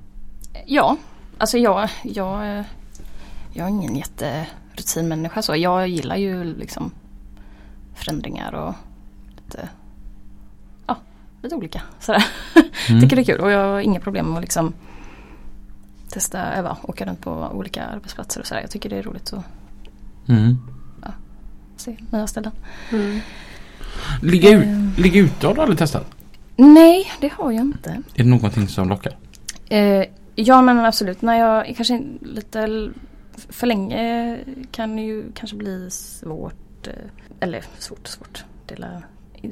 Ja, 0.67 0.97
alltså 1.39 1.59
jag, 1.59 1.89
jag, 2.03 2.65
jag 3.53 3.67
är 3.67 3.69
ingen 3.69 3.97
jätterutinmänniska 3.97 5.43
så. 5.43 5.57
Jag 5.57 5.89
gillar 5.89 6.17
ju 6.17 6.45
liksom 6.45 6.91
förändringar 7.95 8.53
och 8.53 8.75
lite, 9.37 9.69
ja, 10.87 10.97
lite 11.43 11.55
olika. 11.55 11.83
Sådär. 12.01 12.25
Mm. 12.89 13.01
Tycker 13.01 13.17
det 13.17 13.23
är 13.23 13.25
kul 13.25 13.41
och 13.41 13.51
jag 13.51 13.73
har 13.73 13.81
inga 13.81 14.01
problem 14.01 14.27
med 14.27 14.37
att 14.37 14.43
liksom 14.43 14.73
testa, 16.09 16.55
öva, 16.55 16.77
åka 16.83 17.07
runt 17.07 17.21
på 17.21 17.51
olika 17.53 17.85
arbetsplatser 17.85 18.41
och 18.41 18.47
sådär. 18.47 18.61
Jag 18.61 18.71
tycker 18.71 18.91
det 18.91 18.97
är 18.97 19.03
roligt 19.03 19.33
att 19.33 19.45
Mm. 20.29 20.59
Se 21.81 21.97
nya 22.11 22.27
ställen. 22.27 22.53
Mm. 22.93 23.21
Ligga, 24.23 24.51
ut, 24.51 24.65
Ehm. 24.65 24.91
ligga 24.99 25.21
ute 25.21 25.47
har 25.47 25.55
du 25.55 25.61
aldrig 25.61 25.79
testat? 25.79 26.07
Nej, 26.57 27.07
det 27.21 27.33
har 27.33 27.53
jag 27.53 27.61
inte. 27.63 27.91
Är 27.91 28.25
det 28.25 28.31
någonting 28.31 28.69
som 28.69 28.89
lockar? 28.89 29.17
Eh, 29.69 30.05
ja 30.35 30.63
men 30.63 30.79
absolut, 30.85 31.23
när 31.23 31.35
jag 31.39 31.75
kanske 31.77 32.03
lite 32.23 32.91
för 33.49 33.67
länge 33.67 34.39
kan 34.71 34.97
det 34.97 35.03
ju 35.03 35.25
kanske 35.35 35.57
bli 35.57 35.91
svårt. 35.91 36.87
Eh, 36.87 36.93
eller 37.41 37.65
svårt 37.79 38.07
svårt. 38.09 38.45
Det 38.67 38.75
är 38.75 38.79
la- 38.79 39.03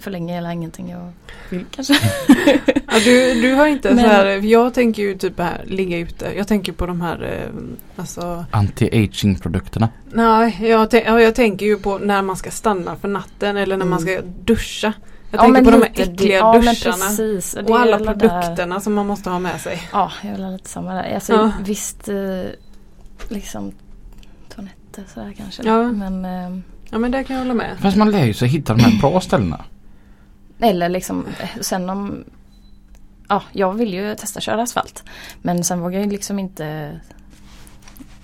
för 0.00 0.10
länge 0.10 0.38
eller 0.38 0.50
ingenting 0.50 0.90
jag 0.90 1.12
vill 1.50 1.64
kanske. 1.70 1.94
Ja, 2.86 3.00
du, 3.04 3.40
du 3.42 3.54
har 3.54 3.66
inte 3.66 3.94
Men- 3.94 4.04
så 4.04 4.10
här, 4.10 4.26
jag 4.26 4.74
tänker 4.74 5.02
ju 5.02 5.14
typ 5.18 5.38
här, 5.40 5.64
ligga 5.66 5.98
ute. 5.98 6.32
Jag 6.36 6.48
tänker 6.48 6.72
på 6.72 6.86
de 6.86 7.00
här, 7.00 7.22
eh, 7.22 7.50
alltså, 7.96 8.44
Anti-aging 8.50 9.40
produkterna. 9.42 9.88
nej, 10.12 10.56
jag, 10.60 10.88
ja, 10.94 11.20
jag 11.20 11.34
tänker 11.34 11.66
ju 11.66 11.76
på 11.78 11.98
när 11.98 12.22
man 12.22 12.36
ska 12.36 12.50
stanna 12.50 12.96
för 12.96 13.08
natten 13.08 13.56
eller 13.56 13.76
när 13.76 13.86
man 13.86 14.00
ska 14.00 14.10
Mm. 14.12 14.24
duscha. 14.44 14.92
Jag 15.30 15.38
Ja, 15.38 15.42
tänker 15.44 15.64
på 15.64 15.70
de 15.70 15.76
här 15.82 15.90
äckliga 15.94 16.36
ja, 16.38 16.58
duscharna. 16.58 16.96
precis. 16.96 17.54
Och 17.54 17.70
är 17.70 17.74
alla 17.82 17.96
alla 17.96 18.14
där- 18.14 18.28
produkterna 18.28 18.80
som 18.80 18.94
man 18.94 19.06
måste 19.06 19.30
ha 19.30 19.38
med 19.38 19.60
sig. 19.60 19.82
Ja, 19.92 20.12
jag 20.22 20.32
vill 20.32 20.42
ha 20.44 20.50
lite 20.50 20.68
samma 20.68 20.94
där. 20.94 21.14
Alltså 21.14 21.32
Ja. 21.32 21.52
visst 21.64 22.08
eh, 22.08 22.14
liksom 23.28 23.72
toaletter 24.54 25.04
sådär 25.14 25.34
kanske. 25.38 25.62
Ja. 25.62 25.92
Men 25.92 26.24
eh, 26.24 26.58
Ja 26.90 26.98
men 26.98 27.10
det 27.10 27.24
kan 27.24 27.36
jag 27.36 27.42
hålla 27.42 27.54
med. 27.54 27.76
Fast 27.80 27.96
man 27.96 28.10
lär 28.10 28.24
ju 28.24 28.34
sig 28.34 28.48
hitta 28.48 28.74
de 28.74 28.82
här 28.82 29.00
bra 29.00 29.20
ställena. 29.20 29.64
Eller 30.58 30.88
liksom 30.88 31.26
sen 31.60 31.90
om 31.90 32.24
Ja, 33.28 33.42
jag 33.52 33.74
vill 33.74 33.94
ju 33.94 34.14
testa 34.14 34.40
köra 34.40 34.62
asfalt. 34.62 35.04
Men 35.42 35.64
sen 35.64 35.80
vågar 35.80 36.00
jag 36.00 36.12
liksom 36.12 36.38
inte 36.38 37.00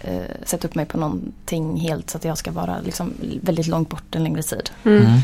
eh, 0.01 0.22
sätta 0.45 0.68
upp 0.68 0.74
mig 0.74 0.87
på 0.87 0.99
någonting 0.99 1.76
helt 1.81 2.11
så 2.11 2.18
att 2.18 2.24
jag 2.24 2.39
ska 2.39 2.53
vara 2.53 2.81
liksom 2.81 3.12
väldigt 3.43 3.66
långt 3.66 3.89
bort 3.89 4.14
en 4.14 4.24
längre 4.24 4.43
tid. 4.43 4.70
Mm. 4.85 5.07
Mm. 5.07 5.20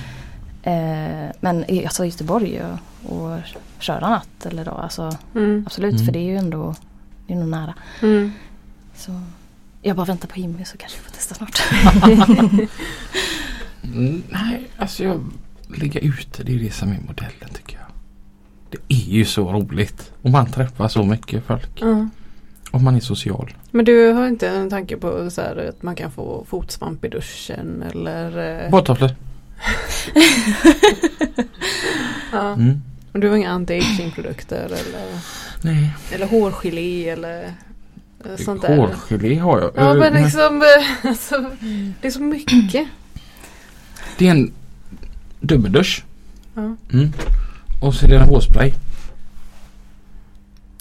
Eh, 0.63 1.33
men 1.41 1.71
i 1.71 1.85
alltså 1.85 2.05
Göteborg 2.05 2.63
och, 2.63 3.17
och 3.17 3.39
köra 3.79 4.09
natt 4.11 4.47
eller 4.47 4.65
dag, 4.65 4.81
alltså 4.83 5.17
Mm. 5.35 5.63
absolut 5.67 5.93
Mm. 5.95 6.05
för 6.07 6.13
det 6.13 6.19
är 6.19 6.25
ju 6.31 6.37
ändå, 6.37 6.75
det 7.27 7.33
är 7.33 7.37
nog 7.39 7.49
nära. 7.49 7.75
Mm. 8.03 8.33
Så 8.97 9.21
jag 9.83 9.97
bara 9.97 10.07
väntar 10.07 10.29
på 10.29 10.39
Jimmy 10.41 10.65
så 10.65 10.77
kanske 10.77 10.99
jag 10.99 11.05
får 11.05 11.13
testa 11.13 11.35
snart. 11.35 11.63
Mm, 13.95 14.23
nej, 14.31 14.69
alltså 14.79 15.05
jag 15.05 15.21
ligga 15.69 16.01
ute 16.01 16.43
det 16.45 16.55
är 16.55 16.59
det 16.59 16.71
som 16.71 16.89
är 16.89 16.99
modellen 17.07 17.51
tycker 17.55 17.77
jag. 17.77 17.87
Det 18.71 18.95
är 18.95 19.09
ju 19.11 19.25
så 19.25 19.53
roligt. 19.53 20.13
Och 20.23 20.31
man 20.31 20.47
träffar 20.47 20.89
så 20.89 21.05
mycket 21.05 21.45
folk. 21.47 21.71
Ja. 21.81 22.09
Och 22.71 22.81
man 22.83 22.97
är 22.97 23.01
social. 23.01 23.55
Men 23.71 23.85
du 23.85 24.09
har 24.13 24.29
inte 24.29 24.49
en 24.49 24.71
tanke 24.71 24.97
på 24.97 25.31
så 25.31 25.41
här, 25.41 25.57
att 25.69 25.83
man 25.83 25.95
kan 25.97 26.11
få 26.11 26.45
fotsvamp 26.49 27.05
i 27.05 27.09
duschen 27.09 27.83
eller? 27.91 28.65
eh, 28.65 28.71
Badtofflor. 28.71 29.11
Ja. 32.33 32.53
Mm. 32.53 32.83
Och 33.13 33.21
du 33.21 33.29
har 33.29 33.37
inga 33.37 33.51
anti-aging 33.59 34.11
produkter 34.15 34.65
eller, 34.67 35.21
Nej, 35.63 35.95
eller 36.13 36.27
hårgelé 36.27 37.09
eller 37.09 37.45
eh, 38.25 38.37
sånt 38.45 38.63
där? 38.63 38.77
hårgelé 38.77 39.39
har 39.39 39.61
jag. 39.61 39.71
Ja 39.77 39.91
Eh, 39.93 39.99
men 39.99 40.13
nej. 40.13 40.23
liksom, 40.25 40.63
eh, 40.63 41.09
alltså, 41.11 41.51
det 42.01 42.07
är 42.07 42.11
så 42.11 42.21
mycket. 42.23 42.89
Det 44.19 44.27
är 44.27 44.31
en 44.31 44.53
dubbeldusch. 45.41 46.05
Ja. 46.55 46.77
Mm. 46.93 47.13
Och 47.83 47.95
så 47.95 48.07
är 48.07 48.11
det 48.11 48.17
en 48.17 48.29
hårspray. 48.29 48.73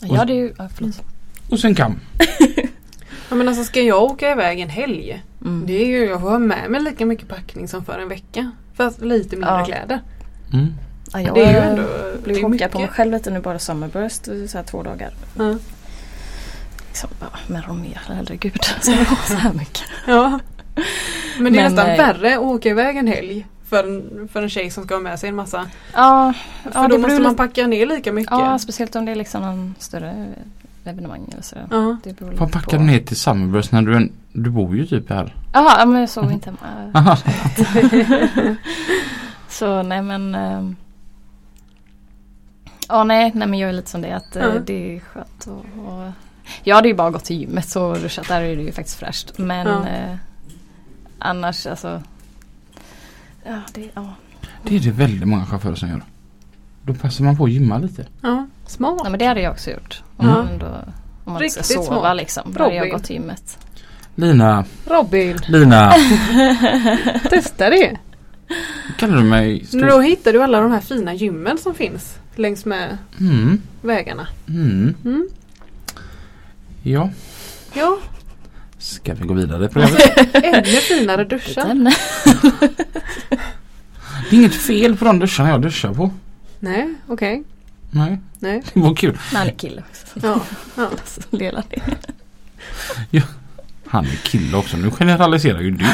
ja 0.02 0.26
det 0.26 0.34
är 0.34 0.38
ju, 0.38 0.54
ja, 0.58 0.70
förlåt. 0.76 1.02
Och 1.50 1.60
sen 1.60 1.76
kam. 1.76 2.00
ja 3.30 3.36
men 3.36 3.48
alltså 3.48 3.64
ska 3.64 3.82
jag 3.82 4.04
åka 4.04 4.32
iväg 4.32 4.60
en 4.60 4.70
helg? 4.70 5.24
Mm. 5.42 5.64
Det 5.68 5.74
är 5.74 5.88
ju, 5.88 6.06
jag 6.06 6.18
har 6.18 6.40
med 6.40 6.72
mig 6.72 6.82
lika 6.82 7.06
mycket 7.06 7.28
packning 7.28 7.68
som 7.68 7.86
för 7.86 8.00
en 8.00 8.10
vecka. 8.10 8.52
Fast 8.74 9.02
lite 9.02 9.36
mindre 9.36 9.50
Ja. 9.60 9.66
kläder. 9.66 10.02
Ja, 10.52 10.58
Mm. 10.58 10.74
Det 11.14 11.22
jag 11.22 11.38
är 11.38 11.52
ju 11.52 11.58
ändå 11.58 11.82
det 12.26 12.32
är 12.32 12.36
chockad 12.36 12.50
mycket. 12.52 12.72
på 12.72 12.80
mig 12.80 12.88
själv 12.88 13.12
lite 13.12 13.30
nu 13.32 13.40
bara 13.40 13.60
Summerburst, 13.60 14.26
så 14.26 14.58
här 14.58 14.64
två 14.64 14.84
dagar. 14.84 15.14
Ja. 15.38 15.58
Liksom, 16.88 17.10
ja, 17.20 17.28
men 17.48 17.62
Romea, 17.62 18.00
herregud. 18.08 18.64
Så 18.82 18.92
jag 18.92 18.98
har 19.06 19.28
så 19.28 19.34
här 19.34 19.54
mycket. 19.54 19.84
ja. 20.08 20.40
Men 21.40 21.54
det 21.54 21.60
är 21.60 21.64
Men, 21.64 21.74
nästan 21.76 21.90
eh, 21.90 21.98
värre 21.98 22.36
att 22.38 22.42
åka 22.44 22.70
iväg 22.70 22.98
en 22.98 23.08
helg 23.08 23.46
för 23.70 23.84
en, 23.84 24.28
för 24.28 24.42
en 24.44 24.50
tjej 24.50 24.70
som 24.70 24.84
ska 24.84 24.96
ha 24.96 25.02
med 25.02 25.20
sig 25.20 25.30
en 25.30 25.36
massa. 25.36 25.70
Ja, 25.94 26.34
För 26.64 26.72
ja 26.74 26.88
då 26.88 26.98
måste 26.98 27.20
man 27.22 27.36
packa 27.36 27.68
ner 27.68 27.86
lika 27.86 28.12
mycket. 28.14 28.32
ja, 28.32 28.60
speciellt 28.60 28.96
om 28.96 29.06
det 29.06 29.12
är 29.12 29.16
liksom 29.16 29.44
en 29.44 29.76
större 29.80 30.28
evenemang 30.86 31.26
eller 31.32 31.44
så. 31.44 31.56
Ja. 31.72 31.98
Det 32.04 32.20
beror 32.20 32.32
Vad 32.32 32.52
packar 32.52 32.78
du 32.78 32.84
ner 32.84 33.00
till 33.00 33.16
Summerburst 33.18 33.72
när 33.72 33.82
du, 33.82 34.12
du 34.34 34.50
bor 34.50 34.76
ju 34.76 34.86
typ 34.86 35.10
här. 35.10 35.36
Jaha, 35.54 35.76
ja, 35.80 35.86
men 35.86 36.00
jag 36.00 36.10
sov 36.10 36.32
inte 36.32 36.54
hemma. 36.62 37.18
Så 39.50 39.84
nej 39.84 40.02
men 40.02 40.36
ehm, 40.36 40.76
Ja 42.88 43.04
nej, 43.04 43.32
nej 43.36 43.48
men 43.48 43.60
jag 43.60 43.70
är 43.70 43.74
lite 43.74 43.90
som 43.92 44.02
det 44.02 44.12
att 44.12 44.36
Ja. 44.36 44.52
det 44.66 44.96
är 44.96 45.00
skönt 45.00 45.28
att 45.40 45.48
och, 45.48 46.12
Jag 46.64 46.76
hade 46.76 46.88
ju 46.88 46.94
bara 46.94 47.10
gått 47.12 47.24
till 47.26 47.40
gymmet 47.40 47.76
och 47.76 48.00
duschat, 48.00 48.28
där 48.28 48.42
är 48.42 48.56
det 48.56 48.62
ju 48.64 48.72
faktiskt 48.72 49.00
fräscht. 49.00 49.38
Men 49.38 49.68
Ja. 49.68 49.88
eh, 49.88 50.16
annars 51.20 51.68
alltså 51.68 52.02
Ja, 53.46 53.62
det, 53.74 53.90
ja. 53.94 54.14
Det 54.64 54.76
är 54.76 54.80
det 54.80 54.92
väldigt 54.92 55.28
många 55.28 55.46
chaufförer 55.46 55.76
som 55.76 55.90
gör. 55.90 56.04
Då 56.84 56.94
passar 56.94 57.24
man 57.24 57.38
på 57.38 57.44
att 57.46 57.52
gymma 57.52 57.78
lite. 57.78 58.06
Ja. 58.22 58.48
Smart. 58.68 59.02
Ja, 59.04 59.10
men 59.10 59.20
det 59.20 59.26
hade 59.26 59.42
jag 59.42 59.52
också 59.52 59.72
gjort. 59.72 60.04
Om, 60.18 60.28
Ja. 60.28 60.34
man, 60.34 60.48
ändå, 60.48 60.66
om 61.26 61.34
man 61.34 61.44
inte 61.44 61.54
ska 61.54 61.62
Riktigt 61.62 61.86
sova 61.86 62.00
smart. 62.00 62.18
liksom. 62.18 62.54
Då 62.54 62.64
hade 62.64 62.76
jag 62.76 62.90
gått 62.90 63.04
till 63.04 63.16
gymmet. 63.16 63.58
Lina, 64.16 64.66
Robin, 64.86 65.38
Lina. 65.48 65.94
testa 67.30 67.70
det. 67.70 67.98
kallar 68.98 69.18
du 69.18 69.24
mig 69.24 69.66
Nu 69.74 69.88
då 69.88 70.00
hittar 70.00 70.34
du 70.34 70.44
alla 70.44 70.60
de 70.60 70.72
här 70.72 70.80
fina 70.80 71.14
gymmen 71.14 71.58
som 71.58 71.74
finns 71.76 72.18
längs 72.36 72.66
med 72.66 72.98
Mm, 73.20 73.62
vägarna. 73.82 74.28
mm. 74.48 74.96
Mm. 75.06 75.28
Ja, 76.84 77.10
Ja, 77.74 77.98
ska 78.86 79.14
vi 79.14 79.28
gå 79.28 79.34
vidare 79.34 79.66
i 79.66 79.68
programmet? 79.68 80.02
ännu 80.34 80.64
finare 80.64 81.24
duschar. 81.24 81.94
Det 84.30 84.36
är 84.36 84.40
inget 84.40 84.56
fel 84.56 84.98
på 84.98 85.06
de 85.06 85.20
duscharna 85.20 85.50
jag 85.50 85.62
duschar 85.62 85.94
på. 85.94 86.12
Nej, 86.60 86.94
okej. 87.08 87.44
Nej, 87.92 88.20
Nej. 88.40 88.64
det 88.74 88.80
var 88.80 88.96
kul. 88.96 89.18
Han 89.22 89.48
är 89.48 89.52
kille 89.52 89.84
också. 89.90 90.20
Ja, 90.28 90.42
ja. 90.78 90.90
Så 91.06 91.38
delar 91.38 91.64
det. 91.70 91.82
Han 93.88 94.06
är 94.06 94.16
kille 94.16 94.58
också. 94.58 94.78
Nu 94.78 94.92
generaliserar 94.92 95.62
ju 95.62 95.72
du. 95.72 95.86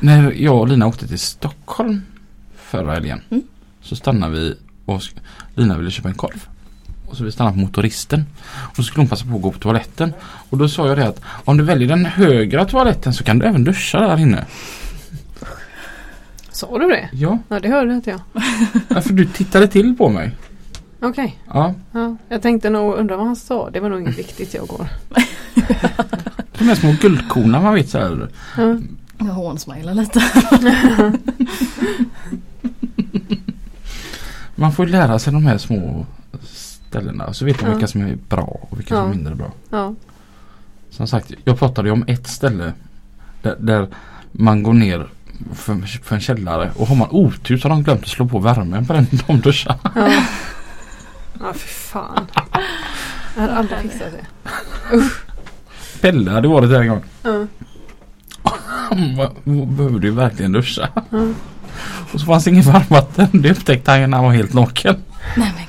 När 0.00 0.32
jag 0.32 0.60
och 0.60 0.68
Lina 0.68 0.86
åkte 0.86 1.08
till 1.08 1.18
Stockholm 1.18 2.02
förra 2.56 2.92
helgen. 2.92 3.22
Mm. 3.30 3.42
Så 3.82 3.96
stannade 3.96 4.32
vi 4.32 4.56
och 4.84 5.02
Lina 5.54 5.78
ville 5.78 5.90
köpa 5.90 6.08
en 6.08 6.14
korv. 6.14 6.48
Och 7.14 7.18
så 7.18 7.24
vi 7.24 7.32
stannade 7.32 7.54
på 7.54 7.60
motoristen. 7.60 8.26
Och 8.70 8.76
så 8.76 8.82
skulle 8.82 9.00
hon 9.02 9.08
passa 9.08 9.26
på 9.26 9.36
att 9.36 9.42
gå 9.42 9.52
på 9.52 9.58
toaletten. 9.58 10.12
Och 10.50 10.58
då 10.58 10.68
sa 10.68 10.88
jag 10.88 10.98
det 10.98 11.06
att 11.08 11.20
om 11.44 11.56
du 11.56 11.64
väljer 11.64 11.88
den 11.88 12.04
högra 12.06 12.64
toaletten 12.64 13.14
så 13.14 13.24
kan 13.24 13.38
du 13.38 13.46
även 13.46 13.64
duscha 13.64 14.00
där 14.00 14.20
inne. 14.20 14.44
Sa 16.50 16.78
du 16.78 16.88
det? 16.88 17.08
Ja, 17.12 17.38
Ja, 17.48 17.60
det 17.60 17.68
hörde 17.68 17.94
inte 17.94 18.10
jag. 18.10 19.04
för 19.04 19.12
du 19.12 19.26
tittade 19.26 19.66
till 19.68 19.96
på 19.96 20.08
mig. 20.08 20.30
Okej. 21.02 21.38
Ja, 21.48 21.74
Ja. 21.92 22.16
Jag 22.28 22.42
tänkte 22.42 22.70
nog, 22.70 22.94
undra 22.94 23.16
vad 23.16 23.26
han 23.26 23.36
sa. 23.36 23.70
Det 23.70 23.80
var 23.80 23.88
nog 23.88 24.00
inget 24.00 24.18
viktigt 24.18 24.54
jag 24.54 24.66
går. 24.66 24.86
de 26.58 26.64
här 26.64 26.74
små 26.74 26.94
guldkorna 27.00 27.60
man 27.60 27.74
vet 27.74 27.88
så 27.88 27.98
här. 27.98 28.28
Ja. 28.56 28.76
Jag 29.18 29.24
hånsmilar 29.34 29.94
lite. 29.94 30.22
Man 34.54 34.72
får 34.72 34.86
ju 34.86 34.92
lära 34.92 35.18
sig 35.18 35.32
de 35.32 35.46
här 35.46 35.58
små 35.58 36.06
ställena. 37.00 37.32
Så 37.32 37.44
vet 37.44 37.60
man 37.62 37.70
Ja. 37.70 37.76
vilka 37.76 37.86
som 37.86 38.00
är 38.02 38.16
bra 38.28 38.58
och 38.70 38.78
vilka 38.78 38.94
som 38.94 38.98
Ja. 38.98 39.04
är 39.04 39.08
mindre 39.14 39.34
bra. 39.34 39.52
Ja. 39.70 39.94
Som 40.90 41.06
sagt, 41.06 41.32
jag 41.44 41.58
pratade 41.58 41.88
ju 41.88 41.92
om 41.92 42.04
ett 42.06 42.26
ställe 42.26 42.72
där, 43.42 43.56
där 43.58 43.88
man 44.32 44.62
går 44.62 44.72
ner 44.72 45.06
för, 45.54 45.74
för 46.02 46.14
en 46.14 46.20
källare 46.20 46.70
och 46.76 46.86
har 46.86 46.96
man 46.96 47.08
otur 47.10 47.58
så 47.58 47.68
har 47.68 47.70
de 47.70 47.82
glömt 47.82 48.02
att 48.02 48.08
slå 48.08 48.26
på 48.28 48.38
värmen 48.38 48.86
på 48.86 48.92
den 48.92 49.06
de 49.26 49.40
duschar. 49.40 49.76
Ja. 49.94 50.08
Ja, 51.40 51.52
för 51.52 51.68
fan. 51.68 52.26
Jag 53.34 53.40
hade 53.42 53.54
aldrig 53.56 53.78
fixat 53.80 54.08
det. 54.12 54.26
Pelle 56.00 56.30
hade 56.30 56.48
varit 56.48 56.70
där 56.70 56.80
en 56.80 56.88
gång. 56.88 57.02
Ja. 57.22 57.46
"Vad- 59.16 59.32
vad 59.44 59.68
Behöver 59.68 59.98
du 59.98 60.10
verkligen 60.10 60.52
duscha? 60.52 60.88
Ja. 61.10 61.18
Och 62.12 62.20
så 62.20 62.26
fanns 62.26 62.44
det 62.44 62.50
inget 62.50 62.66
varmvatten. 62.66 63.28
Det 63.32 63.50
upptäckte 63.50 63.90
han 63.90 64.10
när 64.10 64.16
han 64.18 64.24
var 64.26 64.32
helt 64.32 64.52
naken. 64.52 64.96
Nej 65.36 65.52
men. 65.56 65.64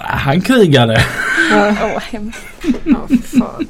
Han 0.00 0.40
krigade. 0.40 1.04
Ja. 1.50 1.76
Åh 1.82 2.00
hemskt. 2.00 2.46
Ja, 2.84 3.08
fan. 3.24 3.66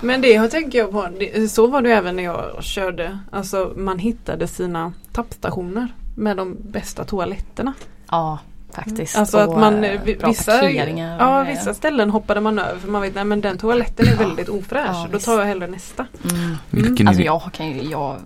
Men 0.00 0.20
det 0.20 0.48
tänker 0.48 0.78
jag 0.78 0.90
på, 0.90 1.08
så 1.50 1.66
var 1.66 1.82
det 1.82 1.92
även 1.92 2.16
när 2.16 2.22
jag 2.22 2.64
körde. 2.64 3.18
Alltså 3.30 3.72
man 3.76 3.98
hittade 3.98 4.48
sina 4.48 4.92
tappstationer 5.12 5.88
med 6.16 6.36
de 6.36 6.56
bästa 6.60 7.04
toaletterna. 7.04 7.72
Ja 8.10 8.38
faktiskt. 8.74 9.18
Alltså 9.18 9.38
att 9.38 9.50
man, 9.50 9.84
eh, 9.84 10.00
vissa, 10.02 10.70
ja, 11.18 11.44
vissa 11.48 11.74
ställen 11.74 12.10
hoppade 12.10 12.40
man 12.40 12.58
över 12.58 12.80
för 12.80 12.88
man 12.88 13.02
vet 13.02 13.14
nej 13.14 13.24
men 13.24 13.40
den 13.40 13.58
toaletten 13.58 14.06
är 14.08 14.16
väldigt 14.16 14.48
ofräsch. 14.48 14.86
Ja, 14.86 15.08
Då 15.12 15.18
tar 15.18 15.38
jag 15.38 15.46
hellre 15.46 15.66
nästa. 15.66 16.06
Mm. 16.30 16.56
Vilken 16.70 17.08
Alltså 17.08 17.22
jag 17.22 17.42
kan 17.52 17.70
ju, 17.70 17.82
jag, 17.82 18.16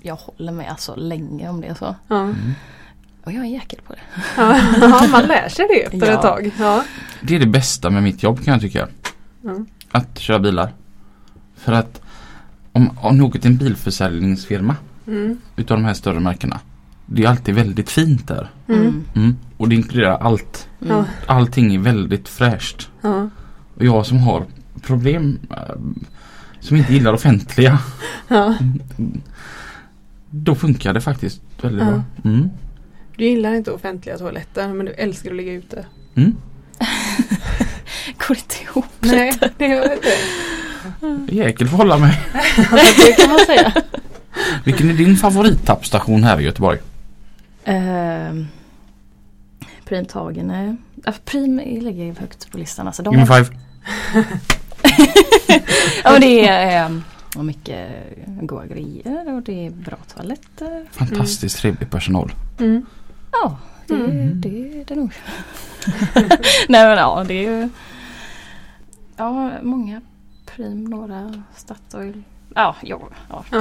jag 0.00 0.16
håller 0.16 0.52
med 0.52 0.70
alltså 0.70 0.94
länge 0.96 1.48
om 1.48 1.60
det 1.60 1.74
så. 1.74 1.94
Ja. 2.08 2.20
Mm. 2.20 2.36
Och 3.24 3.32
jag 3.32 3.40
är 3.44 3.48
jäkel 3.50 3.78
på 3.86 3.92
det. 3.92 4.00
Ja, 4.36 5.06
man 5.10 5.22
lär 5.26 5.48
sig 5.48 5.66
det 5.68 5.82
efter 5.82 6.06
Ja. 6.06 6.12
ett 6.14 6.22
tag. 6.22 6.50
Ja. 6.58 6.84
Det 7.20 7.34
är 7.36 7.40
det 7.40 7.46
bästa 7.46 7.90
med 7.90 8.02
mitt 8.02 8.22
jobb 8.22 8.44
kan 8.44 8.52
jag 8.52 8.60
tycka. 8.60 8.88
Ja. 9.42 9.56
Att 9.90 10.18
köra 10.18 10.38
bilar. 10.38 10.72
För 11.56 11.72
att 11.72 12.02
om, 12.72 12.90
om 13.00 13.20
åker 13.24 13.38
till 13.38 13.50
en 13.50 13.56
bilförsäljningsfirma 13.56 14.76
Mm. 15.06 15.38
utav 15.56 15.76
de 15.76 15.84
här 15.84 15.94
större 15.94 16.20
märkena. 16.20 16.60
Det 17.06 17.24
är 17.24 17.28
alltid 17.28 17.54
väldigt 17.54 17.90
fint 17.90 18.28
där. 18.28 18.50
Mm. 18.68 19.04
Mm. 19.14 19.36
Och 19.56 19.68
det 19.68 19.74
inkluderar 19.74 20.18
allt. 20.18 20.68
Mm. 20.84 21.04
Allting 21.26 21.74
är 21.74 21.78
väldigt 21.78 22.28
fräscht. 22.28 22.88
Och 23.76 23.84
jag 23.84 24.06
som 24.06 24.18
har 24.18 24.44
problem 24.82 25.38
eh, 25.50 25.56
som 26.60 26.76
inte 26.76 26.92
gillar 26.94 27.12
offentliga. 27.12 27.78
Ja. 28.28 28.54
Då 30.30 30.54
funkar 30.54 30.92
det 30.92 31.00
faktiskt 31.00 31.42
väldigt 31.62 31.86
Ja. 31.86 31.90
bra. 31.90 32.02
Mm. 33.12 33.16
Du 33.16 33.24
gillar 33.24 33.54
inte 33.54 33.70
offentliga 33.72 34.18
toaletter 34.18 34.68
men 34.68 34.86
du 34.86 34.92
älskar 34.92 35.30
att 35.30 35.36
ligga 35.36 35.52
ute. 35.52 35.86
Mm. 36.14 36.36
Går 38.28 38.36
inte 38.36 38.62
ihop. 38.62 38.84
Nej, 39.00 39.32
det 39.58 39.66
gör 39.66 39.92
inte. 39.92 41.34
Jäkel 41.34 41.68
får 41.68 41.76
hålla 41.76 41.98
mig. 41.98 42.20
Det 42.96 43.12
kan 43.12 43.30
man 43.30 43.38
säga. 43.46 43.72
Vilken 44.64 44.90
är 44.90 44.94
din 44.94 45.16
favorittappstation 45.16 46.24
här 46.24 46.40
i 46.40 46.44
Göteborg? 46.44 46.78
Uh, 47.68 48.44
Primtagen 49.84 50.50
är... 50.50 50.76
Ja, 51.04 51.12
Prim 51.24 51.58
ligger 51.58 52.04
ju 52.04 52.14
högt 52.14 52.50
på 52.50 52.58
listan. 52.58 52.86
Alltså, 52.86 53.02
de 53.02 53.14
Give 53.14 53.26
me 53.26 53.36
five. 53.36 53.56
ja, 56.04 56.12
men 56.12 56.20
det 56.20 56.48
är 56.48 56.84
eh, 57.36 57.42
mycket 57.42 57.88
goda 58.40 58.66
grejer 58.66 59.34
och 59.34 59.42
det 59.42 59.66
är 59.66 59.70
bra 59.70 59.96
toaletter. 60.14 60.86
Fantastiskt 60.90 61.58
trevlig 61.58 61.90
personal. 61.90 62.32
Mm. 62.58 62.86
Ja, 63.32 63.56
det, 63.86 63.94
Mm. 63.94 64.40
det 64.40 64.80
är 64.80 64.84
det 64.84 64.94
nog. 64.94 65.12
Nej 66.68 66.86
men 66.86 66.98
ja, 66.98 67.24
det 67.28 67.34
är 67.34 67.50
ju... 67.62 67.68
Ja, 69.16 69.50
många 69.62 70.00
Prim, 70.46 70.84
några 70.84 71.42
Statoil. 71.56 72.22
Ja, 72.54 72.76
ja, 72.82 73.00
ja, 73.30 73.44
Ja. 73.50 73.58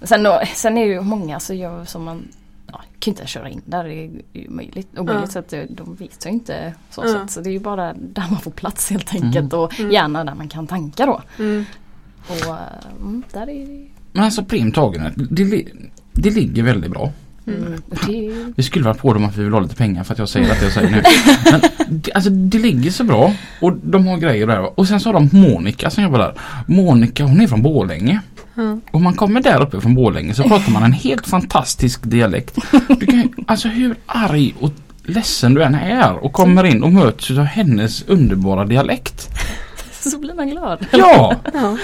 det, 0.00 0.06
sen, 0.06 0.22
då- 0.22 0.40
sen 0.54 0.78
är 0.78 0.86
det 0.86 0.92
ju 0.92 1.00
många 1.00 1.40
så 1.40 1.54
jag, 1.54 1.88
som 1.88 2.04
man 2.04 2.28
ja, 2.66 2.80
kan 2.98 3.12
inte 3.12 3.26
köra 3.26 3.48
in 3.48 3.62
där. 3.64 3.84
Det 3.84 3.94
är 3.94 4.10
ju 4.32 4.48
möjligt, 4.50 4.98
omöjligt. 4.98 5.24
Ja. 5.24 5.32
Så 5.32 5.38
att 5.38 5.48
det, 5.48 5.66
de 5.70 5.94
vet 5.94 6.26
ju 6.26 6.30
inte 6.30 6.74
så 6.90 7.02
Ja. 7.04 7.12
sätt. 7.12 7.30
Så 7.30 7.40
det 7.40 7.50
är 7.50 7.52
ju 7.52 7.58
bara 7.60 7.92
där 7.94 8.26
man 8.30 8.40
får 8.40 8.50
plats 8.50 8.90
helt 8.90 9.14
enkelt. 9.14 9.52
Och 9.52 9.80
Mm. 9.80 9.92
gärna 9.92 10.24
där 10.24 10.34
man 10.34 10.48
kan 10.48 10.66
tanka 10.66 11.06
då. 11.06 11.22
Mm. 11.38 11.64
Och 12.28 12.36
eh, 12.46 12.56
mm, 13.00 13.22
där 13.32 13.42
är 13.50 13.66
det... 13.66 13.86
Men 14.12 14.24
alltså 14.24 14.44
primtagen, 14.44 15.12
det, 15.30 15.64
det 16.12 16.30
ligger 16.30 16.62
väldigt 16.62 16.90
bra. 16.90 17.12
Mm. 17.46 17.82
det 18.06 18.52
Vi 18.56 18.62
skulle 18.62 18.84
vara 18.84 18.94
på 18.94 19.12
dem 19.14 19.24
att 19.24 19.36
vi 19.36 19.44
vill 19.44 19.52
ha 19.52 19.60
lite 19.60 19.74
pengar 19.74 20.04
för 20.04 20.12
att 20.12 20.18
jag 20.18 20.28
säger 20.28 20.52
att 20.52 20.62
jag 20.62 20.72
säger 20.72 20.90
nu. 20.90 21.02
Men 21.50 21.60
det, 21.88 22.12
alltså 22.12 22.30
det 22.30 22.58
ligger 22.58 22.90
så 22.90 23.04
bra 23.04 23.34
och 23.60 23.72
de 23.82 24.06
har 24.06 24.16
grejer 24.16 24.46
där. 24.46 24.78
Och 24.78 24.88
sen 24.88 25.00
så 25.00 25.08
har 25.08 25.14
de 25.14 25.28
Monica 25.32 25.90
som 25.90 26.04
jobbar 26.04 26.18
där. 26.18 26.34
Monica 26.66 27.24
hon 27.24 27.40
är 27.40 27.46
från 27.46 27.62
Borlänge. 27.62 28.20
Ja. 28.54 28.78
Om 28.90 29.02
man 29.02 29.14
kommer 29.14 29.40
där 29.40 29.62
uppe 29.62 29.80
från 29.80 29.94
Borlänge 29.94 30.34
så 30.34 30.42
pratar 30.42 30.72
man 30.72 30.82
en 30.82 30.92
helt 30.92 31.26
fantastisk 31.26 32.00
dialekt. 32.02 32.58
Du 32.88 33.06
kan, 33.06 33.28
alltså 33.46 33.68
hur 33.68 33.96
arg 34.06 34.54
och 34.60 34.72
ledsen 35.04 35.54
du 35.54 35.62
än 35.62 35.74
är 35.74 36.12
och 36.12 36.32
kommer 36.32 36.64
in 36.64 36.82
och 36.82 36.92
möts 36.92 37.30
av 37.30 37.44
hennes 37.44 38.02
underbara 38.02 38.64
dialekt. 38.64 39.28
så 39.90 40.18
blir 40.18 40.34
man 40.34 40.50
glad. 40.50 40.86
Ja! 40.92 41.36
Ja. 41.54 41.76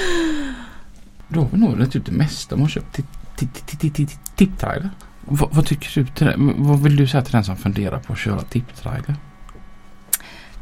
Då 1.28 1.40
har 1.40 1.48
vi 1.52 1.58
nog 1.58 1.80
rätt 1.80 1.96
ut 1.96 2.06
det 2.06 2.12
mesta 2.12 2.56
man 2.56 2.68
köpt 2.68 2.94
till 2.94 4.06
tipptrailer. 4.36 4.90
Vad, 5.30 5.54
vad 5.54 5.66
tycker 5.66 5.90
du 5.94 6.06
till 6.06 6.26
det? 6.26 6.34
Vad 6.38 6.82
vill 6.82 6.96
du 6.96 7.06
säga 7.06 7.22
till 7.22 7.32
den 7.32 7.44
som 7.44 7.56
funderar 7.56 7.98
på 7.98 8.12
att 8.12 8.18
köra 8.18 8.40
tipptrailer? 8.40 9.16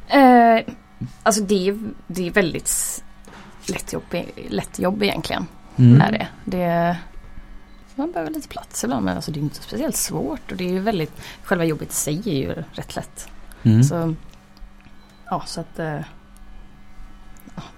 Eh, 0.08 0.74
alltså 1.22 1.42
det 1.42 1.68
är, 1.68 1.78
det 2.06 2.26
är 2.26 2.30
väldigt 2.30 3.04
lätt 3.66 3.92
jobb, 3.92 4.02
lätt 4.48 4.78
jobb 4.78 5.02
egentligen. 5.02 5.46
Mm. 5.76 6.00
Är 6.00 6.12
det. 6.12 6.28
det. 6.44 6.96
Man 7.94 8.12
behöver 8.12 8.30
lite 8.30 8.48
plats 8.48 8.84
ibland 8.84 9.04
men 9.04 9.16
alltså 9.16 9.30
det 9.30 9.40
är 9.40 9.42
inte 9.42 9.62
speciellt 9.62 9.96
svårt. 9.96 10.50
Och 10.50 10.56
det 10.56 10.64
är 10.64 10.72
ju 10.72 10.80
väldigt, 10.80 11.12
själva 11.42 11.64
jobbet 11.64 11.90
i 11.90 11.94
sig 11.94 12.22
är 12.26 12.34
ju 12.34 12.64
rätt 12.72 12.96
lätt. 12.96 13.28
Mm. 13.62 13.82
Så, 13.82 14.14
ja 15.24 15.42
så 15.46 15.60
att 15.60 15.78
eh, 15.78 16.00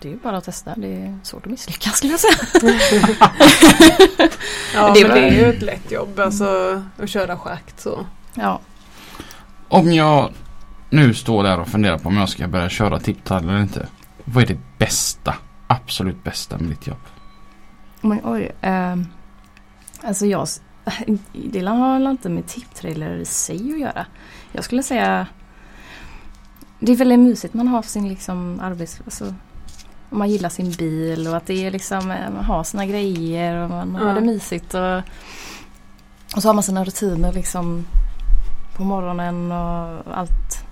det 0.00 0.08
är 0.08 0.12
ju 0.12 0.18
bara 0.18 0.36
att 0.36 0.44
testa. 0.44 0.74
Det 0.76 1.02
är 1.02 1.18
svårt 1.22 1.46
att 1.46 1.50
misslyckas 1.50 1.96
skulle 1.96 2.12
jag 2.12 2.20
säga. 2.20 2.34
Ja 4.74 4.92
Det 4.94 5.02
men 5.08 5.14
det 5.14 5.28
är 5.28 5.32
ju 5.32 5.44
ett 5.44 5.62
lätt 5.62 5.90
jobb 5.90 6.18
alltså 6.18 6.82
att 6.98 7.10
köra 7.10 7.36
schakt 7.36 7.80
så. 7.80 8.06
Ja. 8.34 8.60
Om 9.68 9.92
jag 9.92 10.32
nu 10.90 11.14
står 11.14 11.42
där 11.42 11.60
och 11.60 11.68
funderar 11.68 11.98
på 11.98 12.08
om 12.08 12.16
jag 12.16 12.28
ska 12.28 12.48
börja 12.48 12.68
köra 12.68 13.00
tipptrailer 13.00 13.48
eller 13.48 13.62
inte. 13.62 13.88
Vad 14.24 14.42
är 14.44 14.46
det 14.48 14.58
bästa, 14.78 15.34
absolut 15.66 16.24
bästa 16.24 16.58
med 16.58 16.68
ditt 16.68 16.86
jobb? 16.86 16.98
Men 18.00 18.20
oj. 18.24 18.52
ehm, 18.60 19.06
alltså 20.02 20.26
jag, 20.26 20.48
det 21.32 21.66
har 21.66 22.10
inte 22.10 22.28
med 22.28 22.46
tipptrailer 22.46 23.16
i 23.16 23.24
sig 23.24 23.72
att 23.72 23.80
göra. 23.80 24.06
Jag 24.52 24.64
skulle 24.64 24.82
säga 24.82 25.26
det 26.80 26.92
är 26.92 26.96
väldigt 26.96 27.18
mysigt 27.18 27.54
man 27.54 27.68
har 27.68 27.82
sin 27.82 28.08
liksom 28.08 28.60
arbets... 28.60 29.00
Alltså, 29.04 29.34
man 30.10 30.30
gillar 30.30 30.48
sin 30.48 30.70
bil 30.72 31.28
och 31.28 31.36
att 31.36 31.46
det 31.46 31.66
är 31.66 31.70
liksom, 31.70 32.10
eh, 32.10 32.30
man 32.34 32.44
har 32.44 32.64
sina 32.64 32.86
grejer 32.86 33.56
och 33.56 33.70
man 33.70 33.98
Ja. 34.00 34.06
har 34.06 34.14
det 34.14 34.20
mysigt. 34.20 34.74
Och, 34.74 34.96
och 36.36 36.42
så 36.42 36.48
har 36.48 36.54
man 36.54 36.62
sina 36.62 36.84
rutiner 36.84 37.32
liksom 37.32 37.84
på 38.76 38.84
morgonen 38.84 39.52
och 39.52 40.18
allt. 40.18 40.64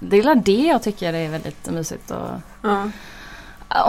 Det 0.00 0.16
är 0.18 0.34
det 0.34 0.66
jag 0.66 0.82
tycker 0.82 1.12
är 1.12 1.28
väldigt 1.28 1.70
mysigt. 1.70 2.10
Och, 2.10 2.40
Ja. 2.62 2.90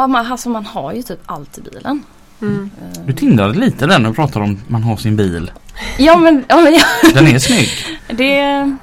och 0.03 0.09
man, 0.09 0.31
alltså 0.31 0.49
man 0.49 0.65
har 0.65 0.93
ju 0.93 1.01
typ 1.03 1.19
allt 1.25 1.57
i 1.57 1.61
bilen. 1.61 2.03
Mm. 2.41 2.69
Eh, 2.81 3.01
Du 3.05 3.13
tindrade 3.13 3.53
lite 3.59 3.87
där 3.87 3.99
när 3.99 4.09
du 4.09 4.15
pratade 4.15 4.45
om 4.45 4.59
man 4.67 4.83
har 4.83 4.97
sin 4.97 5.15
bil. 5.15 5.51
Ja 5.97 6.17
men, 6.17 6.45
ja, 6.47 6.55
men 6.61 6.73
ja, 6.73 6.81
Den 7.13 7.27
är 7.27 7.39
snygg. 7.39 7.69
det... 8.17 8.75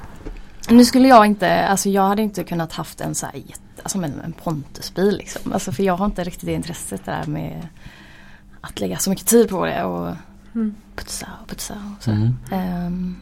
Nu 0.69 0.85
skulle 0.85 1.07
jag 1.07 1.25
inte, 1.25 1.67
alltså 1.67 1.89
jag 1.89 2.07
hade 2.07 2.21
inte 2.21 2.43
kunnat 2.43 2.73
haft 2.73 3.01
en 3.01 3.15
så 3.15 3.25
här 3.25 3.35
alltså 3.95 3.97
en, 3.97 4.21
en 4.21 4.33
Pontusbil 4.33 5.17
liksom. 5.17 5.53
Alltså 5.53 5.71
för 5.71 5.83
jag 5.83 5.97
har 5.97 6.05
inte 6.05 6.23
riktigt 6.23 6.45
det 6.45 6.53
intresset 6.53 7.05
där 7.05 7.25
med 7.25 7.67
att 8.61 8.79
lägga 8.79 8.97
så 8.97 9.09
mycket 9.09 9.27
tid 9.27 9.49
på 9.49 9.65
det 9.65 9.83
och 9.83 10.15
Mm. 10.55 10.75
putsa 10.95 11.27
och 11.41 11.47
putsa 11.49 11.73
och 11.97 12.03
så. 12.03 12.11
Mm. 12.11 12.35
Ehm, 12.51 13.15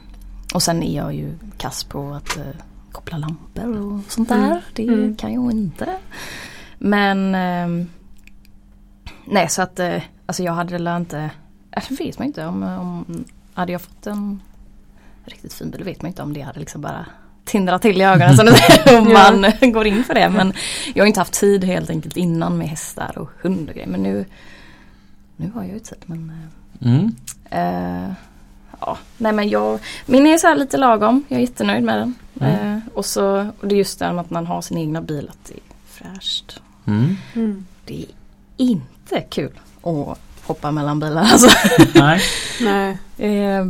och 0.54 0.64
sen 0.64 0.84
är 0.84 0.96
jag 0.98 1.14
ju 1.16 1.38
kass 1.58 1.84
på 1.84 2.14
att 2.14 2.38
eh, 2.38 2.44
koppla 2.92 3.18
lampor 3.18 3.78
och 3.78 4.00
sånt 4.12 4.30
där. 4.30 4.46
Mm. 4.46 4.60
Det 4.76 4.84
Mm. 4.88 5.16
kan 5.16 5.34
jag 5.34 5.52
inte. 5.52 5.98
Men 6.78 7.36
ehm, 7.36 7.88
nej 9.26 9.50
så 9.50 9.62
att 9.62 9.80
eh, 9.80 10.02
alltså 10.26 10.44
jag 10.44 10.54
hade 10.54 10.72
väl 10.74 10.88
inte, 10.88 11.32
alltså 11.72 11.96
vet 11.96 12.20
man 12.20 12.28
inte 12.28 12.46
om, 12.46 12.64
om 12.64 13.26
hade 13.54 13.72
jag 13.72 13.82
fått 13.82 14.08
en 14.08 14.42
riktigt 15.26 15.54
fin 15.54 15.72
bil 15.72 15.84
vet 15.84 16.02
man 16.02 16.10
inte 16.10 16.24
om 16.24 16.34
det 16.34 16.42
hade 16.42 16.60
liksom 16.60 16.82
bara 16.82 17.06
tindrat 17.46 17.82
till 17.82 18.02
i 18.02 18.04
ögonen 18.04 18.36
som 18.38 18.46
du 18.46 18.54
säger, 18.54 19.00
om 19.00 19.10
Ja. 19.12 19.32
man 19.62 19.72
går 19.72 19.88
in 19.88 20.04
för 20.04 20.14
det. 20.14 20.30
Men 20.30 20.54
jag 20.94 21.04
har 21.04 21.08
inte 21.08 21.20
haft 21.20 21.34
tid 21.34 21.64
helt 21.64 21.90
enkelt 21.90 22.18
innan 22.18 22.58
med 22.58 22.68
hästar 22.70 23.18
och 23.18 23.30
hund 23.42 23.70
och 23.70 23.76
grejer. 23.76 23.88
Men 23.90 24.04
nu, 24.04 24.26
nu 25.36 25.52
har 25.56 25.64
jag 25.64 25.74
ju 25.74 25.80
tid. 25.80 25.98
Men, 26.06 26.30
eh, 26.30 26.36
Mm. 26.82 27.16
Eh, 27.50 28.14
ja, 28.80 28.98
nej 29.18 29.34
men 29.34 29.50
jag, 29.50 29.80
min 30.06 30.28
är 30.28 30.38
så 30.38 30.48
här 30.48 30.56
lite 30.56 30.78
lagom. 30.78 31.24
Jag 31.28 31.38
är 31.38 31.42
jättenöjd 31.42 31.84
med 31.84 31.98
den. 31.98 32.16
Mm. 32.42 32.74
Eh, 32.76 32.80
och, 32.94 33.06
så, 33.06 33.48
och 33.60 33.68
det 33.68 33.76
är 33.76 33.78
just 33.78 34.00
det 34.00 34.06
här 34.06 34.14
med 34.14 34.22
att 34.22 34.30
man 34.30 34.46
har 34.48 34.62
sin 34.62 34.78
egna 34.78 35.02
bil, 35.02 35.30
att 35.30 35.46
det 35.50 35.54
är 35.54 36.14
fräscht. 36.14 36.62
Mm. 36.86 37.18
Mm. 37.36 37.66
Det 37.86 38.02
är 38.02 38.06
inte 38.58 39.22
kul 39.30 39.60
att 39.84 40.18
hoppa 40.44 40.72
mellan 40.72 41.00
bilar. 41.00 41.22
Alltså, 41.24 41.48
Nej. 41.96 42.22
Nej. 42.62 42.98
eh, 43.18 43.66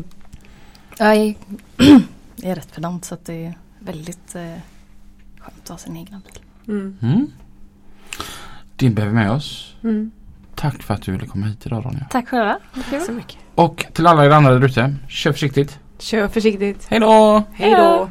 jag 0.98 1.16
är, 1.16 1.36
jag 2.36 2.52
är 2.52 2.56
rätt 2.56 2.76
pedant 2.76 3.06
så 3.06 3.14
att 3.14 3.26
det 3.26 3.46
är 3.46 3.58
väldigt 3.86 4.36
eh, 4.36 4.42
skönt 5.40 5.64
att 5.64 5.70
ha 5.70 5.78
sin 5.78 5.98
egna 5.98 6.22
bil. 6.26 6.42
Mm. 6.68 6.98
Mm. 7.02 7.32
Det 8.76 8.90
behöver 8.90 9.14
vi 9.16 9.20
med 9.24 9.32
oss. 9.32 9.76
Mm. 9.84 10.12
Tack 10.56 10.84
för 10.84 10.94
att 10.94 11.02
du 11.02 11.12
ville 11.12 11.26
komma 11.26 11.46
hit 11.46 11.66
idag 11.66 11.86
Ronja. 11.86 12.06
Tack 12.10 12.30
själva. 12.30 12.60
Tack 12.90 13.06
så 13.06 13.12
mycket. 13.12 13.38
Och 13.56 13.86
till 13.94 14.08
alla 14.08 14.26
er 14.26 14.30
andra 14.30 14.52
där 14.52 14.66
ute, 14.66 14.96
kör 15.08 15.32
försiktigt. 15.32 15.80
Kör 16.00 16.28
försiktigt. 16.28 16.88
Hej 16.90 17.00
då! 17.00 17.44
Hej 17.54 17.72
då. 17.72 18.10